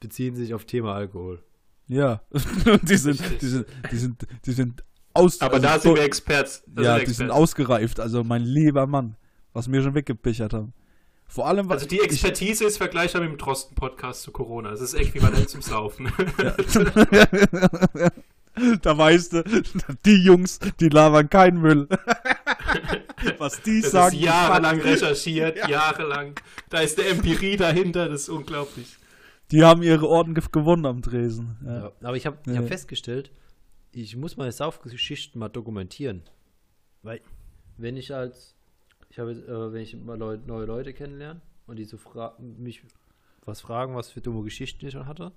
beziehen 0.00 0.36
sich 0.36 0.54
auf 0.54 0.64
Thema 0.64 0.94
Alkohol. 0.94 1.42
ja, 1.86 2.22
die 2.82 2.96
sind, 2.96 3.20
die 3.42 3.46
sind, 3.46 3.66
die 3.92 3.96
sind, 3.96 4.26
die 4.46 4.52
sind 4.52 4.84
aus, 5.12 5.40
aber 5.40 5.54
also 5.54 5.66
da 5.66 5.72
sind 5.78 5.82
so- 5.90 5.96
wir 5.96 6.02
Experts. 6.04 6.62
Ja, 6.66 6.72
sind 6.72 6.76
wir 6.76 6.82
die 7.00 7.04
sind 7.06 7.10
Experts. 7.26 7.30
ausgereift, 7.32 8.00
also 8.00 8.24
mein 8.24 8.42
lieber 8.42 8.86
Mann, 8.86 9.16
was 9.60 9.70
wir 9.70 9.82
schon 9.82 9.94
weggepechert 9.94 10.54
haben. 10.54 10.72
Vor 11.26 11.46
allem, 11.46 11.68
weil 11.68 11.76
Also 11.76 11.86
die 11.86 12.00
Expertise 12.00 12.64
ist 12.64 12.78
vergleichbar 12.78 13.20
mit 13.22 13.30
dem 13.30 13.36
Drosten-Podcast 13.38 14.22
zu 14.22 14.32
Corona. 14.32 14.72
Es 14.72 14.80
ist 14.80 14.94
äquivalent 14.94 15.48
zum 15.50 15.60
Saufen. 15.62 16.10
da 18.82 18.96
weißt 18.98 19.32
du, 19.34 19.44
die 20.06 20.16
Jungs, 20.24 20.58
die 20.80 20.88
labern 20.88 21.28
keinen 21.28 21.60
Müll. 21.60 21.88
Was 23.38 23.60
die 23.62 23.82
Das 23.82 23.90
sagen. 23.92 24.16
ist 24.16 24.22
jahrelang 24.22 24.80
recherchiert, 24.80 25.68
jahrelang. 25.68 26.34
Da 26.70 26.80
ist 26.80 26.96
der 26.98 27.10
Empirie 27.10 27.56
dahinter, 27.56 28.08
das 28.08 28.22
ist 28.22 28.28
unglaublich. 28.30 28.96
Die 29.50 29.62
haben 29.62 29.82
ihre 29.82 30.08
Orden 30.08 30.34
ge 30.34 30.42
gewonnen 30.50 30.86
am 30.86 31.02
Tresen. 31.02 31.58
Ja. 31.64 31.78
Ja. 31.80 31.92
Aber 32.02 32.16
ich 32.16 32.24
habe 32.26 32.38
Ja. 32.46 32.56
hab 32.60 32.68
festgestellt, 32.68 33.30
ich 33.92 34.16
muss 34.16 34.36
meine 34.38 34.52
Saufgeschichten 34.52 35.38
mal 35.38 35.48
dokumentieren. 35.50 36.22
Weil, 37.02 37.20
wenn 37.76 37.96
ich 37.96 38.14
als, 38.14 38.54
ich 39.10 39.18
habe, 39.18 39.32
äh, 39.32 39.72
wenn 39.72 39.82
ich 39.82 39.94
mal 39.96 40.18
Leu 40.18 40.38
neue 40.46 40.64
Leute 40.64 40.94
kennenlerne 40.94 41.40
und 41.66 41.76
die 41.76 41.84
so 41.84 41.96
fra 41.98 42.36
mich 42.38 42.82
was 43.44 43.60
fragen, 43.60 43.94
was 43.94 44.10
für 44.10 44.20
dumme 44.20 44.42
Geschichten 44.42 44.86
ich 44.86 44.92
schon 44.92 45.06
hatte, 45.06 45.32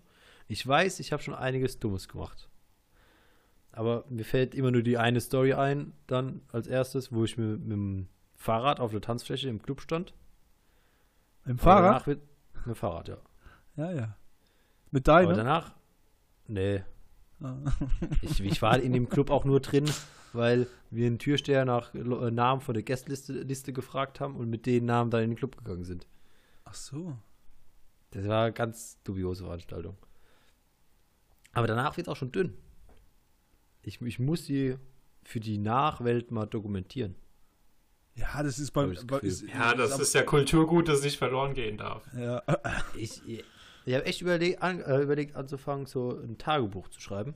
ich 0.48 0.66
weiß, 0.66 1.00
ich 1.00 1.12
habe 1.12 1.24
schon 1.24 1.34
einiges 1.36 1.80
Dummes 1.80 2.08
gemacht. 2.08 2.50
Aber 3.72 4.06
mir 4.10 4.26
fällt 4.26 4.54
immer 4.54 4.72
nur 4.72 4.84
die 4.84 4.98
eine 4.98 5.20
Story 5.20 5.54
ein, 5.54 5.94
dann 6.06 6.42
als 6.52 6.68
erstes, 6.68 7.12
wo 7.12 7.24
ich 7.24 7.38
mit, 7.38 7.62
mit 7.62 7.72
dem 7.72 8.08
Fahrrad 8.36 8.80
auf 8.80 8.92
der 8.92 9.02
Tanzfläche 9.02 9.50
im 9.50 9.62
Club 9.62 9.82
stand. 9.82 10.14
Im 11.46 11.54
Aber 11.54 11.60
Fahrrad? 11.62 12.08
mit 12.08 12.22
dem 12.66 12.76
Fahrrad, 12.76 13.08
ja. 13.08 13.18
Ja, 13.78 13.92
ja. 13.92 14.18
Mit 14.92 15.10
Aber 15.10 15.24
deinem? 15.24 15.38
danach, 15.38 15.74
nee, 16.48 16.84
Ah. 17.42 17.58
Ich, 18.22 18.40
ich 18.42 18.62
war 18.62 18.80
in 18.80 18.94
dem 18.94 19.10
Club 19.10 19.30
auch 19.30 19.44
nur 19.44 19.60
drin, 19.60 19.90
weil 20.34 20.67
wir 20.89 21.08
einen 21.08 21.19
Türsteher 21.19 21.65
nach 21.65 21.93
äh, 21.93 22.00
Namen 22.32 22.62
von 22.62 22.74
der 22.74 22.84
Gästliste 22.84 23.34
Liste 23.34 23.74
gefragt 23.74 24.19
haben 24.19 24.36
und 24.36 24.50
mit 24.50 24.65
den 24.65 24.86
Namen 24.86 25.12
dann 25.12 25.24
in 25.24 25.30
den 25.32 25.36
Club 25.38 25.58
gegangen 25.58 25.84
sind. 25.84 26.08
Ach 26.65 26.74
so. 26.74 27.17
Das 28.12 28.28
war 28.28 28.46
eine 28.46 28.54
ganz 28.54 29.02
dubiose 29.04 29.43
Veranstaltung. 29.43 29.98
Aber 31.54 31.67
danach 31.67 31.98
wird 31.98 32.08
es 32.08 32.12
auch 32.12 32.15
schon 32.17 32.32
dünn. 32.32 32.54
Ich, 33.82 34.02
ich 34.02 34.19
muss 34.19 34.46
die 34.46 34.76
für 35.24 35.39
die 35.39 35.58
Nachwelt 35.58 36.32
mal 36.32 36.46
dokumentieren. 36.46 37.15
Ja, 38.15 38.43
das 38.43 38.60
ist 38.60 38.67
das 38.67 38.72
bei- 38.72 38.86
Gefühl. 38.86 39.28
ist, 39.30 39.41
Ja, 39.43 39.74
das 39.74 39.98
ist 40.00 40.13
ja 40.13 40.24
Kulturgut, 40.24 40.88
das 40.88 41.02
nicht 41.04 41.17
verloren 41.17 41.54
gehen 41.54 41.78
darf. 41.78 42.04
Ja. 42.15 42.41
Ich, 42.96 43.28
ich, 43.28 43.43
ich 43.86 43.93
habe 43.96 44.06
echt 44.06 44.22
überlegt, 44.22 44.62
an, 44.62 44.80
äh, 44.82 45.02
überlegt 45.02 45.36
anzufangen, 45.36 45.86
so 45.88 46.12
ein 46.17 46.38
Tagebuch 46.38 46.88
zu 46.89 47.02
schreiben, 47.02 47.34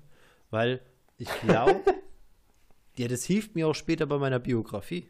weil 0.51 0.81
ich 1.17 1.27
glaube, 1.41 1.81
ja, 2.97 3.07
das 3.07 3.23
hilft 3.25 3.55
mir 3.55 3.67
auch 3.67 3.75
später 3.75 4.05
bei 4.05 4.17
meiner 4.17 4.39
Biografie. 4.39 5.07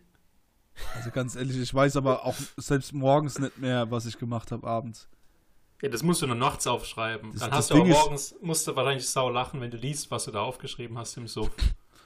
Also 0.95 1.09
ganz 1.11 1.35
ehrlich, 1.35 1.57
ich 1.57 1.73
weiß 1.73 1.95
aber 1.97 2.25
auch 2.25 2.35
selbst 2.57 2.93
morgens 2.93 3.39
nicht 3.39 3.57
mehr, 3.57 3.89
was 3.89 4.05
ich 4.05 4.17
gemacht 4.19 4.51
habe 4.51 4.67
abends. 4.67 5.07
Ja, 5.81 5.89
das 5.89 6.03
musst 6.03 6.21
du 6.21 6.27
nur 6.27 6.35
nachts 6.35 6.67
aufschreiben. 6.67 7.31
Das- 7.31 7.41
Dann 7.41 7.51
hast 7.51 7.69
du 7.71 7.75
auch 7.75 7.79
Ding 7.79 7.87
ist- 7.91 7.97
morgens, 7.97 8.35
musst 8.41 8.67
du 8.67 8.75
wahrscheinlich 8.75 9.07
sau 9.07 9.29
lachen, 9.29 9.61
wenn 9.61 9.71
du 9.71 9.77
liest, 9.77 10.09
was 10.11 10.25
du 10.25 10.31
da 10.31 10.41
aufgeschrieben 10.41 10.97
hast 10.97 11.17
im 11.17 11.27
Suff. 11.27 11.49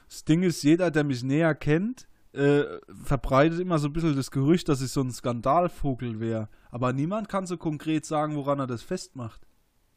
Das 0.08 0.24
Ding 0.24 0.42
ist, 0.42 0.62
jeder, 0.62 0.90
der 0.90 1.04
mich 1.04 1.22
näher 1.22 1.54
kennt, 1.54 2.06
äh, 2.32 2.64
verbreitet 3.04 3.60
immer 3.60 3.78
so 3.78 3.88
ein 3.88 3.92
bisschen 3.92 4.16
das 4.16 4.30
Gerücht, 4.30 4.68
dass 4.68 4.80
ich 4.82 4.90
so 4.90 5.00
ein 5.02 5.10
Skandalvogel 5.10 6.20
wäre. 6.20 6.48
Aber 6.70 6.92
niemand 6.92 7.28
kann 7.28 7.46
so 7.46 7.56
konkret 7.58 8.04
sagen, 8.06 8.36
woran 8.36 8.58
er 8.58 8.66
das 8.66 8.82
festmacht. 8.82 9.46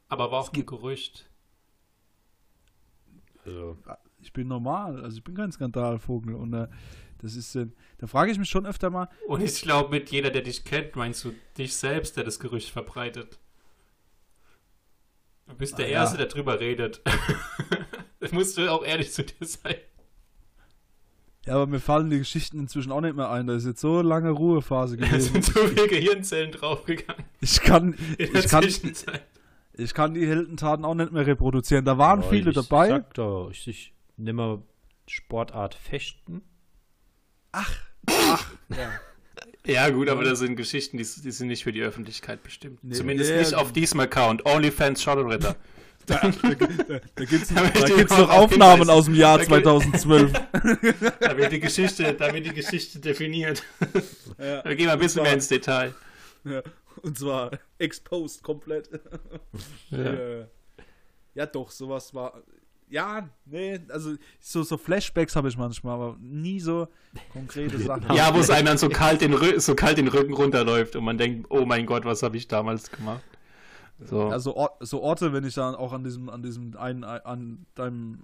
Aber 0.09 0.31
war 0.31 0.39
auch 0.41 0.53
ein 0.53 0.65
Gerücht. 0.65 1.29
Also, 3.45 3.77
Ich 4.25 4.33
bin 4.33 4.47
normal, 4.47 5.03
also 5.03 5.17
ich 5.17 5.23
bin 5.23 5.35
kein 5.35 5.51
Skandalvogel. 5.51 6.33
Und 6.33 6.53
äh, 6.53 6.67
das 7.19 7.35
ist, 7.35 7.55
äh, 7.55 7.67
da 7.99 8.07
frage 8.07 8.31
ich 8.31 8.39
mich 8.39 8.49
schon 8.49 8.65
öfter 8.65 8.89
mal, 8.89 9.07
Und 9.27 9.41
ich 9.41 9.61
glaube, 9.61 9.91
mit 9.91 10.09
jeder, 10.11 10.31
der 10.31 10.41
dich 10.41 10.65
kennt, 10.65 10.95
meinst 10.95 11.23
du 11.23 11.33
dich 11.57 11.75
selbst, 11.75 12.17
der 12.17 12.23
das 12.23 12.39
Gerücht 12.39 12.69
verbreitet. 12.71 13.39
Du 15.47 15.55
bist 15.55 15.77
der 15.77 15.85
Ah, 15.85 15.89
ja. 15.89 15.99
Erste, 16.01 16.17
der 16.17 16.25
drüber 16.25 16.59
redet. 16.59 17.01
da 18.19 18.27
musst 18.31 18.57
du 18.57 18.71
auch 18.71 18.83
ehrlich 18.83 19.11
zu 19.13 19.23
dir 19.23 19.45
sein. 19.45 19.75
ja, 21.45 21.53
aber 21.53 21.67
mir 21.67 21.79
fallen 21.79 22.09
die 22.09 22.17
Geschichten 22.17 22.59
inzwischen 22.59 22.91
auch 22.91 23.01
nicht 23.01 23.15
mehr 23.15 23.29
ein. 23.29 23.45
Da 23.45 23.53
ist 23.53 23.65
jetzt 23.67 23.79
so 23.81 24.01
lange 24.01 24.31
Ruhephase 24.31 24.97
Da 24.97 25.05
gewesen. 25.05 25.33
sind 25.43 25.45
so 25.45 25.59
viele 25.67 25.87
Gehirnzellen 25.87 26.51
draufgegangen 26.51 27.25
Ich 27.41 27.61
kann, 27.61 27.95
der 28.17 28.33
ich 28.33 28.47
kann, 28.47 28.67
ich 29.77 29.93
kann 29.93 30.13
die 30.15 30.25
Heldentaten 30.27 30.83
auch 30.83 30.95
nicht 30.95 31.11
mehr 31.11 31.27
reproduzieren. 31.27 31.85
Da 31.85 31.99
waren 31.99 32.21
ja, 32.23 32.27
viele 32.29 32.49
ich, 32.49 32.55
dabei. 32.55 32.85
Ich 32.85 32.89
sag 32.91 33.13
doch, 33.13 33.49
ich, 33.51 33.67
ich 33.67 33.93
nehme 34.17 34.41
mal 34.47 34.61
Sportart 35.07 35.75
Fechten. 35.75 36.41
Ja, 39.65 39.89
gut, 39.89 40.09
aber 40.09 40.23
Ja. 40.23 40.29
das 40.29 40.39
sind 40.39 40.55
Geschichten, 40.55 40.97
die, 40.97 41.03
die 41.03 41.31
sind 41.31 41.47
nicht 41.47 41.63
für 41.63 41.71
die 41.71 41.81
Öffentlichkeit 41.81 42.43
bestimmt. 42.43 42.83
Nee, 42.83 42.93
Zumindest 42.95 43.31
nee, 43.31 43.37
nicht 43.39 43.51
ja. 43.51 43.57
auf 43.57 43.71
diesem 43.73 43.99
Account. 43.99 44.45
OnlyFans 44.45 45.01
Schottelritter. 45.01 45.55
Da, 46.07 46.19
da, 46.19 46.49
da, 47.15 47.25
gibt's 47.25 47.49
mal 47.49 47.63
noch 47.63 47.73
drauf 47.73 48.29
Aufnahmen 48.29 48.81
hinweisen. 48.81 48.89
aus 48.91 49.05
dem 49.05 49.15
Jahr 49.15 49.39
Da 49.39 49.45
gibt- 49.45 49.63
2012. 49.65 50.33
Da 51.19 51.35
wird 51.35 51.51
die 51.51 51.59
Geschichte, 51.59 52.13
da 52.13 52.31
wird 52.31 52.45
die 52.45 52.53
Geschichte 52.53 52.99
definiert. 52.99 53.63
ja, 54.37 54.61
Da 54.61 54.75
gehen 54.75 54.85
wir 54.85 54.93
ein 54.93 54.99
bisschen 54.99 55.23
mehr 55.23 55.33
ins 55.33 55.47
Detail. 55.47 55.95
ja, 56.43 56.61
und 57.01 57.17
zwar 57.17 57.49
exposed 57.79 58.43
komplett. 58.43 58.87
Ja. 59.89 60.13
Ja. 60.13 60.47
ja, 61.33 61.45
doch, 61.47 61.71
sowas 61.71 62.13
war. 62.13 62.39
Ja, 62.87 63.27
nee, 63.45 63.79
also 63.89 64.15
so, 64.39 64.61
so 64.63 64.77
Flashbacks 64.77 65.35
habe 65.35 65.47
ich 65.49 65.57
manchmal, 65.57 65.95
aber 65.95 66.17
nie 66.19 66.59
so 66.59 66.87
konkrete 67.33 67.79
Sachen. 67.79 68.13
Ja, 68.15 68.33
wo 68.33 68.39
es 68.39 68.49
einem 68.51 68.67
dann 68.67 68.77
so 68.77 68.89
kalt, 68.89 69.21
den 69.21 69.33
Rü 69.33 69.59
so 69.59 69.73
kalt 69.75 69.97
den 69.97 70.07
Rücken 70.07 70.33
runterläuft 70.33 70.95
und 70.95 71.03
man 71.03 71.17
denkt, 71.17 71.47
oh 71.49 71.65
mein 71.65 71.85
Gott, 71.87 72.05
was 72.05 72.21
habe 72.21 72.37
ich 72.37 72.47
damals 72.47 72.91
gemacht? 72.91 73.23
So. 73.99 74.27
Also 74.27 74.55
Or 74.55 74.77
so 74.81 75.01
Orte, 75.01 75.33
wenn 75.33 75.45
ich 75.45 75.55
dann 75.55 75.73
auch 75.73 75.93
an 75.93 76.03
diesem, 76.03 76.29
an 76.29 76.43
diesem 76.43 76.75
einen, 76.77 77.03
an 77.03 77.65
deinem, 77.75 78.19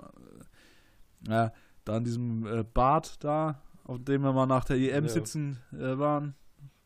äh, 1.27 1.31
ja, 1.31 1.53
da 1.85 1.95
an 1.95 2.03
diesem 2.03 2.45
äh, 2.45 2.63
Bad 2.63 3.23
da, 3.23 3.61
auf 3.85 3.97
dem 4.03 4.21
wir 4.21 4.33
mal 4.33 4.45
nach 4.45 4.65
der 4.65 4.77
EM 4.77 5.05
Ja. 5.05 5.09
sitzen 5.09 5.57
äh, 5.73 5.97
waren. 5.97 6.35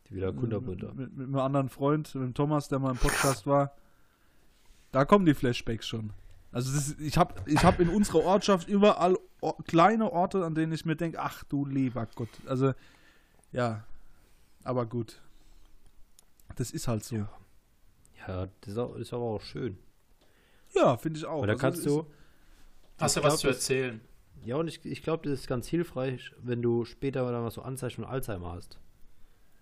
Die 0.08 0.14
wieder 0.14 0.32
Kunterbutter. 0.32 0.94
Mit, 0.94 1.16
mit 1.16 1.26
einem 1.26 1.38
anderen 1.38 1.68
Freund, 1.68 2.14
mit 2.14 2.24
dem 2.24 2.34
Thomas, 2.34 2.68
der 2.68 2.78
mal 2.78 2.92
im 2.92 2.96
Podcast 2.96 3.46
war. 3.46 3.72
Da 4.92 5.04
kommen 5.04 5.26
die 5.26 5.34
Flashbacks 5.34 5.86
schon. 5.88 6.12
Also 6.56 6.72
das 6.74 6.88
ist, 6.88 7.00
ich 7.00 7.18
habe 7.18 7.34
ich 7.44 7.62
hab 7.64 7.78
in 7.80 7.90
unserer 7.90 8.24
Ortschaft 8.24 8.66
überall 8.68 9.18
Or 9.42 9.62
kleine 9.64 10.10
Orte, 10.10 10.42
an 10.42 10.54
denen 10.54 10.72
ich 10.72 10.86
mir 10.86 10.96
denke, 10.96 11.20
ach 11.20 11.44
du 11.44 11.66
lieber 11.66 12.06
Gott. 12.14 12.30
Also, 12.46 12.72
ja, 13.52 13.84
aber 14.64 14.86
gut. 14.86 15.20
Das 16.56 16.70
ist 16.70 16.88
halt 16.88 17.04
so. 17.04 17.16
Ja, 17.16 17.28
Ja, 18.26 18.46
das 18.62 18.72
ist, 18.72 18.78
auch, 18.78 18.94
ist 18.96 19.12
aber 19.12 19.24
auch 19.24 19.42
schön. 19.42 19.76
finde 20.98 21.18
ich 21.18 21.26
auch. 21.26 21.40
Weil 21.42 21.48
da 21.48 21.52
Also 21.52 21.60
kannst 21.60 21.86
du. 21.86 22.00
ist- 22.00 22.06
Hast 22.98 23.16
du 23.18 23.22
was 23.22 23.38
zu 23.40 23.46
das- 23.48 23.56
erzählen? 23.56 24.00
Ja, 24.42 24.56
und 24.56 24.68
ich, 24.68 24.82
ich 24.86 25.02
glaube, 25.02 25.28
das 25.28 25.40
ist 25.40 25.48
ganz 25.48 25.66
hilfreich, 25.68 26.32
wenn 26.42 26.62
du 26.62 26.84
später 26.86 27.30
dann 27.30 27.42
mal 27.42 27.50
so 27.50 27.60
Anzeichen 27.62 27.96
von 28.02 28.10
Alzheimer 28.10 28.52
hast. 28.52 28.78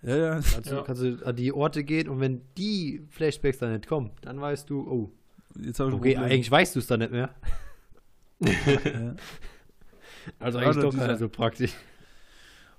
Ja, 0.02 0.16
ja. 0.16 0.30
Kannst, 0.34 0.66
Ja. 0.66 0.76
du, 0.76 0.82
kannst 0.84 1.02
du 1.02 1.26
an 1.26 1.34
die 1.34 1.52
Orte 1.52 1.82
gehen 1.82 2.08
und 2.08 2.20
wenn 2.20 2.42
die 2.56 3.04
Flashbacks 3.10 3.58
dann 3.58 3.72
nicht 3.72 3.88
kommen, 3.88 4.12
dann 4.22 4.40
weißt 4.40 4.70
du, 4.70 4.80
oh, 4.88 5.10
Jetzt 5.60 5.80
habe 5.80 5.90
ich 5.90 5.96
okay, 5.96 6.16
eigentlich 6.16 6.50
weißt 6.50 6.74
du 6.74 6.80
es 6.80 6.86
dann 6.86 7.00
nicht 7.00 7.12
mehr. 7.12 7.34
Ja. 8.40 9.14
Also 10.38 10.58
Ja, 10.58 10.64
eigentlich 10.66 10.84
oder 10.84 10.90
doch 10.96 11.06
nicht 11.08 11.18
so 11.18 11.28
praktisch. 11.28 11.74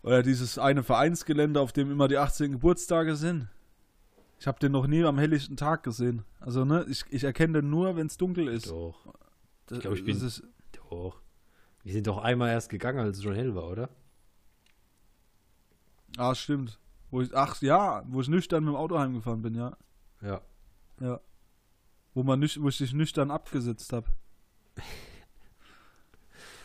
Oder 0.01 0.23
dieses 0.23 0.57
eine 0.57 0.81
Vereinsgelände, 0.81 1.59
auf 1.61 1.73
dem 1.73 1.91
immer 1.91 2.07
die 2.07 2.17
18 2.17 2.53
Geburtstage 2.53 3.15
sind. 3.15 3.47
Ich 4.39 4.47
habe 4.47 4.57
den 4.59 4.71
noch 4.71 4.87
nie 4.87 5.03
am 5.03 5.19
helllichten 5.19 5.55
Tag 5.55 5.83
gesehen. 5.83 6.23
Also, 6.39 6.65
ne, 6.65 6.85
ich, 6.89 7.03
ich 7.11 7.23
erkenne 7.23 7.61
den 7.61 7.69
nur, 7.69 7.95
wenn 7.95 8.07
es 8.07 8.17
dunkel 8.17 8.47
ist. 8.47 8.67
Doch, 8.71 9.13
Das, 9.67 9.77
ich 9.77 9.83
das 9.83 10.03
bin- 10.03 10.17
ist, 10.25 10.43
doch. 10.89 11.21
Wir 11.83 11.93
sind 11.93 12.07
doch 12.07 12.17
einmal 12.17 12.49
erst 12.49 12.69
gegangen, 12.69 12.97
als 12.99 13.17
es 13.17 13.23
schon 13.23 13.35
hell 13.35 13.53
war, 13.53 13.69
oder? 13.69 13.89
Ah, 16.17 16.33
stimmt. 16.35 16.79
Wo 17.11 17.21
ich, 17.21 17.35
ach 17.35 17.61
ja, 17.61 18.03
wo 18.07 18.21
ich 18.21 18.27
nüchtern 18.27 18.63
mit 18.63 18.73
dem 18.73 18.77
Auto 18.77 18.97
heimgefahren 18.97 19.41
bin, 19.43 19.53
ja. 19.55 19.77
Ja. 20.21 20.41
Ja. 20.99 21.19
Wo, 22.15 22.23
man 22.23 22.39
nüch, 22.39 22.59
wo 22.61 22.69
ich 22.69 22.77
dich 22.77 22.93
nüchtern 22.93 23.29
abgesetzt 23.29 23.91
habe. 23.91 24.07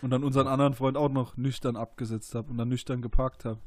Und 0.01 0.11
dann 0.11 0.23
unseren 0.25 0.47
anderen 0.47 0.75
Freund 0.75 0.97
auch 0.97 1.09
noch 1.11 1.37
nüchtern 1.37 1.77
abgesetzt 1.77 2.35
habe 2.37 2.51
und 2.51 2.57
dann 2.57 2.69
nüchtern 2.69 3.03
geparkt 3.03 3.45
habe. 3.45 3.61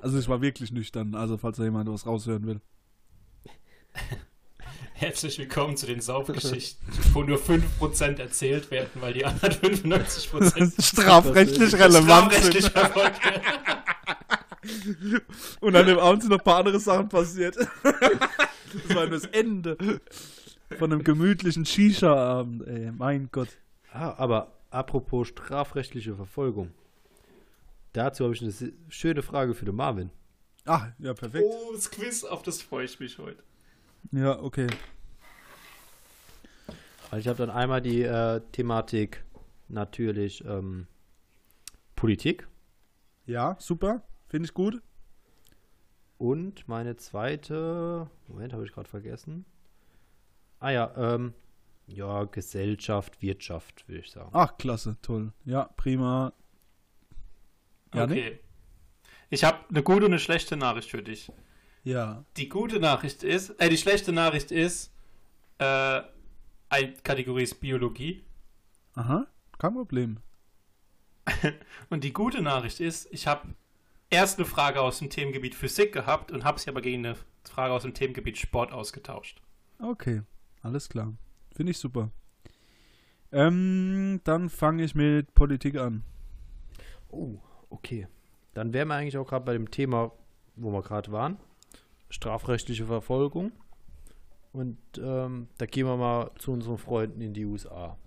Also 0.00 0.18
ich 0.18 0.28
war 0.28 0.40
wirklich 0.40 0.72
nüchtern, 0.72 1.14
also 1.14 1.36
falls 1.36 1.58
da 1.58 1.64
jemand 1.64 1.88
was 1.90 2.06
raushören 2.06 2.46
will. 2.46 2.60
Herzlich 4.94 5.38
willkommen 5.38 5.76
zu 5.76 5.86
den 5.86 6.00
Saufgeschichten, 6.00 6.86
wo 7.12 7.22
nur 7.22 7.38
5% 7.38 8.18
erzählt 8.20 8.70
werden, 8.70 9.02
weil 9.02 9.12
die 9.12 9.24
anderen 9.26 9.52
95% 9.52 10.82
Strafrechtlich 10.82 11.74
relevant 11.78 12.32
sind. 12.32 12.54
strafrechtlich 12.54 12.70
verfolgt 12.70 13.24
werden. 13.24 13.42
Und 15.60 15.76
an 15.76 15.86
dem 15.86 15.98
Abend 15.98 16.22
sind 16.22 16.30
noch 16.30 16.38
ein 16.38 16.44
paar 16.44 16.58
andere 16.58 16.80
Sachen 16.80 17.08
passiert. 17.08 17.56
Das 18.74 18.96
war 18.96 19.06
das 19.06 19.24
Ende 19.26 19.76
von 20.78 20.92
einem 20.92 21.04
gemütlichen 21.04 21.64
Shisha-Abend, 21.64 22.66
ey. 22.66 22.92
Mein 22.92 23.28
Gott. 23.32 23.48
Ah, 23.92 24.14
aber 24.16 24.52
apropos 24.70 25.28
strafrechtliche 25.28 26.14
Verfolgung. 26.16 26.72
Dazu 27.92 28.24
habe 28.24 28.34
ich 28.34 28.42
eine 28.42 28.72
schöne 28.88 29.22
Frage 29.22 29.54
für 29.54 29.64
den 29.64 29.76
Marvin. 29.76 30.10
Ah, 30.64 30.88
ja, 30.98 31.14
perfekt. 31.14 31.44
Oh, 31.46 31.72
das 31.72 31.90
Quiz, 31.90 32.24
auf 32.24 32.42
das 32.42 32.60
freue 32.62 32.84
ich 32.86 32.98
mich 32.98 33.18
heute. 33.18 33.42
Ja, 34.12 34.40
okay. 34.40 34.66
Weil 37.10 37.20
ich 37.20 37.28
habe 37.28 37.38
dann 37.38 37.50
einmal 37.50 37.80
die 37.80 38.02
äh, 38.02 38.40
Thematik 38.52 39.24
natürlich 39.68 40.44
ähm, 40.44 40.86
Politik 41.94 42.48
Ja, 43.26 43.56
super. 43.60 44.02
Finde 44.28 44.46
ich 44.46 44.54
gut. 44.54 44.82
Und 46.18 46.68
meine 46.68 46.96
zweite, 46.96 48.10
Moment, 48.28 48.52
habe 48.52 48.64
ich 48.64 48.72
gerade 48.72 48.88
vergessen. 48.88 49.44
Ah 50.60 50.70
ja, 50.70 50.92
ähm, 50.96 51.34
ja, 51.86 52.24
Gesellschaft, 52.24 53.20
Wirtschaft, 53.20 53.86
würde 53.88 54.00
ich 54.00 54.10
sagen. 54.10 54.30
Ach, 54.32 54.56
klasse, 54.56 54.96
toll. 55.02 55.32
Ja, 55.44 55.64
prima. 55.76 56.32
Ja? 57.92 58.04
Okay. 58.04 58.40
Ich 59.30 59.44
habe 59.44 59.58
eine 59.68 59.82
gute 59.82 60.06
und 60.06 60.12
eine 60.12 60.18
schlechte 60.18 60.56
Nachricht 60.56 60.90
für 60.90 61.02
dich. 61.02 61.30
Ja. 61.82 62.24
Die 62.36 62.48
gute 62.48 62.80
Nachricht 62.80 63.22
ist, 63.22 63.50
äh, 63.60 63.68
die 63.68 63.76
schlechte 63.76 64.12
Nachricht 64.12 64.50
ist, 64.50 64.92
äh, 65.58 66.00
ein 66.68 67.02
Kategorie 67.02 67.42
ist 67.42 67.60
Biologie. 67.60 68.24
Aha, 68.94 69.26
kein 69.58 69.74
Problem. 69.74 70.18
Und 71.90 72.04
die 72.04 72.12
gute 72.12 72.42
Nachricht 72.42 72.80
ist, 72.80 73.08
ich 73.12 73.26
habe 73.26 73.54
erst 74.10 74.38
eine 74.38 74.46
Frage 74.46 74.80
aus 74.80 74.98
dem 74.98 75.10
Themengebiet 75.10 75.54
Physik 75.54 75.92
gehabt 75.92 76.32
und 76.32 76.44
habe 76.44 76.58
sie 76.60 76.68
aber 76.70 76.80
gegen 76.80 77.04
eine 77.06 77.16
Frage 77.44 77.72
aus 77.74 77.82
dem 77.82 77.94
Themengebiet 77.94 78.38
Sport 78.38 78.72
ausgetauscht. 78.72 79.40
Okay, 79.80 80.22
alles 80.62 80.88
klar. 80.88 81.12
Finde 81.54 81.70
ich 81.72 81.78
super. 81.78 82.10
Ähm, 83.32 84.20
dann 84.24 84.48
fange 84.48 84.84
ich 84.84 84.94
mit 84.94 85.34
Politik 85.34 85.76
an. 85.76 86.04
Oh, 87.08 87.38
okay. 87.70 88.06
Dann 88.54 88.72
wären 88.72 88.88
wir 88.88 88.94
eigentlich 88.94 89.18
auch 89.18 89.26
gerade 89.26 89.44
bei 89.44 89.52
dem 89.52 89.70
Thema, 89.70 90.12
wo 90.56 90.70
wir 90.70 90.82
gerade 90.82 91.10
waren. 91.10 91.38
Strafrechtliche 92.08 92.86
Verfolgung. 92.86 93.50
Und 94.52 94.78
ähm, 94.98 95.48
da 95.58 95.66
gehen 95.66 95.86
wir 95.86 95.96
mal 95.96 96.30
zu 96.38 96.52
unseren 96.52 96.78
Freunden 96.78 97.20
in 97.20 97.34
die 97.34 97.44
USA. 97.44 97.98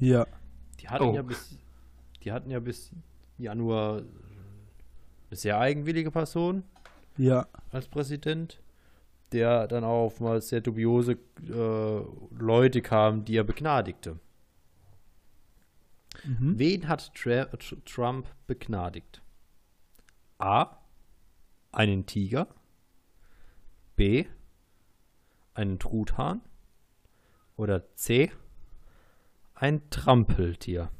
Ja. 0.00 0.26
Die 0.80 0.88
hatten 0.88 1.04
Oh. 1.04 1.14
ja 1.14 1.22
bis, 1.22 1.58
die 2.22 2.30
hatten 2.30 2.50
ja 2.50 2.60
bis 2.60 2.92
Januar 3.38 4.02
sehr 5.30 5.58
eigenwillige 5.58 6.10
Person 6.10 6.64
Ja. 7.16 7.46
als 7.70 7.88
Präsident, 7.88 8.60
der 9.32 9.66
dann 9.68 9.84
auch 9.84 10.06
auf 10.06 10.20
mal 10.20 10.40
sehr 10.40 10.60
dubiose 10.60 11.12
äh, 11.48 12.00
Leute 12.38 12.80
kam, 12.82 13.24
die 13.24 13.36
er 13.36 13.44
begnadigte. 13.44 14.18
Mhm. 16.24 16.58
Wen 16.58 16.88
hat 16.88 17.14
Tra 17.14 17.42
Tr- 17.54 17.84
Trump 17.84 18.26
begnadigt? 18.46 19.22
A. 20.38 20.76
Einen 21.72 22.06
Tiger. 22.06 22.48
B. 23.96 24.26
Einen 25.54 25.78
Truthahn. 25.78 26.40
Oder 27.56 27.94
C. 27.96 28.32
Ein 29.54 29.88
Trampeltier. 29.90 30.90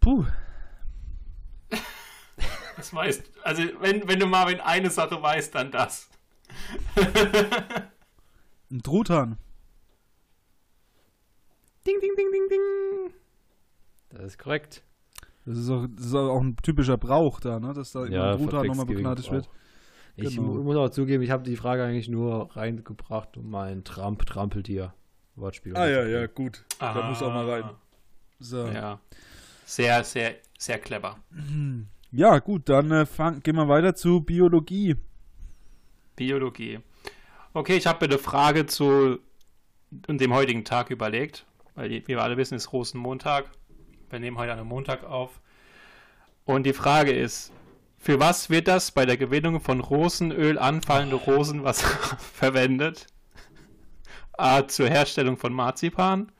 Puh. 0.00 0.26
Das 2.80 2.94
weißt, 2.94 3.30
also 3.42 3.62
wenn, 3.80 4.08
wenn 4.08 4.18
du 4.18 4.26
Marvin 4.26 4.58
eine 4.60 4.88
Sache 4.90 5.20
weißt, 5.20 5.54
dann 5.54 5.70
das. 5.70 6.08
Ein 8.70 8.82
Truthahn. 8.82 9.36
Ding, 11.86 12.00
ding, 12.00 12.12
ding, 12.16 12.30
ding, 12.32 12.48
ding. 12.48 13.14
Das 14.10 14.22
ist 14.24 14.38
korrekt. 14.38 14.82
Das 15.44 15.58
ist 15.58 15.68
auch, 15.70 15.86
das 15.94 16.06
ist 16.06 16.14
auch 16.14 16.40
ein 16.40 16.56
typischer 16.62 16.96
Brauch 16.96 17.40
da, 17.40 17.58
ne? 17.60 17.72
Dass 17.72 17.92
da 17.92 18.04
immer 18.04 18.14
Ja, 18.14 18.32
ein 18.32 18.38
Truthahn 18.38 18.66
nochmal 18.66 18.86
begnadigt 18.86 19.30
wird. 19.30 19.48
Ich 20.16 20.36
Genau. 20.36 20.48
mu- 20.48 20.62
muss 20.62 20.76
auch 20.76 20.90
zugeben, 20.90 21.22
ich 21.22 21.30
habe 21.30 21.42
die 21.44 21.56
Frage 21.56 21.84
eigentlich 21.84 22.08
nur 22.08 22.54
reingebracht, 22.56 23.36
um 23.36 23.50
mein 23.50 23.84
Tramp-Trampeltier 23.84 24.92
Wortspiel 25.36 25.76
Ah 25.76 25.86
ja, 25.88 26.04
ja, 26.04 26.26
gut. 26.26 26.64
Da 26.78 27.08
muss 27.08 27.22
auch 27.22 27.32
mal 27.32 27.48
rein. 27.48 27.70
So. 28.38 28.66
Ja, 28.66 28.72
Ja. 28.72 29.00
Sehr, 29.64 30.02
sehr, 30.04 30.34
sehr 30.58 30.78
clever. 30.78 31.18
gut, 32.38 32.68
dann 32.68 32.90
äh, 32.90 33.06
fang, 33.06 33.40
gehen 33.40 33.56
wir 33.56 33.68
weiter 33.68 33.94
zu 33.94 34.20
Biologie. 34.20 34.96
Biologie. 36.16 36.80
Okay, 37.52 37.76
ich 37.76 37.86
habe 37.86 38.06
mir 38.06 38.12
eine 38.12 38.18
Frage 38.22 38.66
zu 38.66 39.18
dem 39.90 40.34
heutigen 40.34 40.64
Tag 40.64 40.90
überlegt, 40.90 41.46
weil 41.74 41.90
wie 41.90 42.06
wir 42.08 42.22
alle 42.22 42.36
wissen, 42.36 42.54
ist 42.54 42.72
Rosenmontag. 42.72 43.50
Wir 44.10 44.20
nehmen 44.20 44.38
heute 44.38 44.52
an 44.52 44.58
einem 44.58 44.68
Montag 44.68 45.04
auf. 45.04 45.40
Und 46.44 46.64
die 46.64 46.72
Frage 46.72 47.12
ist, 47.12 47.52
Für 47.98 48.18
was 48.18 48.48
wird 48.48 48.66
das 48.66 48.92
bei 48.92 49.04
der 49.04 49.18
Gewinnung 49.18 49.60
von 49.60 49.80
Rosenöl 49.80 50.58
anfallende 50.58 51.16
Rosenwasser 51.16 51.86
verwendet? 52.18 53.06
A. 54.38 54.66
Zur 54.66 54.88
Herstellung 54.88 55.36
von 55.36 55.52
Marzipan. 55.52 56.32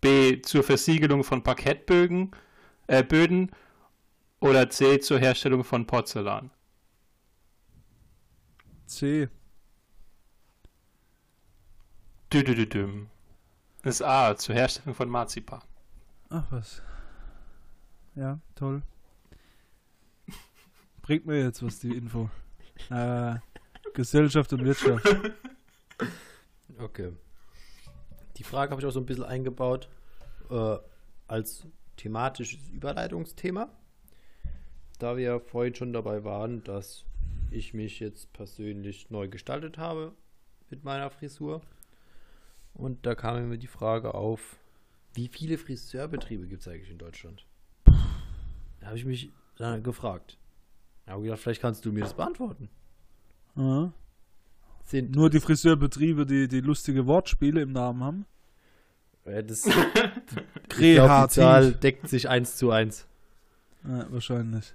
B. 0.00 0.40
Zur 0.42 0.62
Versiegelung 0.64 1.22
von 1.22 1.42
Parkettbögen, 1.42 2.30
äh, 2.86 3.04
Böden. 3.04 3.50
Oder 4.40 4.70
C. 4.70 4.98
Zur 5.00 5.18
Herstellung 5.18 5.64
von 5.64 5.86
Porzellan. 5.86 6.50
C. 8.86 9.28
Düdüdüdüm. 12.32 13.10
Das 13.82 13.96
ist 13.96 14.02
A. 14.02 14.36
Zur 14.36 14.54
Herstellung 14.54 14.94
von 14.94 15.08
Marzipan. 15.08 15.62
Ach 16.30 16.44
was. 16.50 16.82
Ja, 18.14 18.40
toll. 18.54 18.82
Bringt 21.02 21.26
mir 21.26 21.42
jetzt 21.42 21.62
was, 21.62 21.78
die 21.80 21.96
Info. 21.96 22.30
Äh, 22.88 23.36
Gesellschaft 23.94 24.52
und 24.52 24.64
Wirtschaft. 24.64 25.06
Okay. 26.78 27.12
Die 28.36 28.44
Frage 28.44 28.70
habe 28.70 28.80
ich 28.80 28.86
auch 28.86 28.92
so 28.92 29.00
ein 29.00 29.06
bisschen 29.06 29.24
eingebaut 29.24 29.90
äh, 30.50 30.76
als 31.28 31.66
thematisches 31.96 32.68
Überleitungsthema. 32.70 33.68
Da 35.00 35.16
wir 35.16 35.24
ja 35.24 35.38
vorhin 35.38 35.74
schon 35.74 35.94
dabei 35.94 36.24
waren, 36.24 36.62
dass 36.62 37.06
ich 37.50 37.72
mich 37.72 38.00
jetzt 38.00 38.34
persönlich 38.34 39.08
neu 39.08 39.28
gestaltet 39.28 39.78
habe 39.78 40.12
mit 40.68 40.84
meiner 40.84 41.08
Frisur. 41.08 41.62
Und 42.74 43.06
da 43.06 43.14
kam 43.14 43.48
mir 43.48 43.56
die 43.56 43.66
Frage 43.66 44.12
auf, 44.14 44.58
wie 45.14 45.28
viele 45.28 45.56
Friseurbetriebe 45.56 46.46
gibt 46.46 46.60
es 46.60 46.68
eigentlich 46.68 46.90
in 46.90 46.98
Deutschland? 46.98 47.46
Da 47.86 48.88
habe 48.88 48.96
ich 48.98 49.06
mich 49.06 49.32
dann 49.56 49.82
gefragt. 49.82 50.36
Da 51.06 51.12
habe 51.12 51.22
gedacht, 51.22 51.40
vielleicht 51.40 51.62
kannst 51.62 51.82
du 51.86 51.92
mir 51.92 52.00
das 52.00 52.14
beantworten. 52.14 52.68
Aha. 53.56 53.94
Sind 54.84 55.16
Nur 55.16 55.30
die 55.30 55.40
Friseurbetriebe, 55.40 56.26
die, 56.26 56.46
die 56.46 56.60
lustige 56.60 57.06
Wortspiele 57.06 57.62
im 57.62 57.72
Namen 57.72 58.04
haben. 58.04 58.26
äh, 59.24 59.42
das, 59.42 59.62
glaub, 60.68 61.28
die 61.28 61.34
Zahl 61.34 61.72
deckt 61.72 62.06
sich 62.06 62.28
eins 62.28 62.56
zu 62.56 62.70
eins. 62.70 63.06
Ja, 63.82 64.06
wahrscheinlich. 64.12 64.74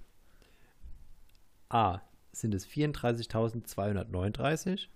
A. 1.70 2.02
Sind 2.32 2.54
es 2.54 2.68
34.239? 2.68 4.88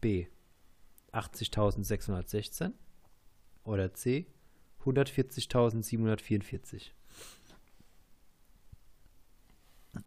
B. 0.00 0.26
80.616? 1.12 2.72
Oder 3.64 3.94
C. 3.94 4.26
140.744? 4.84 6.90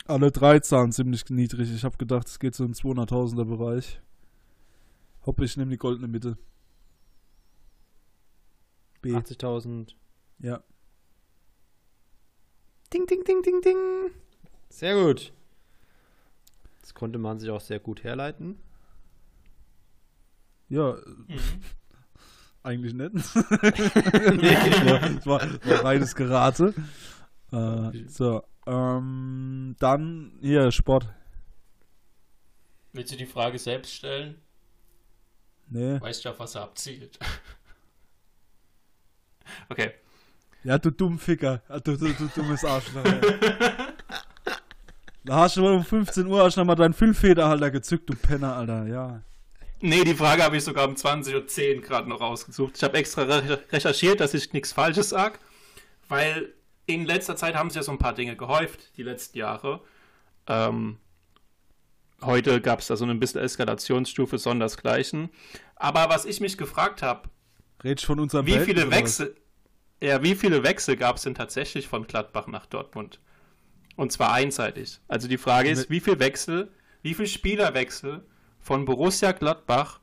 Alle 0.06 0.32
drei 0.32 0.60
Zahlen 0.60 0.92
ziemlich 0.92 1.30
niedrig. 1.30 1.74
Ich 1.74 1.84
habe 1.84 1.98
gedacht, 1.98 2.28
es 2.28 2.40
geht 2.40 2.56
so 2.56 2.66
im 2.66 2.74
200.000er 2.74 3.46
Bereich. 3.46 4.02
Hoppe, 5.26 5.46
ich 5.46 5.58
nehme 5.58 5.72
die 5.72 5.78
goldene 5.78 6.08
Mitte. 6.08 6.38
B. 9.02 9.14
80.000. 9.14 9.96
Ja. 10.40 10.64
Ding, 12.94 13.06
ding, 13.06 13.24
ding, 13.24 13.42
ding, 13.44 13.62
ding. 13.62 14.12
Sehr 14.70 14.96
gut. 14.96 15.34
Das 16.88 16.94
konnte 16.94 17.20
man 17.20 17.38
sich 17.38 17.50
auch 17.50 17.60
sehr 17.60 17.82
gut 17.82 18.06
herleiten. 18.06 18.58
Ja, 20.70 20.96
Mhm. 21.28 21.38
eigentlich 22.64 22.94
nicht. 22.94 23.14
das 23.14 23.36
war, 23.36 25.40
das 25.40 25.66
war, 25.66 25.84
reines 25.84 26.16
Gerate. 26.16 26.74
Äh, 27.52 28.08
so, 28.08 28.42
ähm, 28.66 29.76
dann 29.80 30.38
hier 30.40 30.72
Sport. 30.72 31.14
Willst 32.94 33.12
du 33.12 33.18
die 33.18 33.26
Frage 33.26 33.60
selbst 33.60 33.94
stellen? 33.94 34.36
Nee. 35.68 36.00
Weißt 36.00 36.24
du, 36.24 36.30
auf 36.30 36.40
was 36.40 36.56
er 36.56 36.62
abzielt? 36.62 37.20
okay. 39.70 39.92
Ja, 40.64 40.78
du 40.78 40.90
Dummficker. 40.90 41.64
Du, 41.84 41.98
du, 41.98 42.14
du 42.14 42.28
dummes 42.34 42.64
Arschloch. 42.64 43.04
Da 45.28 45.36
hast 45.42 45.58
du 45.58 45.68
um 45.68 45.84
15 45.84 46.26
Uhr 46.26 46.42
hast 46.42 46.56
du 46.56 46.62
noch 46.62 46.68
mal 46.68 46.76
deinen 46.76 46.94
Füllfederhalter 46.94 47.70
gezückt, 47.70 48.10
du 48.10 48.16
Penner, 48.16 48.56
Alter. 48.56 48.88
Ja. 48.88 49.22
Nee, 49.82 50.06
die 50.06 50.16
Frage 50.16 50.42
habe 50.42 50.56
ich 50.56 50.64
sogar 50.64 50.88
um 50.88 50.96
20.10 50.96 51.76
Uhr 51.76 51.82
gerade 51.82 52.08
noch 52.08 52.22
rausgesucht. 52.22 52.78
Ich 52.78 52.84
habe 52.84 52.98
extra 52.98 53.24
re 53.24 53.62
recherchiert, 53.70 54.22
dass 54.22 54.34
ich 54.34 54.54
nichts 54.54 54.72
Falsches 54.72 55.10
sage, 55.10 55.38
weil 56.08 56.54
in 56.86 57.06
letzter 57.06 57.36
Zeit 57.36 57.56
haben 57.56 57.70
sich 57.70 57.76
ja 57.76 57.84
so 57.84 57.92
ein 57.92 57.98
paar 57.98 58.14
Dinge 58.14 58.38
gehäuft, 58.38 58.96
die 58.96 59.04
letzten 59.04 59.38
Jahre. 59.38 59.82
Ähm, 60.48 60.98
heute 62.22 62.62
gab 62.62 62.80
es 62.80 62.88
da 62.88 62.96
so 62.96 63.04
eine 63.04 63.16
bisschen 63.16 63.42
Eskalationsstufe, 63.42 64.38
sondersgleichen. 64.38 65.30
Aber 65.76 66.10
was 66.10 66.24
ich 66.24 66.40
mich 66.40 66.58
gefragt 66.58 67.02
habe, 67.02 67.30
Redst 67.84 68.06
von 68.06 68.22
unserem 68.22 68.46
wie 68.46 68.60
viele? 68.60 68.90
Wechsel, 68.90 69.36
ja, 70.02 70.24
wie 70.24 70.36
viele 70.36 70.64
Wechsel 70.64 70.96
gab 70.96 71.18
es 71.18 71.24
denn 71.24 71.36
tatsächlich 71.36 71.88
von 71.90 72.08
Gladbach 72.08 72.48
nach 72.48 72.66
Dortmund? 72.66 73.20
Und 73.98 74.12
zwar 74.12 74.32
einseitig. 74.32 75.02
Also 75.10 75.28
die 75.28 75.38
Frage 75.38 75.70
ist, 75.70 75.90
wie 75.90 76.00
viel 76.00 76.20
Wechsel, 76.20 76.72
wie 77.02 77.16
viel 77.16 77.28
Spielerwechsel 77.28 78.26
von 78.60 78.86
Borussia 78.86 79.32
Gladbach 79.34 80.00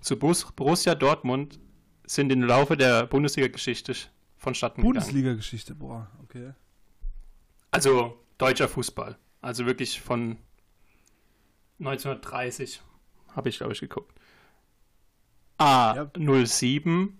zu 0.00 0.18
Borussia 0.18 0.94
Dortmund 0.94 1.58
sind 2.04 2.30
im 2.30 2.42
Laufe 2.42 2.76
der 2.76 3.06
Bundesliga-Geschichte 3.06 3.94
vonstatten 4.36 4.82
gegangen? 4.82 4.94
Bundesliga-Geschichte, 4.94 5.74
boah, 5.74 6.10
okay. 6.22 6.52
Also 7.70 8.22
deutscher 8.36 8.68
Fußball. 8.68 9.18
Also 9.40 9.64
wirklich 9.66 10.00
von 10.00 10.36
1930 11.80 12.82
habe 13.34 13.48
ich, 13.48 13.58
glaube 13.58 13.72
ich, 13.72 13.80
geguckt. 13.80 14.12
A 15.56 15.94
Ja. 15.96 16.44
07, 16.46 17.18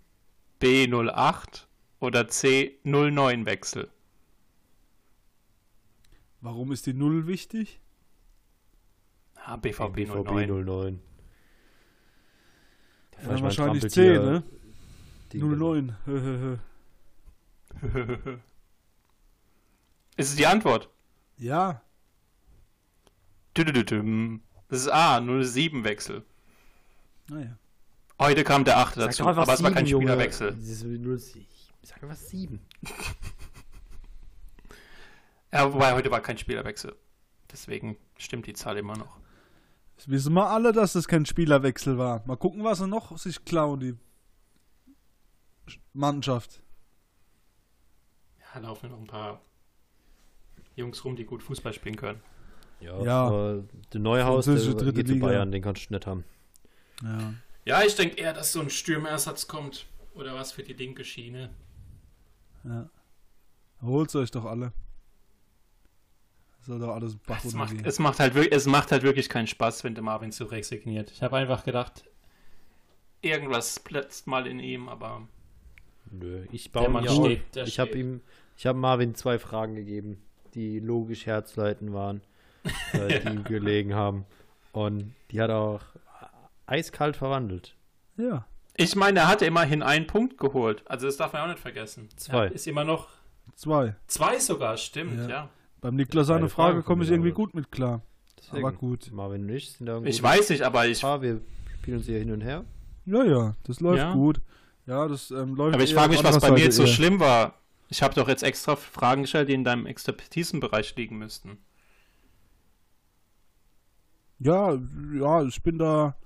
B 0.59 0.87
08 0.87 1.69
oder 2.01 2.29
C 2.29 2.79
09 2.85 3.47
Wechsel. 3.47 3.91
Warum 6.41 6.73
ist 6.73 6.87
die 6.87 6.95
Null 6.95 7.27
wichtig? 7.27 7.81
Ah, 9.35 9.57
BVB, 9.57 9.95
BVB 9.95 10.31
09. 10.47 10.65
09. 10.65 11.01
Ja, 13.23 13.41
wahrscheinlich 13.43 13.91
C, 13.91 14.19
ne? 14.19 14.43
09. 15.35 15.97
Ist 20.17 20.31
es 20.31 20.37
die 20.37 20.47
Antwort? 20.47 20.91
ja. 21.37 21.83
Das 23.55 24.83
ist 24.83 24.89
A 24.89 25.21
07 25.21 25.83
Wechsel. 25.83 26.25
naja. 27.29 27.59
Heute 28.21 28.45
kam 28.45 28.65
der 28.65 28.79
8 28.79 28.95
Sag 28.95 29.07
dazu, 29.07 29.25
aber 29.27 29.53
es 29.53 29.63
war 29.63 29.71
kein. 29.73 29.87
Spielerwechsel. 29.87 30.55
Dieses 30.55 30.85
0 30.85 31.19
Sag 31.83 32.03
einfach 32.03 32.17
7. 32.17 32.61
Ja, 35.53 35.73
wobei 35.73 35.93
heute 35.95 36.11
war 36.11 36.21
kein 36.21 36.39
Spielerwechsel. 36.39 36.95
Deswegen 37.51 37.97
stimmt 38.19 38.47
die 38.47 38.53
Zahl 38.53 38.77
immer 38.77 38.97
noch. 38.97 39.19
Das 39.97 40.09
wissen 40.09 40.35
wir 40.35 40.49
alle, 40.51 40.73
dass 40.73 40.93
das 40.93 41.09
kein 41.09 41.27
Spielerwechsel 41.27 41.99
war. 41.99 42.23
Mal 42.27 42.37
gucken, 42.37 42.63
was 42.65 42.79
sie 42.79 42.87
noch 42.87 43.17
sich 43.19 43.45
klauen, 43.45 43.81
die 43.81 43.95
Mannschaft. 45.93 46.63
Ja, 48.55 48.61
laufen 48.61 48.91
noch 48.91 48.99
ein 49.01 49.07
paar 49.07 49.41
Jungs 50.77 51.05
rum, 51.05 51.17
die 51.17 51.25
gut 51.25 51.43
Fußball 51.43 51.73
spielen 51.73 51.97
können. 51.97 52.21
Ja, 52.81 53.03
Ja. 53.03 53.27
aber 53.27 53.65
der 53.93 54.01
Neuhaus, 54.01 54.45
der 54.45 54.55
dritte 54.57 54.93
geht 54.93 55.09
zu 55.09 55.15
Liga. 55.15 55.27
Bayern, 55.27 55.51
den 55.51 55.63
kannst 55.63 55.89
du 55.91 55.95
nicht 55.95 56.07
haben. 56.07 56.25
Ja. 57.03 57.35
Ja, 57.65 57.83
ich 57.83 57.95
denke 57.97 58.17
eher, 58.17 58.33
dass 58.33 58.53
so 58.53 58.61
ein 58.61 58.71
Stürmerersatz 58.71 59.47
kommt. 59.49 59.87
Oder 60.15 60.35
was 60.35 60.53
für 60.53 60.63
die 60.63 60.73
linke 60.73 61.05
Schiene. 61.05 61.51
ja. 62.65 62.89
Holt's 63.83 64.17
euch 64.17 64.33
doch 64.33 64.45
alle. 64.45 64.73
Soll 66.69 66.79
doch 66.81 66.95
alles 66.95 67.17
Bach 67.17 67.43
Es 67.43 67.55
macht, 67.55 67.75
es, 67.87 67.99
macht 67.99 68.21
halt, 68.21 68.35
wirk- 68.35 68.53
es 68.53 68.67
macht 68.67 68.93
halt 68.93 69.03
wirklich 69.03 69.31
keinen 69.31 69.47
Spaß, 69.47 69.85
wenn 69.85 69.95
der 69.95 70.05
Marvin 70.05 70.31
so 70.33 70.45
resigniert. 70.45 71.11
Ich 71.11 71.23
habe 71.23 71.37
einfach 71.39 71.65
gedacht, 71.65 72.05
irgendwas 73.23 73.81
platzt 73.81 74.27
mal 74.27 74.47
in 74.47 74.61
ihm, 74.61 74.89
aber 74.89 75.27
Nö, 76.11 76.45
ich 76.53 76.71
baue 76.71 76.89
Mann 76.91 77.05
mir 77.05 77.11
steht, 77.11 77.57
Ich 77.67 77.79
habe 77.81 77.93
ihm, 77.93 78.21
ich 78.57 78.67
habe 78.67 78.79
Marvin 78.79 79.15
zwei 79.15 79.39
Fragen 79.39 79.75
gegeben, 79.77 80.23
die 80.55 80.79
logisch 80.79 81.25
herzleitend 81.27 81.93
waren, 81.93 82.21
äh, 82.93 83.21
die 83.21 83.29
ihm 83.29 83.45
gelegen 83.45 83.95
haben. 83.95 84.25
Und 84.73 85.15
die 85.31 85.41
hat 85.41 85.51
er 85.51 85.59
auch 85.59 85.83
eiskalt 86.67 87.17
verwandelt. 87.17 87.75
Ja. 88.19 88.47
ich 88.77 88.95
meine, 88.97 89.21
er 89.21 89.29
hatte 89.29 89.47
immerhin 89.47 89.83
einen 89.83 90.07
Punkt 90.07 90.37
geholt. 90.39 90.83
Also 90.87 91.07
das 91.07 91.17
darf 91.17 91.33
man 91.33 91.43
auch 91.43 91.47
nicht 91.49 91.61
vergessen. 91.61 92.09
Zwei. 92.17 92.47
Er 92.47 92.53
ist 92.53 92.67
immer 92.67 92.85
noch 92.85 93.09
Zwei. 93.55 93.95
zwei 94.07 94.39
sogar, 94.39 94.77
stimmt, 94.77 95.19
Ja. 95.21 95.29
ja. 95.29 95.49
Beim 95.81 95.95
Niklas 95.97 96.27
seine 96.27 96.49
Frage 96.49 96.75
Fragen 96.77 96.85
komme 96.85 97.05
ich 97.05 97.11
irgendwie 97.11 97.33
gut 97.33 97.55
mit 97.55 97.71
klar. 97.71 98.03
Deswegen, 98.39 98.67
Aber 98.67 98.77
gut. 98.77 99.11
Marvin 99.13 99.43
und 99.43 99.49
ich 99.51 99.73
sind 99.73 99.87
da 99.87 100.01
Ich 100.03 100.23
weiß 100.23 100.51
nicht, 100.51 100.63
aber 100.63 100.87
ich, 100.87 101.05
Ah, 101.05 101.21
wir 101.23 101.41
spielen 101.81 101.99
uns 101.99 102.07
hier 102.07 102.19
hin 102.19 102.31
und 102.33 102.41
her. 102.41 102.65
Ja, 103.07 103.25
ja, 103.25 103.55
das 103.65 103.81
läuft 103.81 103.99
Ja. 103.99 104.13
gut. 104.13 104.41
Ja, 104.87 105.07
das 105.07 105.31
ähm, 105.31 105.55
läuft 105.55 105.75
aber 105.75 105.85
ich 105.85 105.95
frage 105.95 106.11
mich, 106.13 106.25
was 106.25 106.39
bei 106.41 106.51
mir 106.51 106.61
jetzt 106.61 106.77
so 106.77 106.83
eher. 106.83 106.89
schlimm 106.89 107.21
war. 107.21 107.55
Ich 107.91 108.03
habe 108.03 108.15
doch 108.15 108.29
jetzt 108.29 108.43
extra 108.43 108.77
Fragen 108.77 109.23
gestellt, 109.23 109.49
die 109.49 109.55
in 109.55 109.65
deinem 109.65 109.87
Expertisenbereich 109.87 110.95
liegen 110.97 111.19
müssten. 111.19 111.59
Ja, 114.39 114.79
ja, 115.15 115.43
ich 115.43 115.63
bin 115.63 115.79
da. 115.79 116.17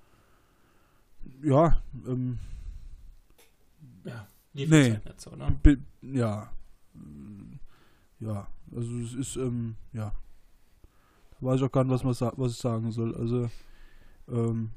Ja, 1.42 1.80
ähm, 2.06 2.38
Lief 4.54 4.68
Nee. 4.68 4.90
halt 4.92 5.04
nicht 5.06 5.20
so, 5.20 5.30
ne? 5.34 5.58
ja. 6.02 6.50
Ja, 8.20 8.46
also 8.74 8.98
es 8.98 9.14
ist, 9.14 9.36
ähm, 9.36 9.76
ja. 9.92 10.12
Da 11.32 11.46
weiß 11.46 11.60
ich 11.60 11.66
auch 11.66 11.72
gar 11.72 11.84
nicht, 11.84 11.92
was, 11.92 12.04
man 12.04 12.14
sa 12.14 12.32
was 12.36 12.52
ich 12.52 12.58
sagen 12.58 12.90
soll. 12.90 13.14
Also, 13.14 13.50
ähm, 14.28 14.70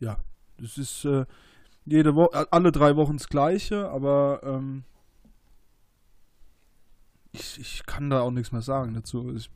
ja, 0.00 0.18
das 0.58 0.78
ist 0.78 1.04
äh, 1.04 1.24
jede 1.84 2.14
Woche, 2.14 2.50
alle 2.52 2.72
drei 2.72 2.96
Wochen 2.96 3.16
das 3.16 3.28
Gleiche, 3.28 3.88
aber 3.88 4.40
ähm, 4.42 4.84
ich, 7.32 7.60
ich 7.60 7.86
kann 7.86 8.10
da 8.10 8.20
auch 8.20 8.30
nichts 8.30 8.52
mehr 8.52 8.62
sagen 8.62 8.94
dazu. 8.94 9.34
Ich, 9.34 9.50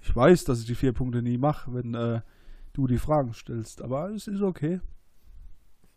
ich 0.00 0.14
weiß, 0.14 0.44
dass 0.44 0.60
ich 0.60 0.66
die 0.66 0.74
vier 0.74 0.92
Punkte 0.92 1.22
nie 1.22 1.38
mache, 1.38 1.72
wenn 1.72 1.94
äh, 1.94 2.20
du 2.72 2.86
die 2.86 2.98
Fragen 2.98 3.32
stellst, 3.34 3.82
aber 3.82 4.10
es 4.10 4.26
ist 4.26 4.42
okay. 4.42 4.80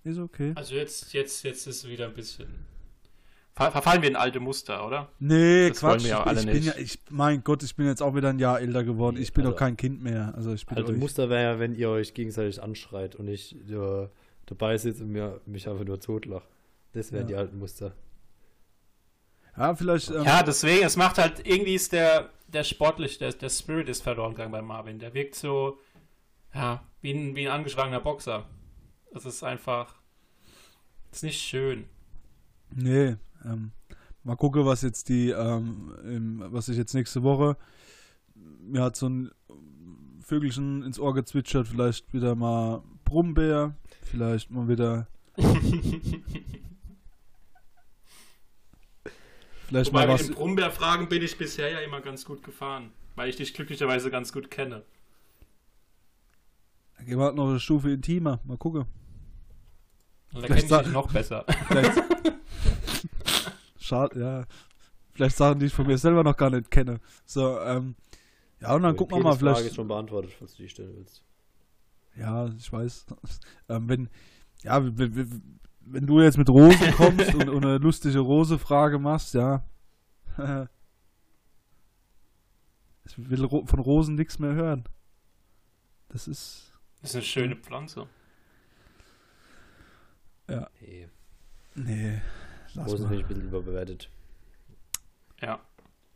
Ist 0.03 0.19
okay. 0.19 0.53
Also 0.55 0.75
jetzt, 0.75 1.13
jetzt, 1.13 1.43
jetzt 1.43 1.65
ist 1.65 1.83
es 1.83 1.89
wieder 1.89 2.07
ein 2.07 2.13
bisschen. 2.13 2.72
Ver 3.55 3.71
verfallen 3.71 4.01
wir 4.01 4.09
in 4.09 4.15
alte 4.15 4.39
Muster, 4.39 4.85
oder? 4.85 5.09
Nee, 5.19 5.69
Das 5.69 5.79
Quatsch. 5.79 5.89
wollen 5.91 6.01
wir 6.03 6.09
ja 6.09 6.19
ich, 6.21 6.25
alle 6.27 6.39
ich 6.39 6.45
bin 6.47 6.55
nicht. 6.55 6.65
ja, 6.65 6.73
ich, 6.75 6.99
mein 7.11 7.43
Gott, 7.43 7.61
ich 7.61 7.75
bin 7.75 7.85
jetzt 7.85 8.01
auch 8.01 8.15
wieder 8.15 8.29
ein 8.29 8.39
Jahr 8.39 8.59
älter 8.59 8.83
geworden. 8.83 9.15
Nee, 9.17 9.21
Ich 9.21 9.33
bin 9.33 9.43
also- 9.43 9.51
doch 9.53 9.59
kein 9.59 9.77
Kind 9.77 10.01
mehr. 10.01 10.33
Also 10.35 10.53
ich 10.53 10.65
bin 10.65 10.77
Alte 10.77 10.91
euch. 10.93 10.97
Muster 10.97 11.29
wäre 11.29 11.43
ja, 11.53 11.59
wenn 11.59 11.75
ihr 11.75 11.89
euch 11.89 12.13
gegenseitig 12.15 12.63
anschreit 12.63 13.15
und 13.15 13.27
ich 13.27 13.55
äh, 13.69 14.07
dabei 14.47 14.77
sitze 14.79 15.03
und 15.03 15.11
mir, 15.11 15.39
mich 15.45 15.69
einfach 15.69 15.85
nur 15.85 15.99
totlach. 15.99 16.41
Das 16.93 17.11
wären 17.11 17.23
Ja. 17.23 17.27
die 17.27 17.35
alten 17.35 17.59
Muster. 17.59 17.93
Ja, 19.55 19.75
vielleicht. 19.75 20.09
Ähm, 20.09 20.23
Ja, 20.23 20.41
deswegen, 20.41 20.83
es 20.83 20.97
macht 20.97 21.19
halt, 21.19 21.45
irgendwie 21.47 21.75
ist 21.75 21.91
der, 21.93 22.31
der 22.47 22.63
sportlich, 22.63 23.19
der, 23.19 23.33
der 23.33 23.49
Spirit 23.49 23.87
ist 23.87 24.01
verloren 24.01 24.31
gegangen 24.31 24.51
bei 24.51 24.61
Marvin. 24.63 24.97
Der 24.97 25.13
wirkt 25.13 25.35
so, 25.35 25.77
ja, 26.55 26.83
wie 27.01 27.11
ein, 27.13 27.35
wie 27.35 27.47
ein 27.47 27.53
angeschlagener 27.53 27.99
Boxer. 27.99 28.45
Das 29.13 29.25
ist 29.25 29.43
einfach, 29.43 29.93
das 31.11 31.19
ist 31.19 31.23
nicht 31.23 31.41
schön. 31.41 31.85
Nee. 32.75 33.15
Ähm, 33.45 33.71
mal 34.23 34.35
gucken, 34.35 34.65
was 34.65 34.81
jetzt 34.81 35.09
die, 35.09 35.29
ähm, 35.29 36.43
was 36.47 36.69
ich 36.69 36.77
jetzt 36.77 36.93
nächste 36.93 37.23
Woche. 37.23 37.57
Mir 38.35 38.81
hat 38.81 38.95
so 38.95 39.07
ein 39.09 39.31
Vögelchen 40.21 40.83
ins 40.83 40.99
Ohr 40.99 41.13
gezwitschert. 41.13 41.67
Vielleicht 41.67 42.13
wieder 42.13 42.35
mal 42.35 42.81
Brummbär. 43.05 43.75
Vielleicht 44.03 44.49
mal 44.51 44.67
wieder. 44.67 45.07
Vielleicht 49.67 49.91
Wobei 49.91 50.05
mal 50.05 50.13
mit 50.13 50.19
was. 50.19 50.27
den 50.27 50.35
Brummbär-Fragen 50.35 51.09
bin 51.09 51.23
ich 51.23 51.37
bisher 51.37 51.69
ja 51.71 51.79
immer 51.79 52.01
ganz 52.01 52.25
gut 52.25 52.43
gefahren. 52.43 52.91
Weil 53.15 53.29
ich 53.29 53.35
dich 53.35 53.53
glücklicherweise 53.53 54.09
ganz 54.11 54.33
gut 54.33 54.49
kenne. 54.49 54.83
Gehen 57.05 57.17
wir 57.17 57.25
halt 57.25 57.35
noch 57.35 57.49
eine 57.49 57.59
Stufe 57.59 57.91
intimer. 57.91 58.39
Mal 58.45 58.57
gucken. 58.57 58.85
Und 60.33 60.41
da 60.41 60.47
kenne 60.47 60.59
ich 60.61 60.67
dich 60.67 60.93
noch 60.93 61.11
besser. 61.11 61.45
Vielleicht. 61.67 62.01
Schade, 63.93 64.19
ja. 64.19 64.45
Vielleicht 65.11 65.37
Sachen, 65.37 65.59
die 65.59 65.67
ich 65.67 65.73
von 65.73 65.85
mir 65.85 65.99
selber 65.99 66.23
noch 66.23 66.35
gar 66.35 66.49
nicht 66.49 66.71
kenne. 66.71 66.99
So, 67.25 67.59
ähm. 67.59 67.95
Ja, 68.59 68.73
und 68.73 68.81
dann 68.81 68.95
gucken 68.95 69.17
die 69.17 69.23
wir 69.23 69.29
mal, 69.29 69.37
vielleicht. 69.37 69.67
ist 69.67 69.75
schon 69.75 69.87
beantwortet, 69.87 70.31
falls 70.31 70.55
du 70.55 70.63
die 70.63 70.69
stellen 70.69 70.95
willst. 70.95 71.23
Ja, 72.15 72.47
ich 72.47 72.71
weiß. 72.73 73.05
ähm, 73.69 73.89
wenn, 73.89 74.09
ja, 74.63 74.83
wenn, 74.83 75.15
wenn, 75.15 75.59
wenn 75.81 76.07
du 76.07 76.21
jetzt 76.21 76.39
mit 76.39 76.49
Rosen 76.49 76.91
kommst 76.97 77.35
und, 77.35 77.49
und 77.49 77.63
eine 77.63 77.77
lustige 77.77 78.17
Rose-Frage 78.19 78.97
machst, 78.97 79.35
ja. 79.35 79.63
ich 83.05 83.29
will 83.29 83.47
von 83.47 83.79
Rosen 83.79 84.15
nichts 84.15 84.39
mehr 84.39 84.55
hören. 84.55 84.85
Das 86.09 86.27
ist. 86.27 86.73
Das 87.01 87.11
ist 87.11 87.15
eine 87.15 87.25
schöne 87.25 87.55
Pflanze. 87.57 88.07
Nee, 90.47 91.09
Nee. 91.75 92.21
Rosen 92.77 93.07
finde 93.07 93.15
ich 93.15 93.21
ein 93.23 93.27
bisschen 93.27 93.47
überbewertet. 93.47 94.09
Ja. 95.41 95.59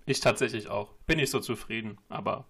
Ich 0.06 0.20
tatsächlich 0.20 0.70
auch. 0.70 0.94
Bin 1.06 1.18
nicht 1.18 1.30
so 1.30 1.40
zufrieden, 1.40 1.98
aber 2.08 2.46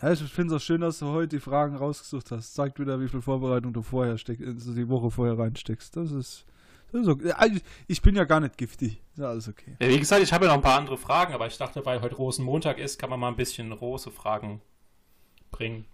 Ja, 0.00 0.12
ich 0.12 0.20
finde 0.22 0.54
es 0.54 0.62
auch 0.62 0.64
schön, 0.64 0.80
dass 0.80 1.00
du 1.00 1.06
heute 1.06 1.36
die 1.36 1.40
Fragen 1.40 1.76
rausgesucht 1.76 2.30
hast. 2.30 2.54
Zeigt 2.54 2.78
wieder, 2.78 3.00
wie 3.00 3.08
viel 3.08 3.20
Vorbereitung 3.20 3.72
du 3.72 3.82
vorher 3.82 4.16
steckst, 4.16 4.46
also 4.46 4.74
die 4.74 4.88
Woche 4.88 5.10
vorher 5.10 5.38
reinsteckst. 5.38 5.96
Das 5.96 6.12
ist. 6.12 6.46
Das 6.92 7.02
ist 7.02 7.08
okay. 7.08 7.28
Ja, 7.28 7.44
ich, 7.88 8.02
bin 8.02 8.14
ja 8.14 8.22
gar 8.22 8.38
nicht 8.38 8.56
giftig. 8.56 9.02
Ist 9.10 9.18
ja 9.18 9.28
alles 9.28 9.48
okay. 9.48 9.76
Ja, 9.80 9.88
wie 9.88 9.98
gesagt, 9.98 10.22
ich 10.22 10.32
habe 10.32 10.44
ja 10.44 10.52
noch 10.52 10.58
ein 10.58 10.62
paar 10.62 10.78
andere 10.78 10.96
Fragen, 10.96 11.34
aber 11.34 11.48
ich 11.48 11.58
dachte, 11.58 11.84
weil 11.84 12.00
heute 12.00 12.14
Rosenmontag 12.14 12.78
ist, 12.78 13.00
kann 13.00 13.10
man 13.10 13.18
mal 13.18 13.28
ein 13.28 13.36
bisschen 13.36 13.72
Rose-Fragen 13.72 14.60
bringen. 15.50 15.86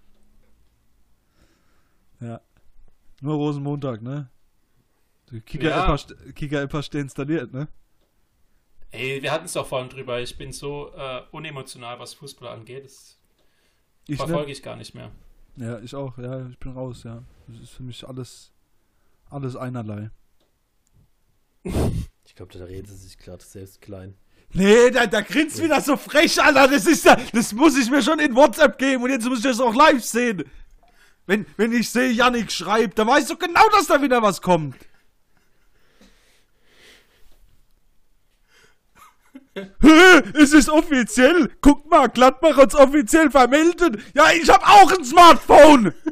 Ja. 2.20 2.42
Nur 3.22 3.36
Rosenmontag, 3.36 4.02
ne? 4.02 4.28
Ja. 5.30 5.40
Kicker-App 5.40 6.72
hast, 6.72 6.94
du 6.94 6.98
installiert, 6.98 7.52
ne? 7.52 7.68
Ey, 8.90 9.22
wir 9.22 9.30
hatten 9.30 9.44
es 9.44 9.52
doch 9.52 9.66
vorhin 9.66 9.88
drüber. 9.88 10.20
Ich 10.20 10.36
bin 10.36 10.52
so 10.52 10.92
äh, 10.96 11.22
unemotional, 11.30 11.98
was 12.00 12.14
Fußball 12.14 12.48
angeht. 12.48 12.84
Das 12.84 13.18
Ich 14.08 14.16
verfolge 14.16 14.46
ne? 14.46 14.52
ich 14.52 14.62
gar 14.62 14.76
nicht 14.76 14.94
mehr. 14.94 15.12
Ja, 15.56 15.78
ich 15.80 15.94
auch. 15.94 16.18
Ja, 16.18 16.48
ich 16.48 16.58
bin 16.58 16.72
raus, 16.72 17.04
ja. 17.04 17.22
Das 17.46 17.60
ist 17.60 17.70
für 17.70 17.82
mich 17.82 18.06
alles, 18.06 18.52
alles 19.28 19.56
einerlei. 19.56 20.10
Ich 22.26 22.36
glaube, 22.36 22.56
da 22.56 22.64
redet 22.64 22.86
sie 22.86 22.94
sich 22.94 23.18
gerade 23.18 23.44
selbst 23.44 23.82
klein. 23.82 24.14
Nee, 24.52 24.90
da, 24.92 25.06
da 25.08 25.20
grinst 25.20 25.60
wieder 25.60 25.80
so 25.80 25.96
frech, 25.96 26.40
Alter. 26.40 26.68
Das 26.68 26.86
ist 26.86 27.04
ja, 27.04 27.16
das 27.32 27.52
muss 27.52 27.76
ich 27.76 27.90
mir 27.90 28.02
schon 28.02 28.20
in 28.20 28.36
WhatsApp 28.36 28.78
geben 28.78 29.02
und 29.02 29.10
jetzt 29.10 29.26
muss 29.26 29.38
ich 29.38 29.44
das 29.44 29.58
auch 29.58 29.74
live 29.74 30.02
sehen. 30.02 30.44
Wenn, 31.26 31.44
wenn 31.56 31.72
ich 31.72 31.90
sehe, 31.90 32.10
Yannick 32.12 32.52
schreibt, 32.52 33.00
dann 33.00 33.08
weißt 33.08 33.30
du 33.30 33.36
genau, 33.36 33.68
dass 33.70 33.88
da 33.88 34.00
wieder 34.00 34.22
was 34.22 34.40
kommt. 34.40 34.76
Es 40.34 40.52
ist 40.52 40.68
offiziell. 40.70 41.50
Guck 41.60 41.90
mal, 41.90 42.08
Gladbach 42.08 42.56
hat's 42.56 42.74
offiziell 42.74 43.30
vermeldet. 43.30 43.98
Ja, 44.14 44.30
ich 44.30 44.48
hab 44.48 44.62
auch 44.62 44.92
ein 44.96 45.04
Smartphone. 45.04 45.92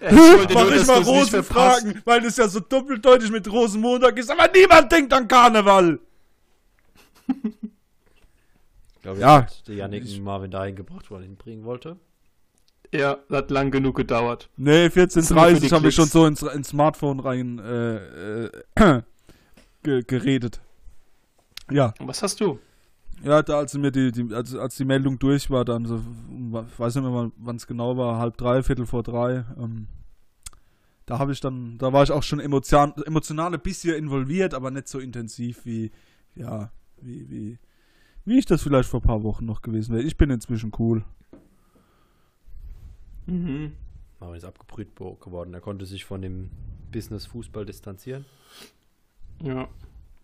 Ich 0.00 0.10
wollte 0.16 0.54
Mach 0.54 0.62
nur, 0.64 0.72
ich 0.72 0.78
dass 0.78 0.86
mal 0.88 0.96
du's 0.96 1.06
nicht 1.06 1.16
Rosen 1.20 1.44
verpasst. 1.44 1.80
fragen, 1.82 2.02
weil 2.04 2.20
das 2.22 2.36
ja 2.36 2.48
so 2.48 2.58
doppeldeutig 2.60 3.30
mit 3.30 3.50
Rosenmontag 3.50 4.18
ist, 4.18 4.30
aber 4.30 4.48
niemand 4.52 4.90
denkt 4.90 5.12
an 5.12 5.28
Karneval. 5.28 6.00
Ich 7.28 9.02
glaube, 9.02 9.20
Ja. 9.20 9.46
der 9.68 9.74
Janik 9.76 10.20
Marvin 10.20 10.50
dahin 10.50 10.74
gebracht, 10.74 11.08
wo 11.10 11.14
er 11.14 11.20
ihn 11.20 11.26
hinbringen 11.28 11.64
wollte. 11.64 11.98
Ja, 12.92 13.18
das 13.28 13.38
hat 13.38 13.50
lang 13.50 13.70
genug 13.70 13.96
gedauert. 13.96 14.50
Nee, 14.56 14.88
Das 14.88 15.16
ist 15.16 15.30
nur 15.30 15.40
für 15.40 15.46
14.30 15.46 15.60
die 15.60 15.70
habe 15.70 15.88
ich 15.88 15.94
schon 15.94 16.08
so 16.08 16.26
ins, 16.26 16.42
ins 16.42 16.68
Smartphone 16.68 17.20
rein 17.20 17.58
äh, 17.58 18.44
äh, 18.44 18.50
ge, 19.82 20.02
geredet. 20.06 20.60
Ja, 21.70 21.94
was 22.00 22.22
hast 22.22 22.40
du? 22.40 22.58
ja, 23.24 23.42
da 23.42 23.58
als 23.58 23.74
mir 23.74 23.92
die, 23.92 24.10
die 24.10 24.34
als, 24.34 24.54
als 24.54 24.76
die 24.76 24.84
Meldung 24.84 25.18
durch 25.18 25.50
war, 25.50 25.64
dann 25.64 25.86
so, 25.86 25.96
ich 25.98 26.78
weiß 26.78 26.96
nicht 26.96 27.04
mehr, 27.04 27.30
wann 27.36 27.56
es 27.56 27.66
genau 27.66 27.96
war, 27.96 28.18
halb 28.18 28.36
drei, 28.36 28.62
viertel 28.62 28.86
vor 28.86 29.02
drei. 29.02 29.44
Ähm, 29.58 29.86
da 31.06 31.18
habe 31.18 31.32
ich 31.32 31.40
dann, 31.40 31.78
da 31.78 31.92
war 31.92 32.02
ich 32.02 32.10
auch 32.10 32.22
schon 32.22 32.40
emotion, 32.40 32.94
emotional 33.06 33.54
ein 33.54 33.60
bisschen 33.60 33.94
involviert, 33.94 34.54
aber 34.54 34.70
nicht 34.70 34.88
so 34.88 34.98
intensiv 34.98 35.64
wie, 35.64 35.92
ja, 36.34 36.70
wie, 37.00 37.28
wie, 37.30 37.58
wie 38.24 38.38
ich 38.38 38.46
das 38.46 38.62
vielleicht 38.62 38.88
vor 38.88 39.00
ein 39.00 39.06
paar 39.06 39.22
Wochen 39.22 39.44
noch 39.44 39.62
gewesen 39.62 39.94
wäre. 39.94 40.04
Ich 40.04 40.16
bin 40.16 40.30
inzwischen 40.30 40.72
cool. 40.78 41.04
Mhm. 43.26 43.72
Marvin 44.20 44.36
ist 44.36 44.44
abgebrüht 44.44 44.94
geworden. 44.96 45.54
Er 45.54 45.60
konnte 45.60 45.86
sich 45.86 46.04
von 46.04 46.22
dem 46.22 46.50
Business-Fußball 46.92 47.64
distanzieren. 47.66 48.24
Ja. 49.42 49.68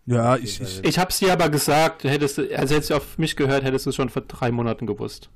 Ja, 0.05 0.37
ich, 0.37 0.59
ich, 0.61 0.75
Fall. 0.75 0.85
Ich 0.85 0.97
hab's 0.99 1.19
dir 1.19 1.33
aber 1.33 1.49
gesagt, 1.49 2.03
hättest 2.03 2.37
du, 2.37 2.57
also 2.57 2.73
hättest 2.75 2.89
du 2.89 2.95
auf 2.95 3.17
mich 3.17 3.35
gehört, 3.35 3.63
hättest 3.63 3.85
du 3.85 3.91
es 3.91 3.95
schon 3.95 4.09
vor 4.09 4.23
drei 4.23 4.51
Monaten 4.51 4.87
gewusst. 4.87 5.29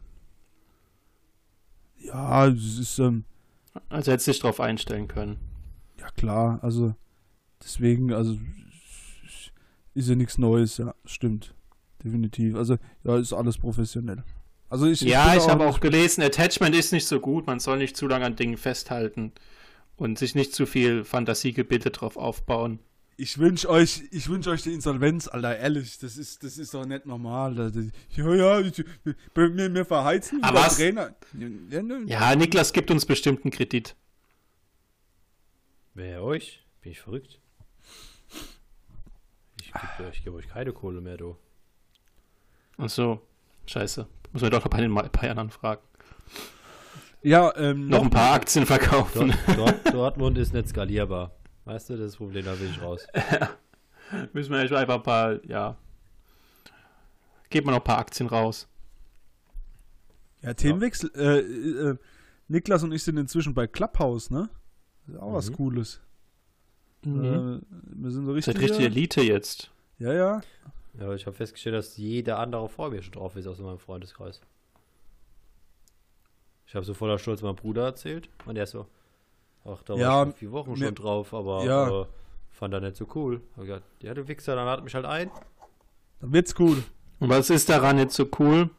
ja, 1.99 2.47
es 2.47 2.80
ist, 2.80 2.99
ähm, 2.99 3.26
Also 3.89 4.11
hättest 4.11 4.28
du 4.28 4.32
dich 4.32 4.41
drauf 4.41 4.59
einstellen 4.59 5.07
können. 5.07 5.38
Ja, 5.99 6.09
klar, 6.11 6.59
also 6.64 6.95
deswegen, 7.61 8.14
also 8.14 8.38
ist 9.93 10.09
ja 10.09 10.16
nichts 10.16 10.38
Neues, 10.38 10.78
ja, 10.78 10.95
stimmt. 11.05 11.53
Definitiv. 12.03 12.55
Also, 12.55 12.78
ja, 13.03 13.18
ist 13.18 13.32
alles 13.32 13.57
professionell. 13.57 14.24
Also 14.74 14.88
ich, 14.88 15.02
ja, 15.02 15.30
bin 15.34 15.38
ich 15.40 15.48
habe 15.50 15.68
auch 15.68 15.80
gelesen, 15.82 16.24
Attachment 16.24 16.76
ist 16.76 16.94
nicht 16.94 17.06
so 17.06 17.20
gut, 17.20 17.46
man 17.46 17.60
soll 17.60 17.78
nicht 17.78 17.96
zu 17.96 18.08
lange 18.08 18.26
an 18.26 18.36
Dingen 18.36 18.58
festhalten 18.58 19.32
und 19.98 20.18
sich 20.18 20.34
nicht 20.34 20.56
zu 20.56 20.66
viel 20.66 21.04
Fantasiegebiete 21.04 21.92
drauf 21.92 22.18
aufbauen. 22.18 22.80
Ich 23.16 23.38
wünsche 23.38 23.70
euch, 23.70 24.02
ich 24.10 24.28
wünsche 24.30 24.50
euch 24.50 24.64
die 24.64 24.74
Insolvenz, 24.74 25.28
Alter, 25.28 25.56
ehrlich, 25.60 26.00
das 26.00 26.18
ist, 26.18 26.42
das 26.44 26.58
ist 26.58 26.74
doch 26.74 26.88
nicht 26.88 27.06
normal. 27.06 27.54
Das- 27.54 27.74
das- 27.74 27.86
Ja, 28.16 28.34
ja, 28.34 28.60
ich, 28.62 28.84
wir, 29.36 29.74
wir 29.76 29.86
verheizen 29.86 30.44
Aber 30.44 30.62
was- 30.62 30.78
Trainer. 30.78 31.14
Ja, 31.70 31.84
ne, 31.84 32.06
Ja, 32.08 32.36
Niklas 32.36 32.74
gibt 32.74 32.90
uns 32.90 33.06
bestimmt 33.06 33.44
einen 33.46 33.52
Kredit. 33.52 33.96
Wer 35.94 36.24
euch? 36.24 36.64
Bin 36.82 36.94
ich 36.94 37.00
verrückt? 37.00 37.40
Ich 39.62 39.72
gebe 39.72 40.10
euch, 40.10 40.24
geb 40.24 40.34
euch 40.34 40.48
keine 40.48 40.74
Kohle 40.74 41.00
mehr, 41.00 41.18
du. 41.18 41.38
Ach 42.80 42.90
so, 42.90 43.22
scheiße. 43.68 44.08
Muss 44.34 44.42
man 44.42 44.52
doch 44.52 44.64
noch 44.64 44.70
bei 44.70 44.82
den 44.82 44.94
Bayern 44.94 45.50
fragen. 45.50 45.82
Ja, 47.22 47.56
ähm, 47.56 47.88
Noch 47.88 48.02
ein 48.02 48.10
paar 48.10 48.34
Aktien 48.34 48.66
verkaufen. 48.66 49.34
Dort, 49.56 49.58
Dort, 49.58 49.94
Dortmund 49.94 50.38
ist 50.38 50.54
nicht 50.54 50.68
skalierbar. 50.68 51.32
Weißt 51.66 51.90
du, 51.90 51.98
das 51.98 52.18
Problem, 52.18 52.44
da 52.44 52.60
will 52.60 52.70
ich 52.70 52.82
raus. 52.82 53.08
Müssen 54.34 54.52
wir 54.52 54.60
einfach 54.60 54.96
ein 54.96 55.04
paar, 55.04 55.46
ja. 55.46 55.78
Geben 57.50 57.68
wir 57.68 57.72
noch 57.72 57.78
ein 57.80 57.84
paar 57.84 58.00
Aktien 58.00 58.28
raus. 58.28 58.68
Ja, 60.42 60.54
Themenwechsel. 60.54 61.12
Äh, 61.16 61.40
äh, 61.92 61.98
Niklas 62.50 62.84
und 62.84 62.92
ich 62.92 63.04
sind 63.04 63.16
inzwischen 63.18 63.54
bei 63.54 63.68
Clubhouse, 63.68 64.30
ne? 64.30 64.50
Das 65.06 65.16
ist 65.16 65.22
auch 65.22 65.34
was 65.34 65.50
Mhm. 65.50 65.56
Cooles. 65.56 66.02
Mhm. 67.06 67.24
Äh, 67.24 68.02
wir 68.02 68.12
sind 68.12 68.26
so 68.26 68.34
richtig. 68.34 68.54
Seid 68.56 68.64
richtig 68.64 68.86
Elite 68.86 69.22
jetzt. 69.22 69.72
Ja, 70.00 70.12
ja. 70.14 70.42
Ja, 70.98 71.06
aber 71.06 71.16
ich 71.16 71.26
habe 71.26 71.36
festgestellt, 71.36 71.76
dass 71.76 71.98
jeder 71.98 72.39
andere 72.39 72.70
vor 72.70 72.89
mir 72.91 73.02
schon 73.02 73.14
drauf 73.14 73.36
ist 73.36 73.48
aus 73.48 73.60
meinem 73.60 73.80
Freundeskreis. 73.80 74.41
Ich 76.68 76.76
habe 76.76 76.86
so 76.86 76.94
voller 76.94 77.20
Stolz 77.20 77.41
meinem 77.41 77.56
Bruder 77.56 77.84
erzählt 77.86 78.30
und 78.46 78.56
der 78.56 78.66
so, 78.68 78.88
ach, 79.66 79.82
da 79.84 79.96
Ja, 79.96 80.10
war 80.10 80.24
ich 80.24 80.30
vor 80.30 80.38
vier 80.39 80.52
Wochen 80.52 80.72
mir- 80.74 80.86
schon 80.88 80.96
drauf, 80.96 81.34
aber 81.34 81.64
Ja. 81.66 82.02
äh, 82.02 82.06
fand 82.52 82.74
er 82.74 82.82
nicht 82.82 82.96
so 82.96 83.08
cool. 83.16 83.41
Hab 83.56 83.64
gesagt, 83.66 83.84
ja, 84.02 84.14
du 84.14 84.28
Wichser, 84.28 84.56
dann 84.56 84.66
lad 84.66 84.84
mich 84.84 84.94
halt 84.96 85.06
ein. 85.06 85.32
Dann 86.20 86.32
wird's 86.34 86.56
cool. 86.60 86.84
Und 87.20 87.30
was 87.30 87.50
ist 87.50 87.70
daran 87.70 87.98
jetzt 87.98 88.16
so 88.16 88.28
cool, 88.39 88.70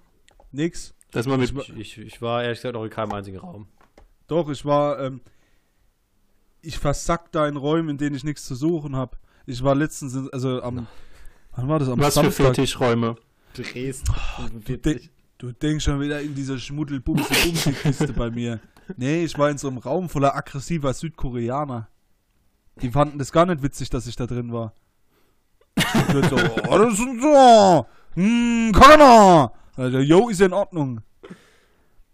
Nix. 0.53 0.95
dass 1.13 1.27
man 1.27 1.41
mit. 1.41 1.53
Ich, 1.57 1.77
ich, 1.77 1.99
ich 1.99 2.23
war 2.23 2.43
ehrlich 2.43 2.59
gesagt 2.59 2.77
auch 2.77 2.85
in 2.85 2.91
keinem 2.91 3.13
einzigen 3.13 3.39
Raum. 3.39 3.67
Doch, 4.27 4.49
ich 4.51 4.65
war, 4.65 4.99
ähm, 5.01 5.21
ich 6.63 6.79
versack 6.79 7.31
da 7.33 7.47
in 7.47 7.57
Räumen, 7.57 7.91
in 7.91 7.99
denen 7.99 8.17
ich 8.17 8.25
nichts 8.25 8.47
zu 8.47 8.55
suchen 8.55 8.97
habe. 8.97 9.17
Ich 9.47 9.63
war 9.63 9.75
letztens, 9.75 10.17
also 10.33 10.63
am, 10.63 10.87
wann 11.57 11.69
war 11.69 11.79
das? 11.79 11.89
Am 11.89 11.99
Was 11.99 12.15
für 12.15 12.23
Samstag. 12.23 12.47
Fetischräume? 12.55 13.17
Dresden. 13.55 14.15
Du, 14.65 14.77
de 14.77 15.01
du 15.39 15.53
denkst 15.53 15.85
schon 15.85 16.01
wieder 16.01 16.21
in 16.21 16.35
dieser 16.35 16.59
Schmuddel-Bumsi-Bumsi-Kiste 16.59 18.13
bei 18.13 18.31
mir. 18.31 18.61
Nee, 18.97 19.25
ich 19.25 19.39
war 19.39 19.51
in 19.51 19.59
so 19.59 19.69
einem 19.69 19.79
Raum 19.79 20.09
voller 20.09 20.35
aggressiver 20.37 20.93
Südkoreaner. 20.93 21.89
Die 22.83 22.91
fanden 22.91 23.19
das 23.19 23.33
gar 23.33 23.47
nicht 23.47 23.63
witzig, 23.63 23.91
dass 23.91 24.07
ich 24.07 24.17
da 24.17 24.27
drin 24.27 24.53
war. 24.53 24.75
Ich 25.77 26.15
werd 26.15 26.31
so, 26.31 26.37
oh, 26.69 26.79
das 26.79 26.95
ist 26.95 27.21
so. 27.21 27.87
Hm, 28.15 28.73
Kanada. 28.73 29.53
Also, 29.77 29.99
yo, 29.99 30.29
ist 30.29 30.41
ja 30.41 30.47
in 30.47 30.53
Ordnung. 30.53 31.01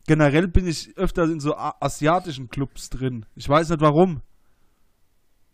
Generell 0.07 0.49
bin 0.49 0.67
ich 0.67 0.97
öfter 0.97 1.25
in 1.25 1.41
so 1.41 1.57
asiatischen 1.57 2.49
Clubs 2.49 2.91
drin. 2.91 3.27
Ich 3.37 3.49
weiß 3.49 3.69
nicht 3.71 3.81
warum. 3.81 4.23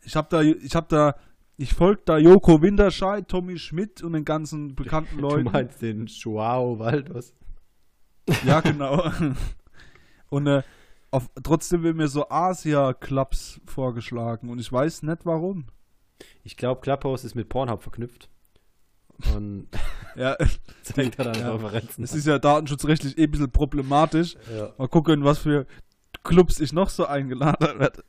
Ich 0.03 0.17
hab 0.17 0.31
da, 0.31 0.41
ich 0.41 0.75
hab 0.75 0.89
da, 0.89 1.17
ich 1.57 1.73
folge 1.75 2.03
da 2.05 2.19
Joko 2.19 2.61
Winterscheid, 2.63 3.27
Tommy 3.29 3.59
Schmidt 3.59 4.03
und 4.03 4.13
den 4.13 4.25
ganzen 4.25 4.75
bekannten 4.75 5.17
Du 5.19 5.23
Leuten. 5.23 5.45
meinst 5.45 5.81
den 5.83 6.07
Joao 6.07 6.79
Waldos. 6.79 7.33
Ja, 8.45 8.61
genau. 8.61 9.11
Und 10.29 10.49
äh, 10.49 10.63
auf, 11.13 11.31
trotzdem 11.45 11.85
werden 11.85 11.99
mir 11.99 12.09
so 12.09 12.29
Asia-Clubs 12.29 13.61
vorgeschlagen 13.65 14.51
und 14.51 14.59
ich 14.59 14.71
weiß 14.73 15.05
nicht 15.05 15.25
warum. 15.25 15.67
Ich 16.43 16.57
glaube, 16.57 16.81
Clubhouse 16.81 17.23
ist 17.25 17.37
mit 17.37 17.49
Pornhub 17.49 17.81
verknüpft. 17.83 18.29
Und 19.35 19.69
Ja, 20.17 20.37
zeigt 20.83 21.21
dann 21.21 21.35
Ja. 21.39 21.53
Referenzen. 21.55 22.03
es 22.03 22.13
ist 22.15 22.27
ja 22.27 22.41
datenschutzrechtlich 22.41 23.17
eh 23.19 23.25
ein 23.25 23.31
bisschen 23.31 23.51
problematisch. 23.53 24.37
ja. 24.53 24.73
Mal 24.79 24.89
gucken, 24.89 25.23
was 25.25 25.39
für 25.39 25.67
Clubs 26.25 26.59
ich 26.59 26.73
noch 26.73 26.91
so 26.91 27.07
eingeladen 27.07 27.79
werde. 27.79 28.03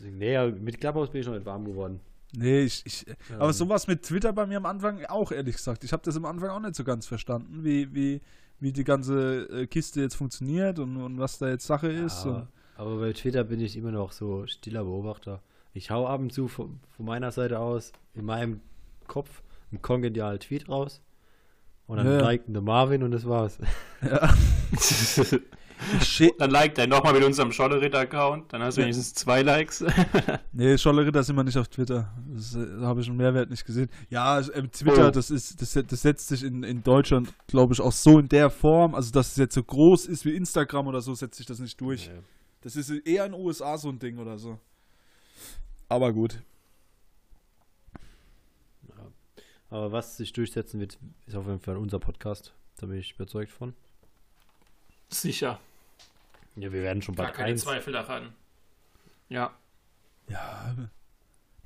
Deswegen, 0.00 0.18
nee, 0.18 0.32
ja, 0.32 0.46
mit 0.46 0.80
Clubhouse 0.80 1.10
bin 1.10 1.20
ich 1.20 1.26
noch 1.26 1.34
nicht 1.34 1.44
warm 1.46 1.64
geworden. 1.66 2.00
Nee, 2.32 2.62
ich, 2.62 2.82
ich 2.86 3.04
aber 3.34 3.46
Ähm, 3.46 3.52
sowas 3.52 3.86
mit 3.86 4.02
Twitter 4.02 4.32
bei 4.32 4.46
mir 4.46 4.56
am 4.56 4.66
Anfang 4.66 5.04
auch, 5.06 5.30
ehrlich 5.30 5.56
gesagt. 5.56 5.84
Ich 5.84 5.92
habe 5.92 6.02
das 6.04 6.16
am 6.16 6.24
Anfang 6.24 6.48
auch 6.50 6.60
nicht 6.60 6.74
so 6.76 6.84
ganz 6.84 7.06
verstanden, 7.06 7.64
wie, 7.64 7.92
wie, 7.94 8.20
wie 8.60 8.72
die 8.72 8.84
ganze 8.84 9.42
äh, 9.50 9.66
Kiste 9.66 10.00
jetzt 10.00 10.14
funktioniert 10.14 10.78
und, 10.78 10.96
und 10.96 11.18
was 11.18 11.38
da 11.38 11.48
jetzt 11.48 11.66
Sache 11.66 11.88
ist. 11.88 12.24
Ja, 12.24 12.30
Und, 12.30 12.48
aber 12.76 12.98
bei 12.98 13.12
Twitter 13.12 13.44
bin 13.44 13.60
ich 13.60 13.76
immer 13.76 13.90
noch 13.90 14.12
so 14.12 14.46
stiller 14.46 14.84
Beobachter. 14.84 15.42
Ich 15.74 15.90
hau 15.90 16.06
ab 16.06 16.20
und 16.20 16.32
zu 16.32 16.48
von, 16.48 16.80
von 16.96 17.04
meiner 17.06 17.30
Seite 17.30 17.58
aus 17.58 17.92
in 18.14 18.24
meinem 18.24 18.60
Kopf 19.06 19.42
einen 19.70 19.82
kongenialen 19.82 20.38
Tweet 20.40 20.68
raus. 20.68 21.02
Und 21.86 21.96
dann 21.98 22.06
Ja. 22.06 22.20
liked 22.20 22.48
Marvin 22.48 23.02
und 23.02 23.10
das 23.10 23.26
war's. 23.26 23.58
ja. 24.02 24.32
Dann 26.38 26.50
liked 26.50 26.78
er 26.78 26.86
nochmal 26.86 27.14
mit 27.14 27.24
unserem 27.24 27.52
Schollerit-Account. 27.52 28.52
Dann 28.52 28.62
hast 28.62 28.76
du 28.76 28.80
Ja. 28.80 28.84
wenigstens 28.86 29.14
zwei 29.14 29.42
Likes. 29.42 29.84
Nee, 30.52 30.76
Scholle 30.78 31.06
Ritter 31.06 31.22
sind 31.22 31.36
wir 31.36 31.44
nicht 31.44 31.56
auf 31.56 31.68
Twitter. 31.68 32.12
Das 32.34 32.54
äh, 32.54 32.66
habe 32.82 33.00
ich 33.00 33.08
einen 33.08 33.16
Mehrwert 33.16 33.48
nicht 33.50 33.64
gesehen. 33.64 33.88
Ja, 34.10 34.40
äh, 34.40 34.68
Twitter, 34.68 35.08
Oh. 35.08 35.10
das 35.10 35.30
ist, 35.30 35.60
das, 35.62 35.72
das 35.72 36.02
setzt 36.02 36.28
sich 36.28 36.42
in, 36.42 36.62
in 36.64 36.82
Deutschland, 36.82 37.32
glaube 37.46 37.72
ich, 37.72 37.80
auch 37.80 37.92
so 37.92 38.18
in 38.18 38.28
der 38.28 38.50
Form, 38.50 38.94
also 38.94 39.10
dass 39.12 39.32
es 39.32 39.36
jetzt 39.36 39.54
so 39.54 39.62
groß 39.62 40.06
ist 40.06 40.24
wie 40.24 40.34
Instagram 40.36 40.86
oder 40.88 41.00
so, 41.00 41.14
setzt 41.14 41.36
sich 41.38 41.46
das 41.46 41.58
nicht 41.60 41.80
durch. 41.80 42.06
Ja. 42.06 42.12
Das 42.62 42.76
ist 42.76 42.90
eher 42.90 43.24
in 43.26 43.32
den 43.32 43.40
USA 43.40 43.78
so 43.78 43.88
ein 43.88 43.98
Ding 43.98 44.18
oder 44.18 44.38
so. 44.38 44.58
Aber 45.88 46.12
gut. 46.12 46.42
Aber 49.70 49.92
was 49.92 50.16
sich 50.16 50.32
durchsetzen 50.32 50.80
wird, 50.80 50.98
ist 51.26 51.36
auf 51.36 51.46
jeden 51.46 51.60
Fall 51.60 51.76
unser 51.76 52.00
Podcast. 52.00 52.52
Da 52.78 52.86
bin 52.86 52.96
ich 52.98 53.12
überzeugt 53.14 53.52
von. 53.52 53.72
Sicher. 55.08 55.60
Ja, 56.62 56.72
wir 56.72 56.82
werden 56.82 57.02
schon 57.02 57.14
Gar 57.14 57.26
bald 57.26 57.36
keine 57.36 57.48
eins. 57.50 57.62
Zweifel 57.62 57.92
daran. 57.92 58.32
Ja. 59.28 59.54
Ja, 60.28 60.74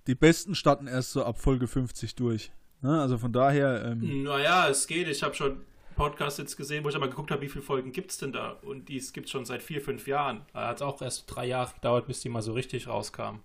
die 0.06 0.14
Besten 0.14 0.54
starten 0.54 0.86
erst 0.86 1.12
so 1.12 1.24
ab 1.24 1.38
Folge 1.38 1.66
50 1.66 2.14
durch. 2.14 2.52
Ne? 2.82 3.00
Also 3.00 3.18
von 3.18 3.32
daher, 3.32 3.84
ähm, 3.84 4.22
Naja, 4.24 4.68
es 4.68 4.86
geht. 4.86 5.08
Ich 5.08 5.22
habe 5.22 5.34
schon 5.34 5.62
Podcasts 5.96 6.38
jetzt 6.38 6.56
gesehen, 6.56 6.84
wo 6.84 6.88
ich 6.88 6.96
aber 6.96 7.08
geguckt 7.08 7.30
habe, 7.30 7.40
wie 7.42 7.48
viele 7.48 7.62
Folgen 7.62 7.92
gibt 7.92 8.10
es 8.10 8.18
denn 8.18 8.32
da? 8.32 8.50
Und 8.62 8.88
die 8.88 8.98
gibt 9.12 9.26
es 9.26 9.30
schon 9.30 9.44
seit 9.44 9.62
vier, 9.62 9.80
fünf 9.80 10.06
Jahren. 10.06 10.42
Da 10.52 10.68
hat 10.68 10.76
es 10.76 10.82
auch 10.82 11.00
erst 11.02 11.24
drei 11.34 11.46
Jahre 11.46 11.72
gedauert, 11.74 12.06
bis 12.06 12.20
die 12.20 12.28
mal 12.28 12.42
so 12.42 12.52
richtig 12.52 12.88
rauskamen. 12.88 13.40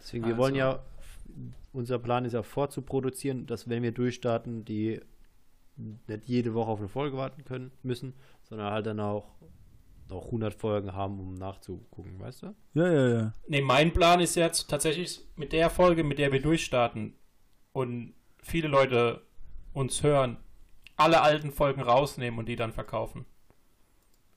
Deswegen, 0.00 0.24
wir 0.24 0.32
Also- 0.32 0.42
wollen 0.42 0.54
ja, 0.54 0.80
unser 1.72 1.98
Plan 1.98 2.24
ist 2.24 2.32
ja 2.32 2.42
vorzuproduzieren, 2.42 3.46
dass 3.46 3.68
wenn 3.68 3.82
wir 3.82 3.92
durchstarten, 3.92 4.64
die 4.64 5.00
nicht 5.76 6.24
jede 6.26 6.54
Woche 6.54 6.70
auf 6.70 6.78
eine 6.80 6.88
Folge 6.88 7.16
warten 7.16 7.44
können 7.44 7.70
müssen, 7.82 8.14
sondern 8.42 8.72
halt 8.72 8.84
dann 8.86 9.00
auch 9.00 9.26
noch 10.12 10.26
100 10.26 10.54
Folgen 10.54 10.92
haben, 10.92 11.18
um 11.18 11.34
nachzugucken, 11.34 12.18
weißt 12.20 12.42
du? 12.42 12.54
ja, 12.74 12.92
ja, 12.92 13.08
ja. 13.08 13.32
Ne, 13.48 13.62
mein 13.62 13.92
Plan 13.92 14.20
ist 14.20 14.34
jetzt 14.34 14.68
tatsächlich 14.68 15.26
mit 15.36 15.52
der 15.52 15.70
Folge, 15.70 16.04
mit 16.04 16.18
der 16.18 16.32
wir 16.32 16.40
durchstarten 16.40 17.14
und 17.72 18.14
viele 18.42 18.68
Leute 18.68 19.22
uns 19.72 20.02
hören, 20.02 20.36
alle 20.96 21.22
alten 21.22 21.50
Folgen 21.50 21.80
rausnehmen 21.80 22.38
und 22.38 22.46
die 22.46 22.56
dann 22.56 22.72
verkaufen. 22.72 23.24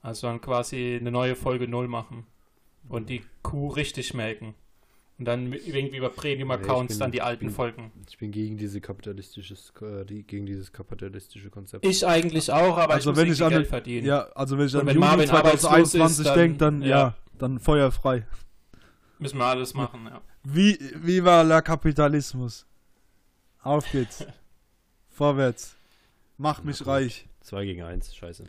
Also 0.02 0.28
dann 0.28 0.42
quasi 0.42 0.98
eine 1.00 1.12
neue 1.12 1.36
Folge 1.36 1.68
null 1.68 1.88
machen 1.88 2.26
und 2.88 3.10
die 3.10 3.24
Kuh 3.42 3.70
richtig 3.70 4.14
melken. 4.14 4.56
Und 5.18 5.26
dann 5.26 5.54
irgendwie 5.54 5.96
über 5.98 6.10
Premium-Accounts 6.10 6.96
bin- 6.96 7.00
dann 7.00 7.12
die 7.14 7.22
alten 7.22 7.46
bin- 7.46 7.54
Folgen. 7.56 7.92
Ich 8.10 8.18
bin 8.18 8.32
gegen 8.32 8.58
diese 8.58 8.82
kapitalistisches, 8.82 9.72
äh, 9.82 10.04
die, 10.06 10.24
gegen 10.24 10.46
dieses 10.46 10.74
kapitalistische 10.74 11.50
Konzept. 11.50 11.86
Ich 11.86 12.06
eigentlich 12.06 12.52
auch, 12.52 12.78
aber 12.78 12.96
Also 12.96 13.12
ich 13.12 13.16
muss 13.16 13.24
wenn 13.26 13.32
ich 13.32 13.42
an 13.44 13.50
Geld 13.52 13.66
den- 13.66 13.70
verdienen. 13.70 14.06
Ja, 14.08 14.24
also 14.36 14.58
wenn 14.58 14.68
ich 14.68 14.74
Und 14.74 14.82
an 14.82 14.88
wenn 14.88 14.96
Juni 14.96 15.06
Marvin 15.08 15.30
arbeitslos 15.30 15.62
2021 15.62 16.20
ist, 16.20 16.26
dann- 16.26 16.38
denke, 16.38 16.58
dann, 16.58 16.82
ja. 16.82 16.88
ja. 16.88 17.16
dann 17.38 17.60
feuerfrei. 17.60 18.28
Müssen 19.20 19.38
wir 19.38 19.46
alles 19.46 19.74
machen, 19.74 20.06
ja. 20.06 20.22
Wie, 20.44 20.78
viva 20.96 21.42
la 21.44 21.62
Kapitalismus. 21.62 22.66
Auf 23.64 23.90
geht's. 23.92 24.26
Vorwärts. 25.10 25.76
Mach 26.38 26.62
mich 26.64 26.80
gut. 26.80 26.88
reich. 26.88 27.26
2 27.42 27.64
gegen 27.66 27.84
1, 27.84 28.14
scheiße. 28.14 28.44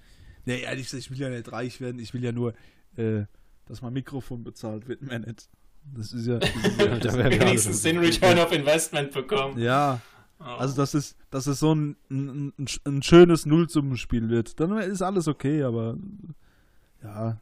Nee, 0.47 0.63
ehrlich 0.63 0.87
gesagt, 0.87 1.03
ich 1.05 1.11
will 1.13 1.19
ja 1.21 1.29
nicht 1.29 1.53
reich 1.53 1.81
werden. 1.81 2.01
Ich 2.01 2.13
will 2.13 2.25
ja 2.25 2.33
nur, 2.33 2.55
äh, 2.97 3.25
dass 3.67 3.83
mein 3.83 3.93
Mikrofon 3.93 4.43
bezahlt 4.43 4.89
wird. 4.89 5.03
Mehr 5.03 5.21
nicht. 5.21 5.49
Das 5.95 6.13
ist 6.13 6.27
ja. 6.27 6.39
Das 6.39 6.51
ist 6.51 6.79
ja, 6.81 6.99
Da 6.99 7.13
wären 7.15 7.31
wir 7.31 7.41
alle 7.41 7.41
Wenigstens 7.41 7.83
den 7.83 7.99
Return 7.99 8.39
of 8.39 8.53
Investment 8.53 9.13
bekommen. 9.13 9.59
ja 9.59 10.01
Oh. 10.39 10.45
also 10.45 10.77
dass 10.77 10.93
es, 10.93 11.17
dass 11.31 11.47
es 11.47 11.61
so 11.61 11.75
ein, 11.75 11.97
ein, 12.11 12.53
ein, 12.85 13.03
schönes 13.03 13.47
Nullsummenspiel 13.47 14.29
wird. 14.29 14.61
Dann 14.61 14.77
ist 14.79 15.01
alles 15.01 15.29
okay, 15.29 15.63
aber 15.63 15.97
ja. 17.03 17.41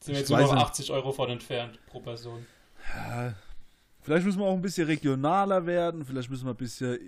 Sind 0.00 0.14
wir 0.14 0.20
jetzt 0.20 0.30
nur 0.30 0.40
noch 0.40 0.54
nicht. 0.54 0.64
80 0.64 0.92
Euro 0.92 1.12
von 1.12 1.28
entfernt 1.28 1.78
pro 1.86 2.00
Person. 2.00 2.46
ja. 2.96 3.34
Vielleicht 4.02 4.24
müssen 4.24 4.38
wir 4.38 4.46
auch 4.46 4.54
ein 4.54 4.62
bisschen 4.62 4.86
regionaler 4.86 5.66
werden. 5.66 6.06
Vielleicht 6.06 6.30
müssen 6.30 6.46
wir 6.46 6.54
ein 6.54 6.56
bisschen 6.56 6.98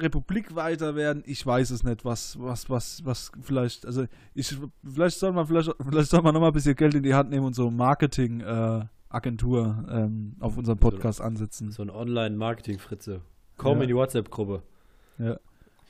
Republik 0.00 0.54
weiter 0.54 0.94
werden. 0.94 1.22
Ich 1.26 1.44
weiß 1.44 1.70
es 1.70 1.82
nicht, 1.82 2.04
was, 2.04 2.38
was, 2.40 2.68
was, 2.70 3.04
was 3.04 3.32
vielleicht, 3.40 3.84
also 3.86 4.06
ich, 4.34 4.56
vielleicht 4.84 5.18
soll 5.18 5.32
man, 5.32 5.46
vielleicht, 5.46 5.70
vielleicht 5.88 6.10
soll 6.10 6.22
man 6.22 6.34
nochmal 6.34 6.50
ein 6.50 6.54
bisschen 6.54 6.76
Geld 6.76 6.94
in 6.94 7.02
die 7.02 7.14
Hand 7.14 7.30
nehmen 7.30 7.46
und 7.46 7.54
so 7.54 7.70
Marketing, 7.70 8.40
äh, 8.40 8.84
Agentur 9.08 9.84
ähm, 9.90 10.36
auf 10.40 10.56
unserem 10.56 10.78
Podcast 10.78 11.20
ansetzen. 11.20 11.70
So 11.72 11.82
ein 11.82 11.90
Online-Marketing-Fritze. 11.90 13.22
Komm 13.56 13.78
Ja. 13.78 13.82
in 13.84 13.88
die 13.88 13.94
WhatsApp-Gruppe. 13.96 14.62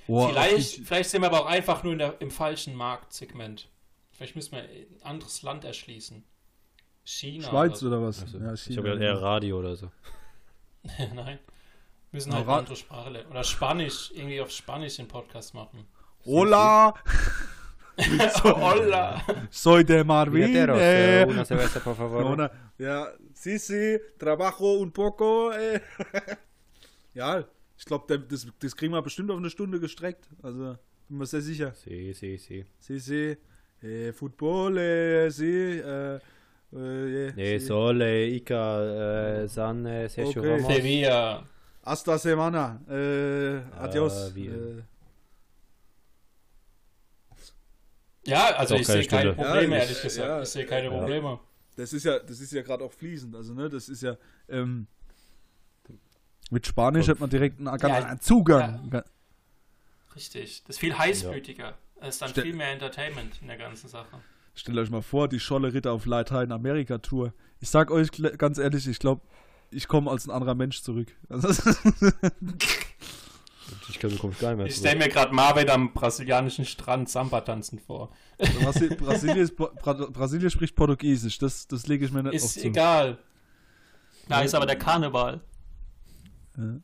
Boah, 0.07 0.29
vielleicht, 0.29 0.79
ich- 0.79 0.87
vielleicht 0.87 1.11
sind 1.11 1.23
wir 1.23 1.27
aber 1.29 1.41
auch 1.43 1.47
einfach 1.47 1.83
nur 1.83 1.93
in 1.95 1.99
der, 1.99 2.21
im 2.21 2.31
falschen 2.31 2.75
Marktsegment. 2.77 3.69
Vielleicht 4.13 4.37
müssen 4.37 4.53
wir 4.53 4.61
ein 4.63 4.87
anderes 5.03 5.43
Land 5.43 5.65
erschließen. 5.65 6.23
China. 7.05 7.49
Schweiz 7.49 7.83
oder 7.83 7.99
oder 7.99 8.09
was? 8.09 8.23
Also, 8.23 8.39
ja, 8.39 8.53
ich 8.55 8.77
habe 8.79 8.89
ja 8.89 8.95
eher 8.97 9.21
Radio 9.23 9.59
oder 9.59 9.77
so. 9.77 9.91
so. 10.85 10.91
Nein. 11.15 11.39
Wir 12.17 12.21
müssen 12.21 12.33
halt 12.35 12.49
eine 12.49 12.57
andere 12.57 12.77
Sprache 12.77 13.11
lernen. 13.11 13.31
Oder 13.31 13.45
Spanisch, 13.45 14.11
irgendwie 14.15 14.41
auf 14.41 14.51
Spanisch 14.51 14.97
den 14.97 15.07
Podcast 15.07 15.53
machen. 15.53 15.87
Hola! 16.25 16.95
Hola! 18.43 19.23
Soy 19.51 19.85
de 19.85 20.03
Marvin. 20.03 20.57
Eh. 20.57 21.21
eh, 21.21 21.27
una 21.27 21.45
cerveza, 21.45 21.79
por 21.81 21.95
favor. 21.95 22.25
Una- 22.33 22.51
ja, 22.79 23.09
sí, 23.35 23.59
sí, 23.59 23.99
trabajo 24.17 24.79
un 24.79 24.91
poco. 24.93 25.53
Eh. 25.53 25.83
ja, 27.15 27.45
ich 27.77 27.85
glaube, 27.85 28.19
das, 28.19 28.47
das 28.61 28.75
kriegen 28.75 28.95
wir 28.95 29.03
bestimmt 29.03 29.31
auf 29.31 29.37
eine 29.37 29.51
Stunde 29.51 29.79
gestreckt. 29.79 30.27
Also, 30.43 30.79
bin 31.11 31.19
mir 31.19 31.27
sehr 31.27 31.43
sicher. 31.43 31.75
Sí, 31.75 32.15
sí, 32.15 32.39
sí. 32.39 32.65
Sí, 32.79 32.99
sí. 32.99 33.37
Eh, 33.83 34.15
Football, 34.15 34.79
eh, 34.79 35.31
sí. 35.31 35.83
Eh, 35.85 36.19
eh, 36.73 37.33
Nee, 37.37 37.61
sí. 37.61 37.67
Sole, 37.67 38.27
Ica, 38.29 39.43
äh, 39.43 39.49
San, 39.51 39.85
äh, 39.85 40.09
Sergio 40.09 40.41
Okay. 40.41 40.53
Ramos. 40.55 40.75
Sevilla. 40.75 41.47
Hasta 41.87 42.19
semana. 42.19 42.81
Äh, 42.91 43.61
adios. 43.79 44.13
Ah, 44.35 44.37
äh, 44.37 44.83
Ja, 48.25 48.57
also 48.57 48.75
ich 48.75 48.87
sehe 48.87 49.07
keine. 49.07 49.35
Probleme, 49.35 49.77
Ja, 49.77 49.83
ich- 49.83 49.89
ehrlich 49.89 50.03
gesagt. 50.03 50.29
ja. 50.29 50.43
ich 50.43 50.49
sehe 50.49 50.67
keine 50.67 50.87
Ja. 50.89 50.99
Probleme. 50.99 51.39
das 51.77 51.93
ist 51.93 52.05
ja, 52.05 52.19
das 52.19 52.41
ist 52.41 52.53
ja 52.53 52.63
gerade 52.63 52.83
auch 52.85 52.93
fließend. 52.93 53.37
Also, 53.37 53.55
ne, 53.55 53.69
das 53.69 53.89
ist 53.89 54.03
ja, 54.03 54.17
ähm, 54.49 54.87
mit 56.51 56.67
Spanisch 56.67 57.07
hat 57.09 57.21
man 57.21 57.31
direkt 57.31 57.59
einen, 57.61 57.67
ganz 57.79 57.83
Ja, 57.83 58.05
einen 58.07 58.21
Zugang. 58.21 59.03
Richtig. 60.17 60.63
Das 60.65 60.77
ist 60.77 60.81
viel 60.81 60.97
heißblütiger. 60.97 61.75
Es 62.01 62.09
ist 62.15 62.23
dann 62.23 62.31
Ste- 62.31 62.43
viel 62.43 62.55
mehr 62.55 62.73
Entertainment 62.73 63.41
in 63.43 63.47
der 63.49 63.59
ganzen 63.59 63.89
Sache. 63.89 64.19
Stellt 64.55 64.79
euch 64.79 64.91
mal 64.91 65.03
vor, 65.03 65.29
die 65.29 65.39
Scholle 65.39 65.73
Ritter 65.73 65.93
auf 65.93 66.07
Latein 66.07 66.51
Amerika 66.51 66.99
Tour. 66.99 67.33
Ich 67.61 67.69
sag 67.69 67.91
euch 67.91 68.09
ganz 68.39 68.59
ehrlich, 68.59 68.89
ich 68.89 68.99
glaube, 68.99 69.21
ich 69.71 69.89
komme 69.89 70.11
als 70.11 70.27
ein 70.27 70.31
anderer 70.31 70.55
Mensch 70.55 70.83
zurück. 70.83 71.15
Also, 71.29 71.49
Ich 73.89 73.99
glaube, 73.99 74.15
du 74.15 74.21
kommst 74.21 74.41
gar 74.41 74.51
nicht 74.51 74.59
mehr 74.59 74.67
Ich 74.67 74.77
stelle 74.77 74.99
mir 74.99 75.09
gerade 75.09 75.35
Marvin 75.35 75.69
am 75.71 75.93
brasilianischen 75.93 76.65
Strand 76.65 77.09
Samba 77.09 77.41
tanzen 77.41 77.79
vor. 77.79 78.11
Brasi 78.39 78.89
Brasilien, 78.99 79.51
Bra 79.57 79.93
Brasilien 79.93 80.51
spricht 80.51 80.77
Portugiesisch, 80.77 81.39
das, 81.39 81.67
das 81.67 81.87
lege 81.87 82.05
ich 82.05 82.13
mir 82.13 82.23
nicht 82.23 82.43
auf 82.43 82.57
Ist 82.57 82.65
egal. 82.65 83.19
Da 84.29 84.41
ist 84.43 84.55
aber 84.55 84.67
der 84.67 84.77
Karneval. 84.77 85.41
Ja. 86.57 86.81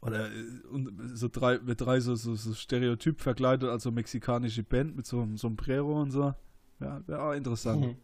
Oder 0.00 0.30
äh, 0.30 0.66
und 0.70 0.92
so 1.14 1.28
drei, 1.28 1.58
mit 1.58 1.80
drei 1.80 2.00
so, 2.00 2.14
so, 2.14 2.34
so 2.34 2.54
Stereotyp 2.54 3.20
verkleidet, 3.20 3.68
also 3.68 3.90
mexikanische 3.90 4.62
Band 4.62 4.96
mit 4.96 5.06
so 5.06 5.20
einem 5.20 5.36
Sombrero 5.36 6.00
und 6.00 6.10
so. 6.10 6.34
Ja, 6.80 7.02
wäre 7.06 7.22
auch 7.22 7.32
interessant. 7.32 7.80
Mhm. 7.82 7.96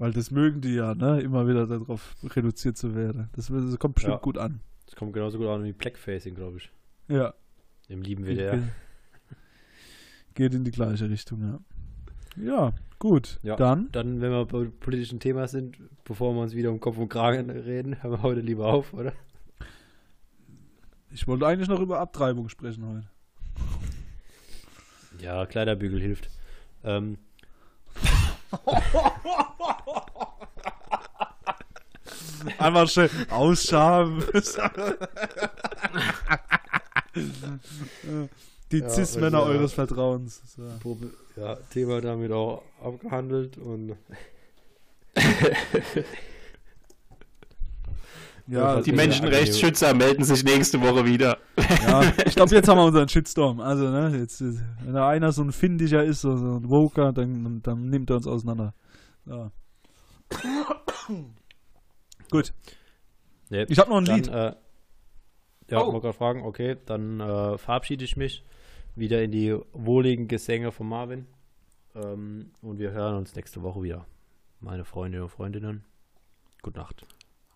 Weil 0.00 0.14
das 0.14 0.30
mögen 0.30 0.62
die 0.62 0.76
ja, 0.76 0.94
ne? 0.94 1.20
Immer 1.20 1.46
wieder 1.46 1.66
darauf 1.66 2.16
reduziert 2.24 2.78
zu 2.78 2.94
werden. 2.94 3.28
Das, 3.34 3.48
das 3.48 3.78
kommt 3.78 3.96
bestimmt 3.96 4.14
Ja. 4.14 4.20
gut 4.20 4.38
an. 4.38 4.60
Das 4.86 4.96
kommt 4.96 5.12
genauso 5.12 5.36
gut 5.36 5.46
an 5.48 5.62
wie 5.62 5.74
Blackfacing, 5.74 6.34
glaube 6.34 6.56
ich. 6.56 6.70
Ja. 7.08 7.34
Im 7.86 8.00
lieben 8.00 8.24
WDR. 8.24 8.52
Geht, 8.56 8.62
geht 10.34 10.54
in 10.54 10.64
die 10.64 10.70
gleiche 10.70 11.10
Richtung, 11.10 11.42
ja. 11.42 11.60
Ja, 12.42 12.72
gut. 12.98 13.40
Ja. 13.42 13.56
Dann. 13.56 13.92
Dann, 13.92 14.22
wenn 14.22 14.30
wir 14.30 14.46
bei 14.46 14.64
politischen 14.80 15.20
Thema 15.20 15.48
sind, 15.48 15.76
bevor 16.04 16.32
wir 16.34 16.40
uns 16.40 16.54
wieder 16.54 16.70
um 16.70 16.80
Kopf 16.80 16.96
und 16.96 17.10
Kragen 17.10 17.50
reden, 17.50 18.02
hören 18.02 18.12
wir 18.12 18.22
heute 18.22 18.40
lieber 18.40 18.68
auf, 18.68 18.94
oder? 18.94 19.12
Ich 21.12 21.28
wollte 21.28 21.46
eigentlich 21.46 21.68
noch 21.68 21.80
über 21.80 21.98
Abtreibung 22.00 22.48
sprechen 22.48 22.86
heute. 22.86 23.10
Ja, 25.22 25.44
Kleiderbügel 25.44 26.00
hilft. 26.00 26.30
Ähm, 26.84 27.18
Einfach 32.58 32.88
schön 32.88 33.10
ausschaben. 33.30 34.24
Die 38.72 38.78
Ja, 38.78 38.88
Cis-Männer 38.88 39.38
ja. 39.38 39.44
eures 39.44 39.72
Vertrauens. 39.72 40.42
So. 40.56 40.98
Ja, 41.36 41.56
Thema 41.70 42.00
damit 42.00 42.30
auch 42.32 42.62
abgehandelt 42.82 43.58
und 43.58 43.96
Ja, 48.46 48.80
Die 48.80 48.90
Menschenrechtsschützer 48.92 49.94
melden 49.94 50.24
sich 50.24 50.42
nächste 50.42 50.80
Woche 50.80 51.04
wieder. 51.04 51.38
ja, 51.56 52.12
ich 52.26 52.34
glaube, 52.34 52.52
jetzt 52.52 52.68
haben 52.68 52.78
wir 52.78 52.84
unseren 52.84 53.08
Shitstorm. 53.08 53.60
Also, 53.60 53.88
ne, 53.88 54.18
jetzt, 54.18 54.42
wenn 54.42 54.92
da 54.92 55.08
einer 55.08 55.30
so 55.30 55.42
ein 55.42 55.52
Findiger 55.52 56.02
ist, 56.02 56.22
so, 56.22 56.36
so 56.36 56.56
ein 56.56 56.68
Woker, 56.68 57.12
dann, 57.12 57.44
dann, 57.44 57.62
dann 57.62 57.90
nimmt 57.90 58.10
er 58.10 58.16
uns 58.16 58.26
auseinander. 58.26 58.74
Ja. 59.24 59.52
Gut, 62.30 62.52
nee, 63.50 63.64
ich 63.68 63.78
habe 63.78 63.90
noch 63.90 63.98
ein 63.98 64.04
dann, 64.04 64.16
Lied. 64.16 64.28
äh, 64.28 64.54
ja, 65.70 65.80
Oh. 65.82 65.86
wollte 65.92 66.00
gerade 66.00 66.16
fragen, 66.18 66.42
okay, 66.44 66.76
dann 66.86 67.20
äh, 67.20 67.58
verabschiede 67.58 68.04
ich 68.04 68.16
mich 68.16 68.44
wieder 68.96 69.22
in 69.22 69.30
die 69.30 69.56
wohligen 69.72 70.26
Gesänge 70.28 70.72
von 70.72 70.88
Marvin. 70.88 71.26
Ähm, 71.94 72.50
und 72.62 72.78
wir 72.78 72.90
hören 72.92 73.16
uns 73.16 73.34
nächste 73.34 73.62
Woche 73.62 73.82
wieder. 73.82 74.06
Meine 74.60 74.84
Freunde 74.84 75.22
und 75.22 75.28
Freundinnen. 75.30 75.84
Gute 76.62 76.78
Nacht. 76.78 77.06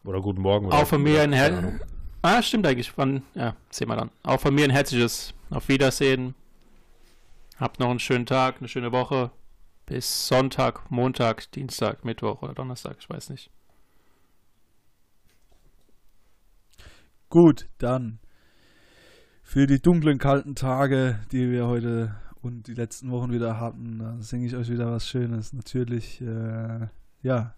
Oder 0.05 0.21
guten 0.21 0.41
Morgen. 0.43 0.67
Oder 0.67 0.77
Auch 0.79 0.87
von 0.87 1.03
mir 1.03 1.23
ein 1.23 1.31
keine 1.33 1.37
Her 1.37 1.59
Ahnung. 1.59 1.81
Ah, 2.23 2.41
stimmt 2.43 2.67
eigentlich. 2.67 2.97
Wann? 2.97 3.23
Ja, 3.35 3.55
sehen 3.71 3.89
wir 3.89 3.97
dann. 3.97 4.11
Auch 4.23 4.41
von 4.41 4.55
mir 4.55 4.65
ein 4.65 4.71
herzliches 4.71 5.35
Auf 5.51 5.69
Wiedersehen. 5.69 6.35
Habt 7.59 7.79
noch 7.81 7.91
einen 7.91 8.01
schönen 8.01 8.27
Tag, 8.27 8.57
eine 8.59 8.69
schöne 8.69 8.93
Woche. 8.93 9.31
Bis 9.87 10.27
Sonntag, 10.29 10.91
Montag, 10.91 11.51
Dienstag, 11.53 12.05
Mittwoch 12.05 12.43
oder 12.43 12.55
Donnerstag, 12.55 12.97
ich 13.01 13.11
weiß 13.11 13.29
nicht. 13.31 13.51
Gut, 17.35 17.69
dann 17.79 18.21
für 19.43 19.67
die 19.67 19.83
dunklen, 19.83 20.19
kalten 20.19 20.55
Tage, 20.55 21.19
die 21.33 21.51
wir 21.51 21.67
heute 21.67 22.15
und 22.43 22.69
die 22.69 22.75
letzten 22.75 23.11
Wochen 23.11 23.33
wieder 23.33 23.59
hatten, 23.59 24.23
singe 24.23 24.47
ich 24.47 24.55
euch 24.55 24.71
wieder 24.71 24.93
was 24.93 25.09
Schönes. 25.09 25.53
Natürlich, 25.53 26.21
äh, 26.21 26.87
ja, 27.23 27.57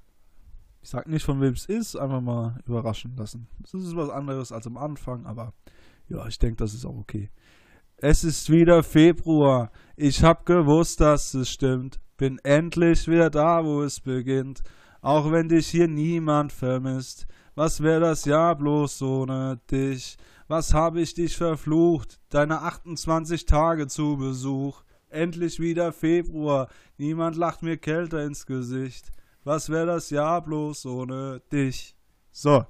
ich 0.81 0.89
sag 0.89 1.07
nicht, 1.09 1.27
von 1.27 1.43
wem 1.43 1.53
es 1.53 1.67
ist, 1.67 1.95
einfach 1.95 2.23
mal 2.23 2.59
überraschen 2.65 3.17
lassen. 3.19 3.49
Das 3.59 3.75
ist 3.75 3.95
was 3.95 4.09
anderes 4.09 4.51
als 4.51 4.67
am 4.67 4.79
Anfang, 4.79 5.27
aber 5.27 5.53
ja, 6.09 6.27
ich 6.27 6.39
denke, 6.39 6.57
das 6.57 6.73
ist 6.73 6.87
auch 6.87 6.97
okay. 6.97 7.29
Es 7.99 8.25
ist 8.25 8.49
wieder 8.49 8.83
Februar, 8.83 9.71
ich 9.95 10.25
hab 10.25 10.47
gewusst, 10.47 11.03
dass 11.03 11.35
es 11.35 11.51
stimmt. 11.51 12.01
Bin 12.17 12.39
endlich 12.45 13.09
wieder 13.09 13.29
da, 13.29 13.63
wo 13.63 13.83
es 13.83 14.01
beginnt. 14.01 14.63
Auch 15.03 15.31
wenn 15.31 15.51
dich 15.51 15.67
hier 15.67 15.87
niemand 15.87 16.55
vermisst. 16.55 17.27
Was 17.57 17.83
wär 17.83 18.01
das 18.01 18.27
Jahr 18.27 18.55
bloß 18.55 19.01
ohne 19.01 19.59
dich? 19.71 20.19
Was 20.47 20.75
hab 20.75 20.97
ich 20.97 21.15
dich 21.15 21.39
verflucht? 21.39 22.21
Deine 22.29 22.61
28 22.61 23.47
Tage 23.47 23.87
zu 23.87 24.19
Besuch. 24.19 24.83
Endlich 25.09 25.59
wieder 25.59 25.95
Februar. 25.95 26.69
Niemand 26.99 27.35
lacht 27.35 27.63
mir 27.63 27.79
kälter 27.79 28.23
ins 28.25 28.45
Gesicht. 28.45 29.11
Was 29.43 29.71
wär 29.71 29.87
das 29.87 30.11
Jahr 30.11 30.43
bloß 30.43 30.85
ohne 30.85 31.41
dich? 31.51 31.97
So. 32.31 32.67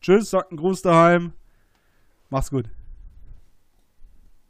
Tschüss, 0.00 0.30
sagt 0.30 0.50
ein 0.50 0.56
Gruß 0.56 0.82
daheim. 0.82 1.32
Macht's 2.28 2.50
gut. 2.50 2.68